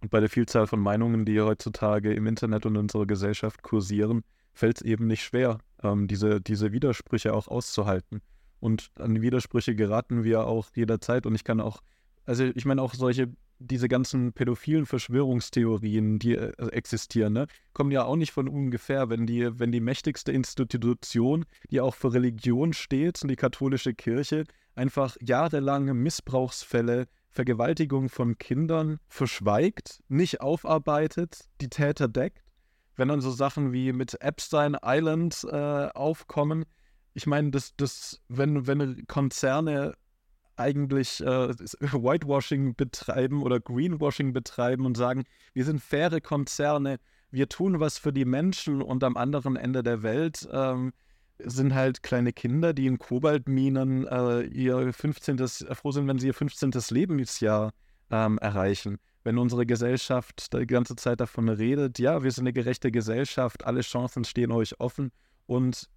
Und 0.01 0.11
bei 0.11 0.19
der 0.19 0.29
Vielzahl 0.29 0.67
von 0.67 0.79
Meinungen, 0.79 1.25
die 1.25 1.41
heutzutage 1.41 2.13
im 2.13 2.27
Internet 2.27 2.65
und 2.65 2.75
in 2.75 2.81
unserer 2.81 3.07
Gesellschaft 3.07 3.63
kursieren, 3.63 4.23
fällt 4.57 4.77
es 4.77 4.81
eben 4.81 5.07
nicht 5.07 5.23
schwer, 5.23 5.59
ähm, 5.83 6.07
diese, 6.07 6.41
diese 6.41 6.71
Widersprüche 6.71 7.33
auch 7.33 7.47
auszuhalten. 7.47 8.21
Und 8.59 8.89
an 8.95 9.21
Widersprüche 9.21 9.75
geraten 9.75 10.23
wir 10.23 10.47
auch 10.47 10.69
jederzeit. 10.75 11.25
Und 11.25 11.35
ich 11.35 11.43
kann 11.43 11.61
auch, 11.61 11.81
also 12.25 12.43
ich 12.43 12.65
meine 12.65 12.81
auch 12.81 12.93
solche 12.93 13.29
diese 13.59 13.87
ganzen 13.87 14.33
pädophilen 14.33 14.85
Verschwörungstheorien, 14.85 16.19
die 16.19 16.35
äh, 16.35 16.51
existieren, 16.71 17.33
ne, 17.33 17.47
kommen 17.73 17.91
ja 17.91 18.03
auch 18.03 18.15
nicht 18.15 18.31
von 18.31 18.47
ungefähr, 18.47 19.09
wenn 19.09 19.25
die, 19.25 19.59
wenn 19.59 19.71
die 19.71 19.79
mächtigste 19.79 20.31
Institution, 20.31 21.45
die 21.71 21.81
auch 21.81 21.95
für 21.95 22.13
Religion 22.13 22.73
steht, 22.73 23.21
die 23.27 23.35
katholische 23.35 23.93
Kirche, 23.93 24.43
einfach 24.75 25.17
jahrelange 25.21 25.93
Missbrauchsfälle, 25.93 27.07
Vergewaltigung 27.29 28.09
von 28.09 28.37
Kindern 28.37 28.99
verschweigt, 29.07 30.01
nicht 30.07 30.41
aufarbeitet, 30.41 31.45
die 31.61 31.69
Täter 31.69 32.07
deckt. 32.07 32.46
Wenn 32.97 33.07
dann 33.07 33.21
so 33.21 33.31
Sachen 33.31 33.71
wie 33.71 33.93
mit 33.93 34.21
Epstein 34.21 34.75
Island 34.83 35.45
äh, 35.49 35.87
aufkommen, 35.93 36.65
ich 37.13 37.25
meine, 37.25 37.51
das, 37.51 37.75
das, 37.77 38.21
wenn, 38.27 38.67
wenn 38.67 39.07
Konzerne 39.07 39.93
eigentlich 40.57 41.21
äh, 41.21 41.49
Whitewashing 41.79 42.75
betreiben 42.75 43.43
oder 43.43 43.59
Greenwashing 43.59 44.33
betreiben 44.33 44.85
und 44.85 44.97
sagen, 44.97 45.23
wir 45.53 45.63
sind 45.63 45.81
faire 45.81 46.19
Konzerne, 46.19 46.99
wir 47.31 47.49
tun 47.49 47.79
was 47.79 47.97
für 47.97 48.13
die 48.13 48.25
Menschen 48.25 48.81
und 48.81 49.03
am 49.03 49.17
anderen 49.17 49.55
Ende 49.55 49.83
der 49.83 50.03
Welt 50.03 50.47
ähm, 50.51 50.93
sind 51.39 51.75
halt 51.75 52.03
kleine 52.03 52.33
Kinder, 52.33 52.73
die 52.73 52.87
in 52.87 52.97
Kobaltminen 52.97 54.07
äh, 54.07 54.41
ihr 54.41 54.91
15. 54.91 55.37
Äh, 55.39 55.75
froh 55.75 55.91
sind, 55.91 56.07
wenn 56.07 56.19
sie 56.19 56.27
ihr 56.27 56.33
15. 56.33 56.71
Lebensjahr 56.89 57.73
ähm, 58.09 58.37
erreichen. 58.39 58.97
Wenn 59.23 59.37
unsere 59.37 59.65
Gesellschaft 59.65 60.53
die 60.53 60.67
ganze 60.67 60.95
Zeit 60.95 61.19
davon 61.19 61.49
redet, 61.49 61.99
ja, 61.99 62.23
wir 62.23 62.31
sind 62.31 62.43
eine 62.43 62.53
gerechte 62.53 62.91
Gesellschaft, 62.91 63.65
alle 63.65 63.81
Chancen 63.81 64.23
stehen 64.23 64.51
euch 64.51 64.79
offen 64.79 65.11
und 65.45 65.89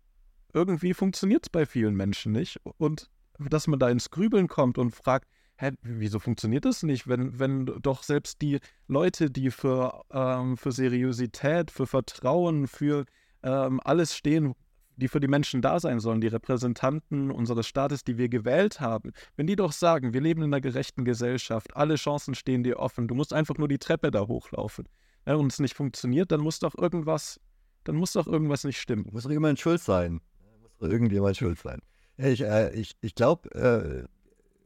irgendwie 0.52 0.94
funktioniert 0.94 1.44
es 1.46 1.50
bei 1.50 1.66
vielen 1.66 1.94
Menschen 1.94 2.32
nicht. 2.32 2.60
Und 2.78 3.08
dass 3.38 3.66
man 3.66 3.78
da 3.78 3.88
ins 3.88 4.10
Grübeln 4.10 4.48
kommt 4.48 4.78
und 4.78 4.90
fragt, 4.90 5.28
hä, 5.56 5.72
wieso 5.82 6.18
funktioniert 6.18 6.64
das 6.64 6.82
nicht, 6.82 7.06
wenn, 7.06 7.38
wenn 7.38 7.66
doch 7.66 8.02
selbst 8.02 8.40
die 8.42 8.58
Leute, 8.88 9.30
die 9.30 9.50
für, 9.50 10.02
ähm, 10.10 10.56
für 10.56 10.72
Seriosität, 10.72 11.70
für 11.70 11.86
Vertrauen, 11.86 12.66
für 12.66 13.04
ähm, 13.42 13.80
alles 13.84 14.16
stehen, 14.16 14.54
die 15.00 15.08
für 15.08 15.18
die 15.18 15.26
Menschen 15.26 15.62
da 15.62 15.80
sein 15.80 15.98
sollen, 15.98 16.20
die 16.20 16.28
Repräsentanten 16.28 17.32
unseres 17.32 17.66
Staates, 17.66 18.04
die 18.04 18.18
wir 18.18 18.28
gewählt 18.28 18.80
haben, 18.80 19.12
wenn 19.36 19.48
die 19.48 19.56
doch 19.56 19.72
sagen, 19.72 20.14
wir 20.14 20.20
leben 20.20 20.42
in 20.42 20.54
einer 20.54 20.60
gerechten 20.60 21.04
Gesellschaft, 21.04 21.76
alle 21.76 21.96
Chancen 21.96 22.36
stehen 22.36 22.62
dir 22.62 22.78
offen, 22.78 23.08
du 23.08 23.14
musst 23.14 23.32
einfach 23.32 23.58
nur 23.58 23.66
die 23.66 23.78
Treppe 23.78 24.12
da 24.12 24.28
hochlaufen 24.28 24.86
ja, 25.26 25.34
und 25.34 25.52
es 25.52 25.58
nicht 25.58 25.74
funktioniert, 25.74 26.32
dann 26.32 26.40
muss 26.40 26.58
doch 26.58 26.76
irgendwas, 26.76 27.40
dann 27.84 27.96
muss 27.96 28.12
doch 28.12 28.26
irgendwas 28.26 28.64
nicht 28.64 28.80
stimmen. 28.80 29.08
Muss 29.12 29.24
doch 29.24 29.30
jemand 29.30 29.58
schuld 29.58 29.80
sein. 29.80 30.20
Muss 30.62 30.76
doch 30.78 30.88
irgendjemand 30.88 31.36
schuld 31.36 31.58
sein. 31.58 31.80
Ich, 32.16 32.42
äh, 32.42 32.72
ich, 32.74 32.96
ich 33.00 33.14
glaube, 33.14 33.50
äh, 33.54 34.08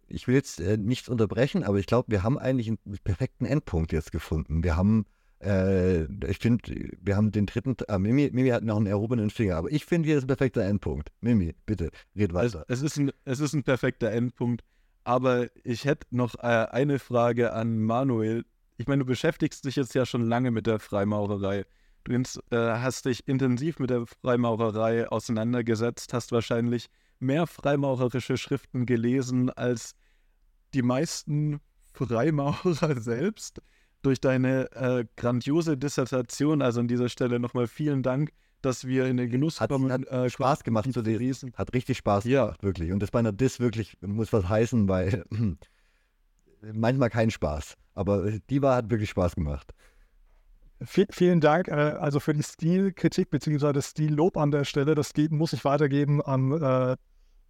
ich 0.09 0.27
will 0.27 0.35
jetzt 0.35 0.61
äh, 0.61 0.77
nichts 0.77 1.09
unterbrechen, 1.09 1.65
aber 1.65 1.79
ich 1.79 1.87
glaube, 1.87 2.11
wir 2.11 2.23
haben 2.23 2.39
eigentlich 2.39 2.69
einen 2.69 2.79
perfekten 3.05 3.47
Endpunkt 3.47 3.93
jetzt 3.93 4.13
gefunden. 4.13 4.65
Wir 4.65 4.77
haben, 4.77 5.07
äh, 5.45 6.05
ich 6.29 6.39
finde, 6.39 6.91
wir 7.01 7.17
haben 7.17 7.31
den 7.31 7.47
dritten, 7.47 7.77
äh, 7.89 7.99
Mimi, 7.99 8.31
Mimi 8.33 8.49
hat 8.49 8.65
noch 8.65 8.77
einen 8.77 8.87
erhobenen 8.87 9.31
Finger, 9.31 9.57
aber 9.57 9.71
ich 9.71 9.85
finde, 9.85 10.09
hier 10.09 10.19
ist 10.19 10.25
ein 10.25 10.29
perfekter 10.29 10.63
Endpunkt. 10.63 11.11
Mimi, 11.21 11.55
bitte, 11.67 11.91
red 12.17 12.33
weiter. 12.33 12.65
Es, 12.69 12.79
es, 12.79 12.83
ist, 12.83 12.97
ein, 12.99 13.13
es 13.25 13.41
ist 13.41 13.53
ein 13.53 13.63
perfekter 13.63 14.11
Endpunkt, 14.11 14.63
aber 15.05 15.49
ich 15.63 15.85
hätte 15.85 16.07
noch 16.11 16.35
äh, 16.37 16.67
eine 16.71 16.99
Frage 16.99 17.53
an 17.53 17.79
Manuel. 17.79 18.45
Ich 18.77 18.87
meine, 18.87 19.01
du 19.01 19.07
beschäftigst 19.07 19.65
dich 19.65 19.77
jetzt 19.77 19.95
ja 19.95 20.07
schon 20.07 20.23
lange 20.23 20.51
mit 20.51 20.67
der 20.67 20.79
Freimaurerei. 20.79 21.65
Du 22.05 22.13
äh, 22.13 22.23
hast 22.51 23.07
dich 23.07 23.27
intensiv 23.29 23.79
mit 23.79 23.91
der 23.91 24.07
Freimaurerei 24.07 25.09
auseinandergesetzt, 25.09 26.13
hast 26.13 26.33
wahrscheinlich 26.33 26.89
mehr 27.19 27.47
freimaurerische 27.47 28.37
Schriften 28.37 28.87
gelesen 28.87 29.51
als 29.51 29.95
die 30.75 30.83
meisten 30.83 31.61
Freimaurer 31.93 32.97
selbst. 33.01 33.63
Durch 34.05 34.21
deine 34.21 34.71
äh, 34.73 35.07
grandiose 35.17 35.79
Dissertation, 35.79 36.61
also 36.61 36.81
an 36.81 36.89
dieser 36.89 37.09
Stelle 37.09 37.41
nochmal 37.41 37.67
vielen 37.67 38.03
Dank, 38.03 38.33
dass 38.61 38.87
wir 38.87 39.07
in 39.07 39.17
den 39.17 39.31
Genuss 39.31 39.63
hat, 39.63 39.71
kommen. 39.71 39.91
Hat 39.91 40.07
äh, 40.09 40.29
Spaß 40.29 40.63
gemacht 40.63 40.93
zu 40.93 41.01
lesen. 41.01 41.53
Hat 41.57 41.73
richtig 41.73 41.97
Spaß 41.99 42.25
ja. 42.25 42.45
gemacht, 42.45 42.63
wirklich. 42.63 42.93
Und 42.93 43.01
das 43.01 43.11
bei 43.11 43.19
einer 43.19 43.33
Diss 43.33 43.61
wirklich 43.61 43.97
muss 44.03 44.31
was 44.33 44.47
heißen, 44.47 44.89
weil 44.89 45.25
manchmal 46.75 47.09
kein 47.09 47.31
Spaß. 47.31 47.77
Aber 47.95 48.31
die 48.51 48.61
war 48.61 48.77
hat 48.77 48.91
wirklich 48.91 49.09
Spaß 49.09 49.37
gemacht. 49.37 49.73
V 50.83 51.05
vielen 51.11 51.41
Dank 51.41 51.69
äh, 51.69 51.73
also 51.73 52.21
für 52.21 52.35
die 52.35 52.43
Stilkritik 52.43 53.31
bzw. 53.31 53.73
das 53.73 53.91
Stillob 53.91 54.37
an 54.37 54.51
der 54.51 54.65
Stelle. 54.65 54.95
Das 54.95 55.13
muss 55.31 55.55
ich 55.55 55.65
weitergeben 55.65 56.21
an 56.21 56.53
äh, 56.53 56.97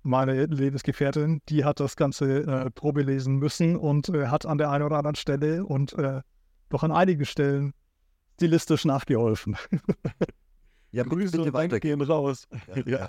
meine 0.04 0.44
Lebensgefährtin, 0.46 1.40
die 1.48 1.64
hat 1.64 1.80
das 1.80 1.96
Ganze 1.96 2.42
äh, 2.42 2.70
Probe 2.70 3.02
lesen 3.02 3.36
müssen 3.36 3.76
und 3.76 4.10
äh, 4.10 4.26
hat 4.28 4.46
an 4.46 4.58
der 4.58 4.70
einen 4.70 4.84
oder 4.84 4.98
anderen 4.98 5.16
Stelle 5.16 5.64
und 5.64 5.94
äh, 5.94 6.20
doch 6.74 6.82
an 6.82 6.92
einigen 6.92 7.24
Stellen 7.24 7.72
stilistisch 8.34 8.84
nachgeholfen. 8.84 9.56
ja, 10.90 11.04
Grüße 11.04 11.38
bitte 11.38 11.56
und 11.56 11.80
gehen 11.80 12.00
raus. 12.02 12.46
Ja, 12.74 12.82
ja. 12.86 13.08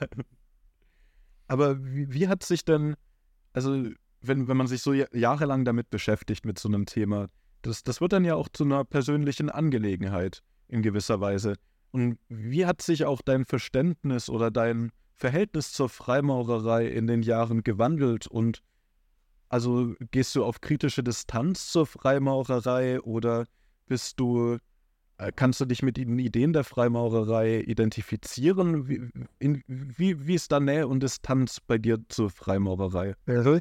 Aber 1.48 1.84
wie, 1.84 2.12
wie, 2.12 2.28
hat 2.28 2.44
sich 2.44 2.64
denn, 2.64 2.96
also 3.54 3.90
wenn, 4.22 4.48
wenn 4.48 4.58
man 4.58 4.68
sich 4.68 4.82
so 4.82 4.94
jahrelang 4.94 5.66
damit 5.66 5.90
beschäftigt, 5.90 6.46
mit 6.46 6.60
so 6.60 6.70
einem 6.70 6.86
Thema, 6.86 7.28
das, 7.62 7.84
das 7.84 8.02
wird 8.02 8.14
dann 8.14 8.26
ja 8.26 8.36
auch 8.36 8.50
zu 8.50 8.64
einer 8.64 8.84
persönlichen 8.84 9.50
Angelegenheit 9.50 10.42
in 10.68 10.82
gewisser 10.82 11.20
Weise. 11.20 11.56
Und 11.92 12.18
wie 12.30 12.66
hat 12.66 12.82
sich 12.82 13.06
auch 13.06 13.22
dein 13.22 13.46
Verständnis 13.46 14.30
oder 14.30 14.52
dein 14.52 14.92
Verhältnis 15.14 15.72
zur 15.72 15.90
Freimaurerei 15.90 16.88
in 16.88 17.08
den 17.08 17.22
Jahren 17.22 17.64
gewandelt? 17.64 18.28
Und 18.28 18.62
also 19.50 19.94
gehst 20.12 20.36
du 20.36 20.44
auf 20.44 20.62
kritische 20.62 21.04
Distanz 21.04 21.72
zur 21.72 21.86
Freimaurerei 21.86 23.02
oder 23.02 23.46
bist 23.88 24.20
du, 24.20 24.58
äh, 25.18 25.32
kannst 25.36 25.62
du 25.62 25.66
dich 25.66 25.84
mit 25.84 25.98
den 25.98 26.20
Ideen 26.20 26.54
der 26.54 26.64
Freimaurerei 26.64 27.62
identifizieren? 27.62 28.88
Wie, 28.88 29.10
in, 29.40 29.64
wie, 29.68 30.28
wie 30.28 30.36
ist 30.36 30.52
da 30.52 30.60
Nähe 30.60 30.88
und 30.88 31.02
Distanz 31.02 31.60
bei 31.60 31.78
dir 31.78 32.00
zur 32.10 32.30
Freimaurerei? 32.30 33.16
Also, 33.28 33.60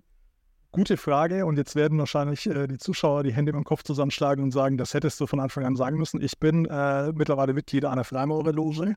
gute 0.72 0.96
Frage. 0.96 1.46
Und 1.46 1.56
jetzt 1.56 1.76
werden 1.76 1.98
wahrscheinlich 1.98 2.46
äh, 2.46 2.66
die 2.66 2.78
Zuschauer 2.78 3.22
die 3.22 3.32
Hände 3.32 3.52
im 3.52 3.64
Kopf 3.64 3.82
zusammenschlagen 3.82 4.42
und 4.42 4.50
sagen, 4.50 4.76
das 4.76 4.94
hättest 4.94 5.20
du 5.20 5.26
von 5.26 5.40
Anfang 5.40 5.64
an 5.64 5.76
sagen 5.76 5.98
müssen. 5.98 6.20
Ich 6.20 6.38
bin 6.38 6.66
äh, 6.66 7.12
mittlerweile 7.12 7.52
Mitglied 7.52 7.84
einer 7.84 8.04
Freimaurerloge, 8.04 8.94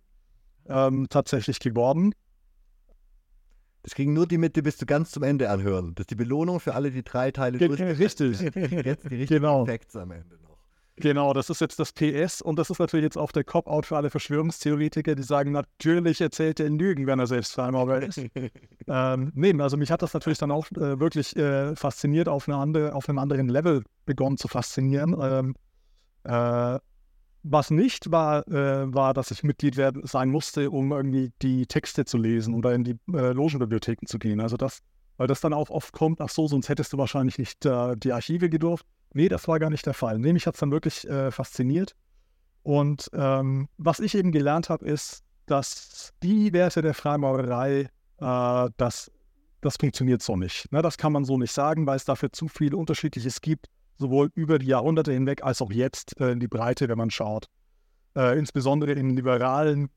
ähm, 0.68 1.08
tatsächlich 1.10 1.60
geworden. 1.60 2.14
Das 3.84 3.96
kriegen 3.96 4.14
nur 4.14 4.28
die 4.28 4.38
mit, 4.38 4.56
die 4.56 4.62
bis 4.62 4.78
zu 4.78 4.86
ganz 4.86 5.12
zum 5.12 5.24
Ende 5.24 5.50
anhören. 5.50 5.96
Das 5.96 6.04
ist 6.04 6.12
die 6.12 6.16
Belohnung 6.16 6.60
für 6.60 6.76
alle, 6.76 6.92
die 6.92 7.04
drei 7.04 7.32
Teile 7.32 7.58
Ge 7.58 7.70
Richtig. 7.70 8.40
Jetzt 8.42 9.06
die 9.06 9.16
richtigen 9.16 9.28
genau. 9.28 9.66
Facts 9.66 9.96
am 9.96 10.12
Ende 10.12 10.36
noch. 10.44 10.58
Genau, 11.00 11.32
das 11.32 11.52
ist 11.52 11.62
jetzt 11.62 11.80
das 11.80 11.94
PS 11.94 12.42
und 12.42 12.58
das 12.58 12.72
ist 12.72 12.80
natürlich 12.80 13.04
jetzt 13.04 13.18
auch 13.18 13.32
der 13.32 13.44
Cop-Out 13.44 13.86
für 13.86 13.98
alle 13.98 14.10
Verschwörungstheoretiker, 14.10 15.14
die 15.14 15.22
sagen, 15.22 15.52
natürlich 15.52 16.20
erzählt 16.22 16.60
er 16.60 16.70
Lügen, 16.70 17.06
wenn 17.06 17.20
er 17.20 17.28
selbst 17.28 17.54
Freimaurer 17.54 18.02
ist. 18.02 18.18
ähm, 18.88 19.32
nee, 19.36 19.54
also 19.62 19.78
mich 19.78 19.92
hat 19.92 20.02
das 20.02 20.16
natürlich 20.16 20.40
dann 20.40 20.50
auch 20.50 20.66
äh, 20.72 21.00
wirklich 21.00 21.36
äh, 21.36 21.76
fasziniert, 21.76 22.28
auf, 22.28 22.50
eine 22.50 22.58
andere, 22.58 22.96
auf 22.96 23.08
einem 23.08 23.20
anderen 23.20 23.48
Level 23.48 23.84
begonnen 24.08 24.38
zu 24.38 24.48
faszinieren. 24.48 25.16
Ähm, 25.22 25.56
äh, 26.24 26.80
was 27.52 27.72
nicht 27.72 28.12
war, 28.12 28.48
äh, 28.48 28.93
war, 28.93 29.14
dass 29.14 29.32
ich 29.32 29.43
Mitglied 29.43 29.78
werden, 29.78 30.06
sein 30.06 30.30
musste, 30.30 30.70
um 30.70 30.91
irgendwie 30.91 31.32
die 31.41 31.66
Texte 31.66 32.06
zu 32.06 32.18
lesen 32.18 32.54
oder 32.54 32.74
in 32.74 32.84
die 32.84 32.98
äh, 33.14 33.32
Logenbibliotheken 33.32 34.06
zu 34.06 34.20
gehen. 34.20 34.39
Also 34.39 34.58
das, 34.58 34.80
weil 35.18 35.28
das 35.28 35.41
dann 35.41 35.54
auch 35.54 35.70
oft 35.70 35.93
kommt, 35.93 36.22
ach 36.22 36.30
so, 36.30 36.48
sonst 36.48 36.70
hättest 36.70 36.93
du 36.93 36.98
wahrscheinlich 36.98 37.38
nicht 37.38 37.66
äh, 37.66 37.95
die 37.95 38.14
Archive 38.14 38.50
gedurft. 38.50 38.86
Nee, 39.14 39.30
das 39.30 39.48
war 39.48 39.60
gar 39.60 39.70
nicht 39.70 39.86
der 39.86 39.93
Fall. 39.93 40.20
Nee, 40.20 40.34
mich 40.34 40.48
hat 40.48 40.56
es 40.56 40.60
dann 40.60 40.72
wirklich 40.72 41.08
äh, 41.08 41.32
fasziniert. 41.32 41.95
Und 42.64 43.10
ähm, 43.14 43.70
was 43.78 44.00
ich 44.00 44.16
eben 44.16 44.32
gelernt 44.32 44.70
habe, 44.70 44.86
ist, 44.86 45.24
dass 45.45 46.14
die 46.22 46.52
Werte 46.52 46.82
der 46.82 46.93
Freimaurerei, 46.93 47.89
äh, 48.20 48.70
das, 48.78 49.12
das 49.62 49.78
funktioniert 49.78 50.22
so 50.22 50.36
nicht. 50.36 50.72
Ne, 50.72 50.82
das 50.82 50.98
kann 50.98 51.14
man 51.14 51.24
so 51.24 51.38
nicht 51.38 51.54
sagen, 51.54 51.88
weil 51.88 51.95
es 51.95 52.06
dafür 52.06 52.32
zu 52.32 52.48
viel 52.48 52.76
Unterschiedliches 52.76 53.41
gibt 53.41 53.68
sowohl 53.98 54.30
über 54.36 54.60
die 54.60 54.68
Jahrhunderte 54.68 55.12
hinweg 55.12 55.43
als 55.43 55.62
auch 55.62 55.72
jetzt 55.72 56.20
äh, 56.20 56.32
in 56.32 56.39
die 56.39 56.48
Breite, 56.48 56.88
wenn 56.88 56.98
man 56.98 57.10
schaut. 57.10 57.48
Äh, 58.16 58.38
insbesondere 58.38 58.93
in 58.93 59.16
liberalen 59.16 59.89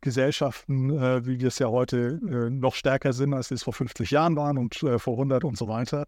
Gesellschaften, 0.00 0.90
äh, 0.90 1.26
wie 1.26 1.40
wir 1.40 1.48
es 1.48 1.58
ja 1.58 1.68
heute 1.68 2.20
äh, 2.28 2.50
noch 2.50 2.74
stärker 2.74 3.12
sind, 3.12 3.32
als 3.32 3.50
wir 3.50 3.56
es 3.56 3.62
vor 3.62 3.72
50 3.72 4.10
Jahren 4.10 4.36
waren 4.36 4.58
und 4.58 4.82
äh, 4.82 4.98
vor 4.98 5.14
100 5.14 5.44
und 5.44 5.56
so 5.56 5.66
weiter, 5.66 6.06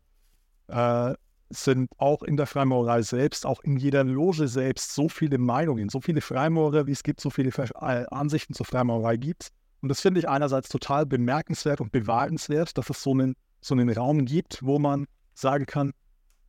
äh, 0.69 1.15
sind 1.49 1.91
auch 1.97 2.23
in 2.23 2.37
der 2.37 2.47
Freimaurerei 2.47 3.03
selbst, 3.03 3.47
auch 3.47 3.61
in 3.61 3.77
jeder 3.77 4.05
Loge 4.05 4.49
selbst 4.49 4.95
so 4.95 5.09
viele 5.09 5.39
Meinungen, 5.39 5.89
so 5.89 6.01
viele 6.01 6.21
Freimaurer, 6.21 6.87
wie 6.87 6.93
es 6.93 7.03
gibt, 7.03 7.21
so 7.21 7.31
viele 7.31 7.53
Ansichten 8.13 8.53
zur 8.53 8.67
Freimaurerei 8.67 9.17
gibt. 9.17 9.51
Und 9.81 9.89
das 9.89 10.01
finde 10.01 10.21
ich 10.21 10.29
einerseits 10.29 10.69
total 10.69 11.07
bemerkenswert 11.07 11.81
und 11.81 11.93
bewahrenswert, 11.93 12.77
dass 12.77 12.91
es 12.91 13.03
so 13.03 13.13
einen, 13.13 13.37
so 13.61 13.75
einen 13.75 13.91
Raum 13.91 14.25
gibt, 14.25 14.59
wo 14.65 14.79
man 14.81 15.07
sagen 15.35 15.67
kann, 15.67 15.93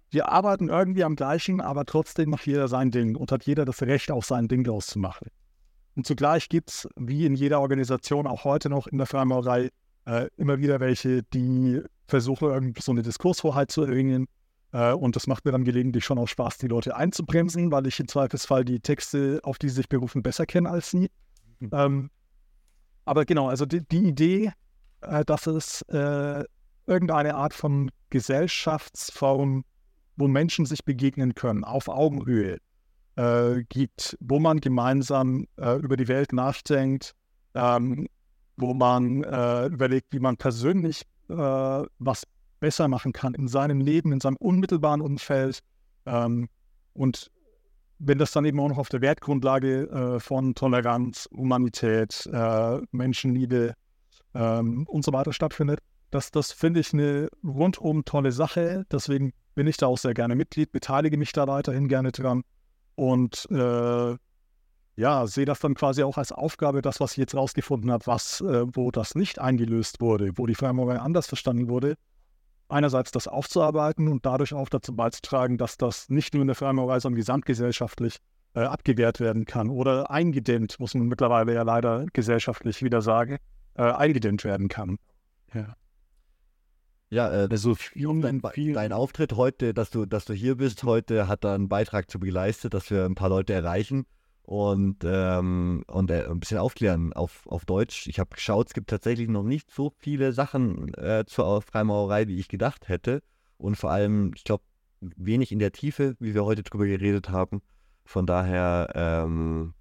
wir 0.10 0.30
arbeiten 0.30 0.70
irgendwie 0.70 1.04
am 1.04 1.16
gleichen, 1.16 1.60
aber 1.62 1.86
trotzdem 1.86 2.30
macht 2.30 2.46
jeder 2.46 2.68
sein 2.68 2.92
Ding 2.92 3.16
und 3.16 3.32
hat 3.32 3.44
jeder 3.44 3.66
das 3.66 3.82
Recht, 3.82 4.12
auch 4.12 4.24
sein 4.24 4.48
Ding 4.48 4.64
draus 4.64 4.88
zu 4.88 5.00
machen. 5.00 5.28
Und 5.96 6.06
zugleich 6.06 6.50
gibt 6.50 6.70
es, 6.70 6.88
wie 6.96 7.26
in 7.26 7.36
jeder 7.36 7.60
Organisation, 7.60 8.28
auch 8.28 8.44
heute 8.44 8.70
noch 8.70 8.88
in 8.88 9.00
der 9.00 9.08
Freimaurerei, 9.08 9.70
äh, 10.06 10.28
immer 10.38 10.60
wieder 10.60 10.80
welche, 10.80 11.24
die 11.24 11.82
versuchen, 12.08 12.50
irgendwie 12.50 12.82
so 12.82 12.92
eine 12.92 13.02
Diskursvorheit 13.02 13.72
zu 13.72 13.84
erringen. 13.84 14.28
Äh, 14.72 14.94
und 14.94 15.16
das 15.16 15.28
macht 15.28 15.44
mir 15.44 15.52
dann 15.52 15.66
gelegentlich 15.66 16.06
schon 16.06 16.20
auch 16.20 16.28
Spaß, 16.28 16.60
die 16.60 16.68
Leute 16.68 16.96
einzubremsen, 16.96 17.72
weil 17.72 17.88
ich 17.88 18.00
im 18.00 18.08
Zweifelsfall 18.08 18.64
die 18.64 18.80
Texte, 18.80 19.40
auf 19.44 19.58
die 19.58 19.70
sie 19.70 19.76
sich 19.76 19.90
berufen, 19.90 20.24
besser 20.24 20.46
kenne 20.46 20.70
als 20.70 20.92
sie. 20.92 21.10
Mhm. 21.60 21.70
Ähm, 21.74 22.10
aber 23.06 23.26
genau, 23.26 23.50
also 23.50 23.66
die, 23.66 23.82
die 23.82 24.08
Idee, 24.08 24.52
äh, 25.02 25.26
dass 25.26 25.48
es 25.48 25.82
äh, 25.84 26.44
irgendeine 26.86 27.36
Art 27.36 27.54
von 27.54 27.92
Gesellschaftsform 28.10 29.66
wo 30.18 30.28
Menschen 30.28 30.66
sich 30.66 30.84
begegnen 30.84 31.36
können, 31.36 31.64
auf 31.64 31.88
Augenhöhe 31.88 32.58
äh, 33.16 33.64
gibt, 33.70 34.18
wo 34.20 34.40
man 34.40 34.60
gemeinsam 34.60 35.48
äh, 35.58 35.78
über 35.78 35.98
die 35.98 36.08
Welt 36.08 36.34
nachdenkt, 36.34 37.14
ähm, 37.56 38.08
wo 38.58 38.74
man 38.74 39.24
äh, 39.24 39.68
überlegt, 39.68 40.12
wie 40.12 40.20
man 40.20 40.38
persönlich 40.38 41.04
äh, 41.30 41.34
was 41.34 42.24
besser 42.60 42.88
machen 42.88 43.14
kann 43.14 43.34
in 43.34 43.48
seinem 43.48 43.80
Leben, 43.80 44.12
in 44.12 44.20
seinem 44.20 44.38
unmittelbaren 44.38 45.02
Umfeld. 45.02 45.60
Ähm, 46.06 46.50
und 46.94 47.32
wenn 48.00 48.18
das 48.18 48.32
dann 48.32 48.46
eben 48.46 48.60
auch 48.60 48.70
noch 48.70 48.78
auf 48.78 48.90
der 48.90 49.02
Wertgrundlage 49.02 49.90
äh, 49.90 50.20
von 50.20 50.56
Toleranz, 50.56 51.28
Humanität, 51.32 52.28
äh, 52.32 52.80
Menschenliebe 52.92 53.74
ähm, 54.34 54.86
und 54.88 55.04
so 55.04 55.14
weiter 55.14 55.34
stattfindet, 55.34 55.80
das, 56.12 56.32
das 56.32 56.52
finde 56.52 56.80
ich 56.80 56.94
eine 56.94 57.30
rundum 57.44 58.06
tolle 58.06 58.32
Sache. 58.32 58.86
Deswegen 58.92 59.34
bin 59.58 59.66
ich 59.66 59.78
da 59.78 59.88
auch 59.88 59.98
sehr 59.98 60.14
gerne 60.14 60.36
Mitglied, 60.36 60.72
beteilige 60.72 61.18
mich 61.18 61.32
da 61.32 61.48
weiterhin 61.48 61.88
gerne 61.88 62.12
dran 62.12 62.44
und 62.94 63.48
äh, 63.50 64.16
ja, 64.96 65.26
sehe 65.26 65.46
das 65.46 65.60
dann 65.60 65.74
quasi 65.74 66.04
auch 66.04 66.20
als 66.20 66.32
Aufgabe, 66.32 66.84
das, 66.84 67.00
was 67.00 67.14
ich 67.14 67.18
jetzt 67.18 67.34
rausgefunden 67.34 67.92
habe, 67.92 68.06
was, 68.06 68.42
äh, 68.42 68.66
wo 68.76 68.92
das 68.92 69.16
nicht 69.16 69.40
eingelöst 69.40 70.00
wurde, 70.00 70.32
wo 70.36 70.46
die 70.46 70.54
Freimaurerei 70.54 71.00
anders 71.00 71.26
verstanden 71.26 71.70
wurde, 71.70 71.96
einerseits 72.70 73.10
das 73.12 73.28
aufzuarbeiten 73.28 74.08
und 74.10 74.28
dadurch 74.28 74.54
auch 74.54 74.70
dazu 74.70 74.96
beizutragen, 74.96 75.58
dass 75.58 75.76
das 75.76 76.08
nicht 76.08 76.36
nur 76.36 76.42
in 76.42 76.48
der 76.48 76.56
Freimaurerei, 76.56 77.00
sondern 77.00 77.18
gesamtgesellschaftlich 77.18 78.18
äh, 78.54 78.60
abgewehrt 78.60 79.20
werden 79.20 79.46
kann 79.46 79.72
oder 79.72 80.12
eingedämmt, 80.12 80.80
muss 80.80 80.94
man 80.94 81.08
mittlerweile 81.08 81.56
ja 81.56 81.64
leider 81.64 82.06
gesellschaftlich 82.14 82.84
wieder 82.84 83.02
sagen, 83.02 83.38
äh, 83.74 83.82
eingedämmt 83.82 84.44
werden 84.44 84.68
kann. 84.68 85.00
Ja. 85.52 85.76
Ja, 87.10 87.32
äh, 87.32 87.48
also 87.50 87.76
vielen, 87.76 88.22
dein, 88.22 88.42
vielen. 88.52 88.74
dein 88.74 88.92
Auftritt 88.92 89.34
heute, 89.34 89.74
dass 89.74 89.90
du, 89.90 90.06
dass 90.06 90.26
du 90.26 90.34
hier 90.34 90.56
bist, 90.56 90.84
heute 90.84 91.28
hat 91.28 91.44
da 91.44 91.56
einen 91.56 91.70
Beitrag 91.70 92.10
zu 92.12 92.20
geleistet, 92.20 92.74
dass 92.74 92.90
wir 92.92 93.06
ein 93.06 93.16
paar 93.16 93.30
Leute 93.30 93.54
erreichen 93.54 94.06
und, 94.44 95.04
ähm, 95.06 95.84
und 95.88 96.12
äh, 96.12 96.26
ein 96.26 96.40
bisschen 96.40 96.58
aufklären 96.58 97.14
auf, 97.14 97.48
auf 97.48 97.66
Deutsch. 97.66 98.08
Ich 98.08 98.20
habe 98.20 98.36
geschaut, 98.36 98.68
es 98.68 98.74
gibt 98.74 98.90
tatsächlich 98.90 99.30
noch 99.30 99.44
nicht 99.44 99.72
so 99.72 99.92
viele 99.98 100.34
Sachen 100.34 100.94
äh, 100.96 101.24
zur 101.26 101.62
Freimaurerei, 101.62 102.28
wie 102.28 102.40
ich 102.40 102.50
gedacht 102.50 102.90
hätte. 102.90 103.22
Und 103.58 103.76
vor 103.76 103.92
allem, 103.92 104.32
ich 104.36 104.44
glaube, 104.44 104.64
wenig 105.00 105.52
in 105.52 105.60
der 105.60 105.72
Tiefe, 105.72 106.16
wie 106.20 106.34
wir 106.34 106.46
heute 106.46 106.64
drüber 106.64 106.86
geredet 106.86 107.30
haben. 107.30 107.62
Von 108.06 108.26
daher, 108.26 108.90
ähm, 108.96 109.74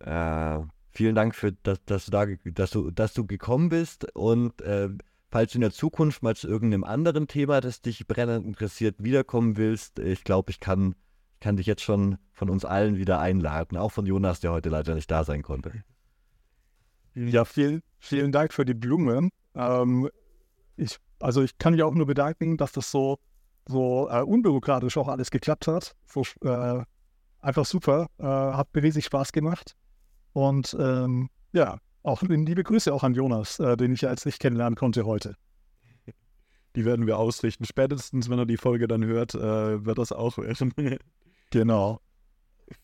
äh, 0.00 0.60
vielen 0.90 1.14
Dank 1.14 1.34
für, 1.34 1.52
dass, 1.52 1.82
dass, 1.84 2.06
du 2.06 2.10
da, 2.10 2.26
dass, 2.26 2.70
du, 2.70 2.90
dass 2.90 3.14
du 3.14 3.26
gekommen 3.26 3.68
bist 3.68 4.14
und 4.14 4.60
äh, 4.62 4.90
falls 5.30 5.52
du 5.52 5.58
in 5.58 5.62
der 5.62 5.72
Zukunft 5.72 6.22
mal 6.22 6.34
zu 6.34 6.48
irgendeinem 6.48 6.84
anderen 6.84 7.26
Thema, 7.26 7.60
das 7.60 7.80
dich 7.80 8.06
brennend 8.06 8.46
interessiert, 8.46 9.02
wiederkommen 9.02 9.56
willst, 9.56 9.98
ich 9.98 10.24
glaube, 10.24 10.50
ich 10.50 10.60
kann, 10.60 10.94
kann 11.40 11.56
dich 11.56 11.66
jetzt 11.66 11.82
schon 11.82 12.18
von 12.32 12.50
uns 12.50 12.64
allen 12.64 12.96
wieder 12.96 13.20
einladen, 13.20 13.76
auch 13.76 13.92
von 13.92 14.06
Jonas, 14.06 14.40
der 14.40 14.52
heute 14.52 14.68
leider 14.68 14.94
nicht 14.94 15.10
da 15.10 15.24
sein 15.24 15.42
konnte. 15.42 15.84
Ja, 17.14 17.44
vielen, 17.44 17.82
vielen 17.98 18.32
Dank 18.32 18.52
für 18.52 18.64
die 18.64 18.74
Blume. 18.74 19.28
Ähm, 19.54 20.08
ich, 20.76 20.98
also 21.18 21.42
ich 21.42 21.58
kann 21.58 21.72
mich 21.74 21.82
auch 21.82 21.94
nur 21.94 22.06
bedanken, 22.06 22.56
dass 22.56 22.72
das 22.72 22.90
so, 22.90 23.18
so 23.66 24.08
äh, 24.08 24.22
unbürokratisch 24.22 24.96
auch 24.96 25.08
alles 25.08 25.30
geklappt 25.30 25.66
hat. 25.66 25.96
So, 26.06 26.22
äh, 26.42 26.82
einfach 27.40 27.64
super. 27.64 28.06
Äh, 28.18 28.24
hat 28.24 28.68
mir 28.72 28.82
riesig 28.84 29.06
Spaß 29.06 29.32
gemacht. 29.32 29.74
Und 30.32 30.76
ähm, 30.78 31.28
ja, 31.52 31.78
auch 32.02 32.22
liebe 32.22 32.64
Grüße 32.64 32.92
auch 32.92 33.02
an 33.02 33.14
Jonas, 33.14 33.58
äh, 33.58 33.76
den 33.76 33.92
ich 33.92 34.02
ja 34.02 34.10
jetzt 34.10 34.26
nicht 34.26 34.40
kennenlernen 34.40 34.76
konnte 34.76 35.04
heute. 35.04 35.36
Die 36.76 36.84
werden 36.84 37.06
wir 37.06 37.18
ausrichten. 37.18 37.64
Spätestens, 37.64 38.30
wenn 38.30 38.38
er 38.38 38.46
die 38.46 38.56
Folge 38.56 38.88
dann 38.88 39.04
hört, 39.04 39.34
äh, 39.34 39.84
wird 39.84 39.98
das 39.98 40.12
auch 40.12 40.38
werden. 40.38 40.72
genau. 41.50 42.00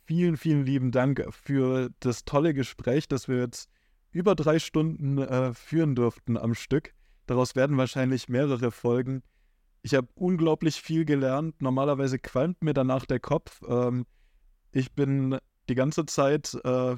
Vielen, 0.06 0.36
vielen 0.36 0.64
lieben 0.64 0.90
Dank 0.90 1.26
für 1.30 1.90
das 2.00 2.24
tolle 2.24 2.54
Gespräch, 2.54 3.06
das 3.06 3.28
wir 3.28 3.38
jetzt 3.38 3.68
über 4.10 4.34
drei 4.34 4.58
Stunden 4.58 5.18
äh, 5.18 5.52
führen 5.52 5.94
durften 5.94 6.36
am 6.36 6.54
Stück. 6.54 6.94
Daraus 7.26 7.54
werden 7.56 7.76
wahrscheinlich 7.76 8.28
mehrere 8.28 8.70
Folgen. 8.70 9.22
Ich 9.82 9.94
habe 9.94 10.08
unglaublich 10.14 10.80
viel 10.80 11.04
gelernt. 11.04 11.60
Normalerweise 11.60 12.18
qualmt 12.18 12.62
mir 12.62 12.72
danach 12.72 13.04
der 13.04 13.20
Kopf. 13.20 13.60
Ähm, 13.68 14.06
ich 14.72 14.92
bin 14.92 15.38
die 15.68 15.74
ganze 15.74 16.06
Zeit 16.06 16.54
äh, 16.64 16.96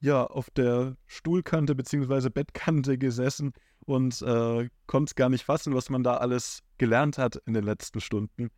ja, 0.00 0.24
auf 0.24 0.50
der 0.50 0.96
Stuhlkante 1.06 1.74
bzw. 1.74 2.30
Bettkante 2.30 2.98
gesessen 2.98 3.52
und 3.84 4.22
äh, 4.22 4.68
konnte 4.86 5.14
gar 5.14 5.28
nicht 5.28 5.44
fassen, 5.44 5.74
was 5.74 5.90
man 5.90 6.02
da 6.02 6.18
alles 6.18 6.60
gelernt 6.78 7.18
hat 7.18 7.36
in 7.46 7.54
den 7.54 7.64
letzten 7.64 8.00
Stunden. 8.00 8.50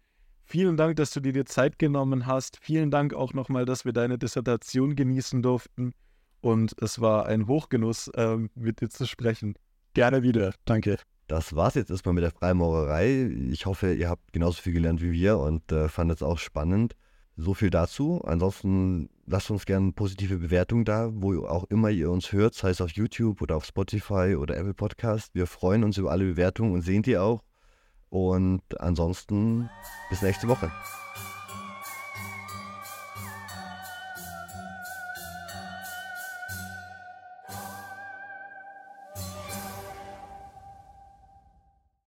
Vielen 0.45 0.76
Dank, 0.76 0.97
dass 0.97 1.12
du 1.12 1.20
dir 1.20 1.32
die 1.32 1.45
Zeit 1.45 1.78
genommen 1.78 2.26
hast. 2.26 2.59
Vielen 2.61 2.91
Dank 2.91 3.14
auch 3.14 3.32
nochmal, 3.34 3.64
dass 3.64 3.84
wir 3.84 3.93
deine 3.93 4.18
Dissertation 4.18 4.97
genießen 4.97 5.43
durften. 5.43 5.93
Und 6.41 6.74
es 6.82 7.01
war 7.01 7.26
ein 7.26 7.47
Hochgenuss, 7.47 8.09
äh, 8.09 8.36
mit 8.55 8.80
dir 8.80 8.88
zu 8.88 9.07
sprechen. 9.07 9.55
Gerne 9.95 10.22
wieder. 10.22 10.53
Danke. 10.64 10.99
Das 11.28 11.55
war's 11.55 11.74
jetzt 11.74 11.91
erstmal 11.91 12.14
mit 12.14 12.24
der 12.24 12.32
Freimaurerei. 12.32 13.30
Ich 13.53 13.66
hoffe, 13.66 13.95
ihr 13.95 14.09
habt 14.09 14.32
genauso 14.32 14.61
viel 14.62 14.72
gelernt 14.72 15.01
wie 15.01 15.12
wir 15.12 15.38
und 15.38 15.70
äh, 15.70 15.88
fandet 15.88 16.16
es 16.18 16.22
auch 16.24 16.38
spannend. 16.38 16.97
So 17.36 17.55
viel 17.55 17.70
dazu. 17.70 18.20
Ansonsten 18.24 19.09
lasst 19.31 19.51
uns 19.51 19.64
gerne 19.64 19.93
positive 19.93 20.39
Bewertungen 20.39 20.85
da, 20.85 21.11
wo 21.12 21.47
auch 21.47 21.64
immer 21.64 21.91
ihr 21.91 22.11
uns 22.11 22.33
hört, 22.33 22.55
sei 22.55 22.70
es 22.70 22.81
auf 22.81 22.91
YouTube 22.91 23.41
oder 23.41 23.57
auf 23.57 23.64
Spotify 23.64 24.37
oder 24.37 24.57
Apple 24.57 24.74
Podcast. 24.74 25.35
Wir 25.35 25.47
freuen 25.47 25.85
uns 25.85 25.97
über 25.97 26.11
alle 26.11 26.24
Bewertungen 26.24 26.72
und 26.74 26.83
sehen 26.83 27.03
die 27.03 27.16
auch. 27.16 27.43
Und 28.09 28.62
ansonsten 28.81 29.70
bis 30.11 30.22
nächste 30.22 30.49
Woche. 30.49 30.72